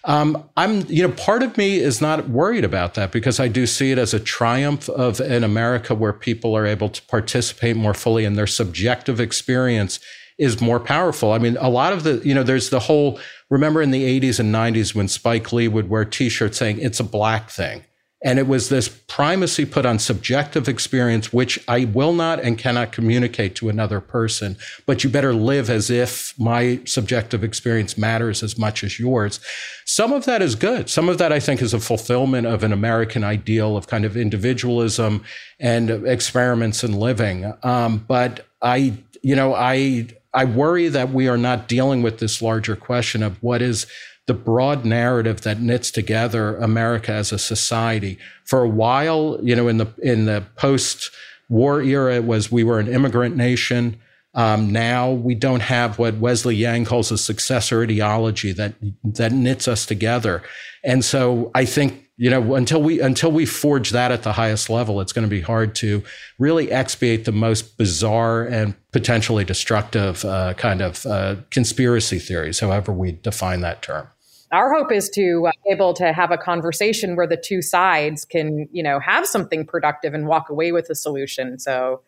um, 0.08 0.48
I'm, 0.56 0.86
you 0.88 1.06
know, 1.06 1.12
part 1.12 1.42
of 1.42 1.58
me 1.58 1.78
is 1.78 2.00
not 2.00 2.30
worried 2.30 2.64
about 2.64 2.94
that 2.94 3.12
because 3.12 3.38
I 3.38 3.46
do 3.46 3.66
see 3.66 3.92
it 3.92 3.98
as 3.98 4.14
a 4.14 4.18
triumph 4.18 4.88
of 4.88 5.20
an 5.20 5.44
America 5.44 5.94
where 5.94 6.14
people 6.14 6.56
are 6.56 6.64
able 6.64 6.88
to 6.88 7.02
participate 7.02 7.76
more 7.76 7.92
fully 7.92 8.24
and 8.24 8.36
their 8.36 8.46
subjective 8.46 9.20
experience 9.20 10.00
is 10.38 10.62
more 10.62 10.80
powerful. 10.80 11.32
I 11.32 11.38
mean, 11.38 11.58
a 11.60 11.68
lot 11.68 11.92
of 11.92 12.04
the, 12.04 12.22
you 12.24 12.34
know, 12.34 12.42
there's 12.42 12.70
the 12.70 12.80
whole, 12.80 13.20
remember 13.50 13.82
in 13.82 13.90
the 13.90 14.20
80s 14.20 14.40
and 14.40 14.54
90s 14.54 14.94
when 14.94 15.08
Spike 15.08 15.52
Lee 15.52 15.68
would 15.68 15.90
wear 15.90 16.06
t 16.06 16.30
shirts 16.30 16.56
saying 16.56 16.78
it's 16.78 17.00
a 17.00 17.04
black 17.04 17.50
thing. 17.50 17.84
And 18.22 18.40
it 18.40 18.48
was 18.48 18.68
this 18.68 18.88
primacy 18.88 19.64
put 19.64 19.86
on 19.86 20.00
subjective 20.00 20.68
experience, 20.68 21.32
which 21.32 21.58
I 21.68 21.84
will 21.84 22.12
not 22.12 22.40
and 22.40 22.58
cannot 22.58 22.90
communicate 22.90 23.54
to 23.56 23.68
another 23.68 24.00
person. 24.00 24.56
But 24.86 25.04
you 25.04 25.10
better 25.10 25.32
live 25.32 25.70
as 25.70 25.88
if 25.88 26.34
my 26.38 26.80
subjective 26.84 27.44
experience 27.44 27.96
matters 27.96 28.42
as 28.42 28.58
much 28.58 28.82
as 28.82 28.98
yours. 28.98 29.38
Some 29.84 30.12
of 30.12 30.24
that 30.24 30.42
is 30.42 30.56
good. 30.56 30.90
Some 30.90 31.08
of 31.08 31.18
that 31.18 31.32
I 31.32 31.38
think 31.38 31.62
is 31.62 31.72
a 31.72 31.80
fulfillment 31.80 32.46
of 32.46 32.64
an 32.64 32.72
American 32.72 33.22
ideal 33.22 33.76
of 33.76 33.86
kind 33.86 34.04
of 34.04 34.16
individualism 34.16 35.22
and 35.60 35.90
experiments 36.06 36.82
in 36.82 36.94
living. 36.94 37.52
Um, 37.62 38.04
but 38.08 38.46
I, 38.60 38.94
you 39.22 39.36
know, 39.36 39.54
I 39.54 40.08
I 40.34 40.44
worry 40.44 40.88
that 40.88 41.10
we 41.10 41.26
are 41.26 41.38
not 41.38 41.68
dealing 41.68 42.02
with 42.02 42.18
this 42.18 42.42
larger 42.42 42.76
question 42.76 43.22
of 43.22 43.42
what 43.42 43.62
is 43.62 43.86
the 44.28 44.34
broad 44.34 44.84
narrative 44.84 45.40
that 45.40 45.58
knits 45.58 45.90
together 45.90 46.56
America 46.58 47.10
as 47.10 47.32
a 47.32 47.38
society. 47.38 48.18
For 48.44 48.62
a 48.62 48.68
while, 48.68 49.38
you 49.42 49.56
know, 49.56 49.66
in 49.66 49.78
the 49.78 49.88
in 50.00 50.26
the 50.26 50.44
post 50.54 51.10
war 51.48 51.82
era, 51.82 52.14
it 52.16 52.24
was 52.24 52.52
we 52.52 52.62
were 52.62 52.78
an 52.78 52.88
immigrant 52.88 53.36
nation. 53.36 53.98
Um, 54.34 54.70
now 54.70 55.10
we 55.10 55.34
don't 55.34 55.62
have 55.62 55.98
what 55.98 56.18
Wesley 56.18 56.54
Yang 56.54 56.84
calls 56.84 57.10
a 57.10 57.18
successor 57.18 57.82
ideology 57.82 58.52
that 58.52 58.74
that 59.02 59.32
knits 59.32 59.66
us 59.66 59.86
together. 59.86 60.42
And 60.84 61.02
so 61.02 61.50
I 61.54 61.64
think 61.64 62.08
you 62.18 62.28
know 62.28 62.54
until 62.54 62.82
we 62.82 63.00
until 63.00 63.32
we 63.32 63.46
forge 63.46 63.90
that 63.90 64.12
at 64.12 64.24
the 64.24 64.32
highest 64.32 64.68
level 64.68 65.00
it's 65.00 65.12
going 65.12 65.26
to 65.26 65.30
be 65.30 65.40
hard 65.40 65.74
to 65.76 66.02
really 66.38 66.70
expiate 66.70 67.24
the 67.24 67.32
most 67.32 67.78
bizarre 67.78 68.44
and 68.44 68.74
potentially 68.92 69.44
destructive 69.44 70.24
uh, 70.24 70.52
kind 70.54 70.82
of 70.82 71.06
uh, 71.06 71.36
conspiracy 71.50 72.18
theories 72.18 72.58
however 72.58 72.92
we 72.92 73.12
define 73.12 73.60
that 73.60 73.80
term 73.82 74.08
our 74.52 74.72
hope 74.72 74.92
is 74.92 75.08
to 75.10 75.46
uh, 75.48 75.52
be 75.64 75.72
able 75.72 75.94
to 75.94 76.12
have 76.12 76.30
a 76.30 76.38
conversation 76.38 77.16
where 77.16 77.26
the 77.26 77.36
two 77.36 77.62
sides 77.62 78.24
can 78.24 78.68
you 78.72 78.82
know 78.82 78.98
have 79.00 79.26
something 79.26 79.66
productive 79.66 80.14
and 80.14 80.26
walk 80.26 80.48
away 80.50 80.72
with 80.72 80.88
a 80.90 80.94
solution. 80.94 81.58
So 81.58 82.02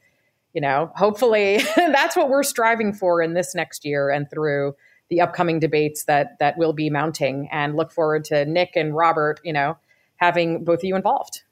you 0.53 0.61
know 0.61 0.91
hopefully 0.97 1.61
that's 1.76 2.16
what 2.16 2.28
we're 2.28 2.43
striving 2.43 2.93
for 2.93 3.22
in 3.22 3.34
this 3.34 3.55
next 3.55 3.84
year 3.84 4.11
and 4.11 4.28
through 4.30 4.74
the 5.09 5.20
upcoming 5.20 5.59
debates 5.59 6.05
that 6.05 6.38
that 6.38 6.57
will 6.57 6.72
be 6.72 6.91
mounting. 6.91 7.49
And 7.51 7.76
look 7.76 7.93
forward 7.93 8.24
to 8.26 8.45
nick 8.45 8.72
and 8.76 8.95
robert 8.95 9.41
you 9.45 9.53
know 9.53 9.76
having 10.16 10.64
both 10.64 10.80
of 10.80 10.84
you 10.84 10.97
involved. 10.97 11.43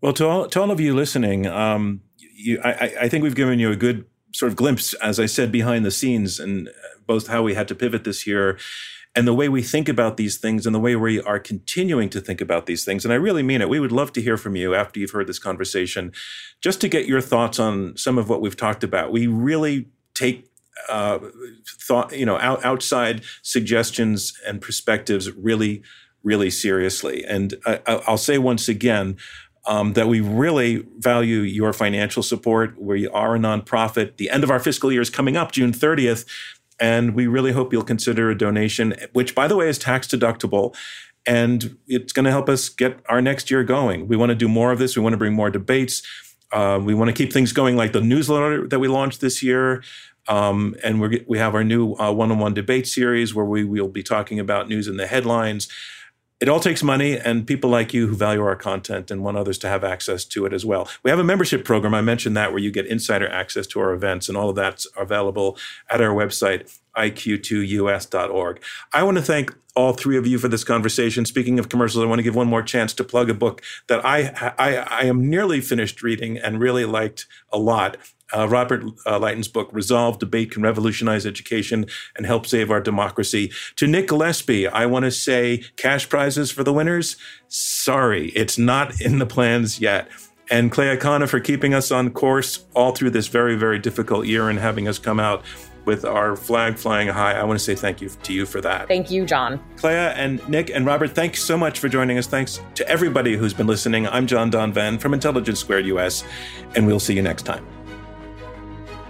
Well 0.00 0.12
to 0.14 0.26
all 0.26 0.48
to 0.48 0.60
all 0.60 0.70
of 0.70 0.80
you 0.80 0.94
listening 0.94 1.46
um, 1.46 2.02
you, 2.18 2.60
I, 2.64 2.94
I 3.02 3.08
think 3.08 3.22
we've 3.22 3.34
given 3.34 3.58
you 3.58 3.70
a 3.70 3.76
good 3.76 4.06
sort 4.32 4.50
of 4.50 4.56
glimpse 4.56 4.94
as 4.94 5.20
i 5.20 5.26
said 5.26 5.52
behind 5.52 5.84
the 5.84 5.90
scenes 5.90 6.40
and 6.40 6.70
both 7.06 7.26
how 7.26 7.42
we 7.42 7.52
had 7.52 7.68
to 7.68 7.74
pivot 7.74 8.04
this 8.04 8.26
year 8.26 8.58
and 9.14 9.28
the 9.28 9.34
way 9.34 9.48
we 9.48 9.62
think 9.62 9.88
about 9.88 10.16
these 10.16 10.38
things 10.38 10.64
and 10.64 10.74
the 10.74 10.80
way 10.80 10.96
we 10.96 11.20
are 11.20 11.38
continuing 11.38 12.08
to 12.10 12.20
think 12.20 12.40
about 12.40 12.66
these 12.66 12.84
things. 12.84 13.04
And 13.04 13.12
I 13.12 13.16
really 13.16 13.42
mean 13.42 13.60
it. 13.60 13.68
We 13.68 13.78
would 13.78 13.92
love 13.92 14.12
to 14.14 14.22
hear 14.22 14.36
from 14.36 14.56
you 14.56 14.74
after 14.74 14.98
you've 14.98 15.10
heard 15.10 15.26
this 15.26 15.38
conversation, 15.38 16.12
just 16.60 16.80
to 16.80 16.88
get 16.88 17.06
your 17.06 17.20
thoughts 17.20 17.58
on 17.58 17.96
some 17.96 18.16
of 18.16 18.28
what 18.28 18.40
we've 18.40 18.56
talked 18.56 18.82
about. 18.82 19.12
We 19.12 19.26
really 19.26 19.88
take 20.14 20.48
uh, 20.88 21.18
thought, 21.66 22.16
you 22.16 22.24
know, 22.24 22.38
out, 22.38 22.64
outside 22.64 23.22
suggestions 23.42 24.32
and 24.46 24.60
perspectives 24.60 25.30
really, 25.32 25.82
really 26.22 26.50
seriously. 26.50 27.24
And 27.24 27.54
I, 27.66 28.00
will 28.08 28.16
say 28.16 28.38
once 28.38 28.68
again, 28.68 29.18
um, 29.66 29.92
that 29.92 30.08
we 30.08 30.20
really 30.20 30.84
value 30.98 31.38
your 31.38 31.72
financial 31.72 32.22
support. 32.22 32.80
We 32.80 33.06
are 33.08 33.36
a 33.36 33.38
nonprofit. 33.38 34.16
The 34.16 34.28
end 34.28 34.42
of 34.42 34.50
our 34.50 34.58
fiscal 34.58 34.90
year 34.90 35.02
is 35.02 35.10
coming 35.10 35.36
up, 35.36 35.52
June 35.52 35.72
30th. 35.72 36.26
And 36.82 37.14
we 37.14 37.28
really 37.28 37.52
hope 37.52 37.72
you'll 37.72 37.84
consider 37.84 38.28
a 38.28 38.36
donation, 38.36 38.94
which, 39.12 39.36
by 39.36 39.46
the 39.46 39.54
way, 39.56 39.68
is 39.68 39.78
tax 39.78 40.08
deductible. 40.08 40.74
And 41.24 41.78
it's 41.86 42.12
going 42.12 42.24
to 42.24 42.32
help 42.32 42.48
us 42.48 42.68
get 42.68 42.98
our 43.08 43.22
next 43.22 43.52
year 43.52 43.62
going. 43.62 44.08
We 44.08 44.16
want 44.16 44.30
to 44.30 44.34
do 44.34 44.48
more 44.48 44.72
of 44.72 44.80
this. 44.80 44.96
We 44.96 45.02
want 45.02 45.12
to 45.12 45.16
bring 45.16 45.32
more 45.32 45.48
debates. 45.48 46.02
Uh, 46.50 46.80
we 46.82 46.92
want 46.92 47.08
to 47.08 47.14
keep 47.14 47.32
things 47.32 47.52
going, 47.52 47.76
like 47.76 47.92
the 47.92 48.00
newsletter 48.00 48.66
that 48.66 48.80
we 48.80 48.88
launched 48.88 49.20
this 49.20 49.44
year. 49.44 49.84
Um, 50.26 50.74
and 50.82 51.00
we 51.00 51.24
we 51.28 51.38
have 51.38 51.54
our 51.54 51.64
new 51.64 51.94
uh, 51.94 52.12
one-on-one 52.12 52.54
debate 52.54 52.88
series 52.88 53.32
where 53.32 53.44
we 53.44 53.64
will 53.64 53.88
be 53.88 54.02
talking 54.02 54.40
about 54.40 54.68
news 54.68 54.88
in 54.88 54.96
the 54.96 55.06
headlines 55.06 55.68
it 56.42 56.48
all 56.48 56.58
takes 56.58 56.82
money 56.82 57.16
and 57.16 57.46
people 57.46 57.70
like 57.70 57.94
you 57.94 58.08
who 58.08 58.16
value 58.16 58.42
our 58.42 58.56
content 58.56 59.12
and 59.12 59.22
want 59.22 59.36
others 59.36 59.58
to 59.58 59.68
have 59.68 59.84
access 59.84 60.24
to 60.24 60.44
it 60.44 60.52
as 60.52 60.66
well. 60.66 60.88
We 61.04 61.10
have 61.10 61.20
a 61.20 61.24
membership 61.24 61.64
program. 61.64 61.94
I 61.94 62.00
mentioned 62.00 62.36
that 62.36 62.50
where 62.50 62.58
you 62.58 62.72
get 62.72 62.84
insider 62.84 63.28
access 63.28 63.64
to 63.68 63.80
our 63.80 63.92
events 63.92 64.28
and 64.28 64.36
all 64.36 64.50
of 64.50 64.56
that's 64.56 64.84
available 64.96 65.56
at 65.88 66.00
our 66.00 66.12
website, 66.12 66.80
iq2us.org. 66.96 68.60
I 68.92 69.04
want 69.04 69.18
to 69.18 69.22
thank 69.22 69.56
all 69.76 69.92
three 69.92 70.16
of 70.16 70.26
you 70.26 70.36
for 70.36 70.48
this 70.48 70.64
conversation. 70.64 71.24
Speaking 71.24 71.60
of 71.60 71.68
commercials, 71.68 72.02
I 72.02 72.08
want 72.08 72.18
to 72.18 72.24
give 72.24 72.34
one 72.34 72.48
more 72.48 72.62
chance 72.64 72.92
to 72.94 73.04
plug 73.04 73.30
a 73.30 73.34
book 73.34 73.62
that 73.86 74.04
I, 74.04 74.52
I, 74.58 74.76
I 74.78 75.02
am 75.04 75.30
nearly 75.30 75.60
finished 75.60 76.02
reading 76.02 76.38
and 76.38 76.58
really 76.58 76.84
liked 76.84 77.26
a 77.52 77.58
lot 77.58 77.98
uh, 78.36 78.48
Robert 78.48 78.84
uh, 79.06 79.18
Litan's 79.18 79.48
book, 79.48 79.68
Resolve 79.72 80.18
Debate 80.18 80.50
Can 80.50 80.62
Revolutionize 80.62 81.26
Education 81.26 81.86
and 82.16 82.26
Help 82.26 82.46
Save 82.46 82.70
Our 82.70 82.80
Democracy. 82.80 83.50
To 83.76 83.86
Nick 83.86 84.08
Gillespie, 84.08 84.66
I 84.68 84.86
want 84.86 85.04
to 85.04 85.10
say 85.10 85.64
cash 85.76 86.08
prizes 86.08 86.50
for 86.50 86.64
the 86.64 86.72
winners. 86.72 87.16
Sorry, 87.48 88.30
it's 88.30 88.58
not 88.58 89.00
in 89.00 89.18
the 89.18 89.26
plans 89.26 89.80
yet. 89.80 90.08
And 90.50 90.70
Clea 90.70 90.96
Conner 90.96 91.26
for 91.26 91.40
keeping 91.40 91.72
us 91.72 91.90
on 91.90 92.10
course 92.10 92.66
all 92.74 92.92
through 92.92 93.10
this 93.10 93.28
very, 93.28 93.56
very 93.56 93.78
difficult 93.78 94.26
year 94.26 94.50
and 94.50 94.58
having 94.58 94.88
us 94.88 94.98
come 94.98 95.18
out 95.18 95.42
with 95.84 96.04
our 96.04 96.36
flag 96.36 96.76
flying 96.76 97.08
high. 97.08 97.32
I 97.32 97.44
want 97.44 97.58
to 97.58 97.64
say 97.64 97.74
thank 97.74 98.00
you 98.00 98.08
to 98.08 98.32
you 98.32 98.46
for 98.46 98.60
that. 98.60 98.88
Thank 98.88 99.10
you, 99.10 99.24
John. 99.24 99.60
Clea 99.76 99.92
and 99.92 100.46
Nick 100.48 100.70
and 100.70 100.86
Robert, 100.86 101.12
thanks 101.12 101.42
so 101.42 101.56
much 101.56 101.78
for 101.78 101.88
joining 101.88 102.18
us. 102.18 102.26
Thanks 102.26 102.60
to 102.74 102.88
everybody 102.88 103.36
who's 103.36 103.54
been 103.54 103.66
listening. 103.66 104.06
I'm 104.06 104.26
John 104.26 104.50
Donvan 104.50 105.00
from 105.00 105.14
Intelligence 105.14 105.58
Squared 105.58 105.86
US, 105.86 106.24
and 106.76 106.86
we'll 106.86 107.00
see 107.00 107.14
you 107.14 107.22
next 107.22 107.42
time. 107.42 107.66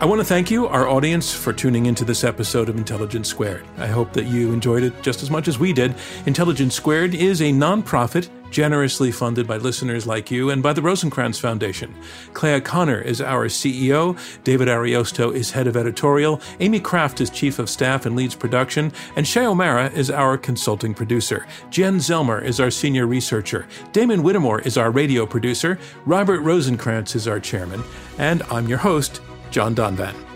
I 0.03 0.05
want 0.05 0.21
to 0.21 0.25
thank 0.25 0.51
you, 0.51 0.67
our 0.67 0.89
audience, 0.89 1.33
for 1.33 1.53
tuning 1.53 1.87
into 1.87 2.05
this 2.05 2.25
episode 2.25 2.69
of 2.69 2.77
Intelligence 2.77 3.29
Squared. 3.29 3.65
I 3.79 3.87
hope 3.87 4.13
that 4.15 4.25
you 4.25 4.53
enjoyed 4.53 4.83
it 4.83 5.01
just 5.01 5.23
as 5.23 5.31
much 5.31 5.47
as 5.47 5.61
we 5.61 5.73
did. 5.73 5.95
Intelligence 6.27 6.75
Squared 6.75 7.15
is 7.15 7.41
a 7.41 7.53
nonprofit 7.53 8.29
generously 8.51 9.13
funded 9.13 9.47
by 9.47 9.59
listeners 9.59 10.05
like 10.05 10.29
you 10.29 10.51
and 10.51 10.61
by 10.61 10.73
the 10.73 10.81
Rosenkranz 10.81 11.39
Foundation. 11.39 11.95
Clea 12.33 12.61
Conner 12.61 13.01
is 13.01 13.21
our 13.21 13.47
CEO, 13.47 14.19
David 14.43 14.67
Ariosto 14.67 15.33
is 15.33 15.53
head 15.53 15.69
of 15.69 15.77
editorial, 15.77 16.41
Amy 16.59 16.81
Kraft 16.81 17.21
is 17.21 17.31
chief 17.31 17.61
of 17.61 17.71
staff 17.71 18.05
and 18.05 18.17
leads 18.17 18.35
production, 18.35 18.93
and 19.15 19.25
Shay 19.25 19.47
O'Mara 19.47 19.89
is 19.91 20.11
our 20.11 20.37
consulting 20.37 20.95
producer. 20.95 21.47
Jen 21.71 21.99
Zelmer 21.99 22.43
is 22.43 22.59
our 22.59 22.73
senior 22.73 23.07
researcher. 23.07 23.69
Damon 23.93 24.25
Whittemore 24.25 24.63
is 24.63 24.77
our 24.77 24.91
radio 24.91 25.27
producer. 25.27 25.79
Robert 26.07 26.41
Rosenkranz 26.41 27.15
is 27.15 27.29
our 27.29 27.39
chairman. 27.39 27.85
And 28.19 28.43
I'm 28.51 28.67
your 28.67 28.79
host, 28.79 29.21
John 29.53 29.75
Donvan. 29.75 30.32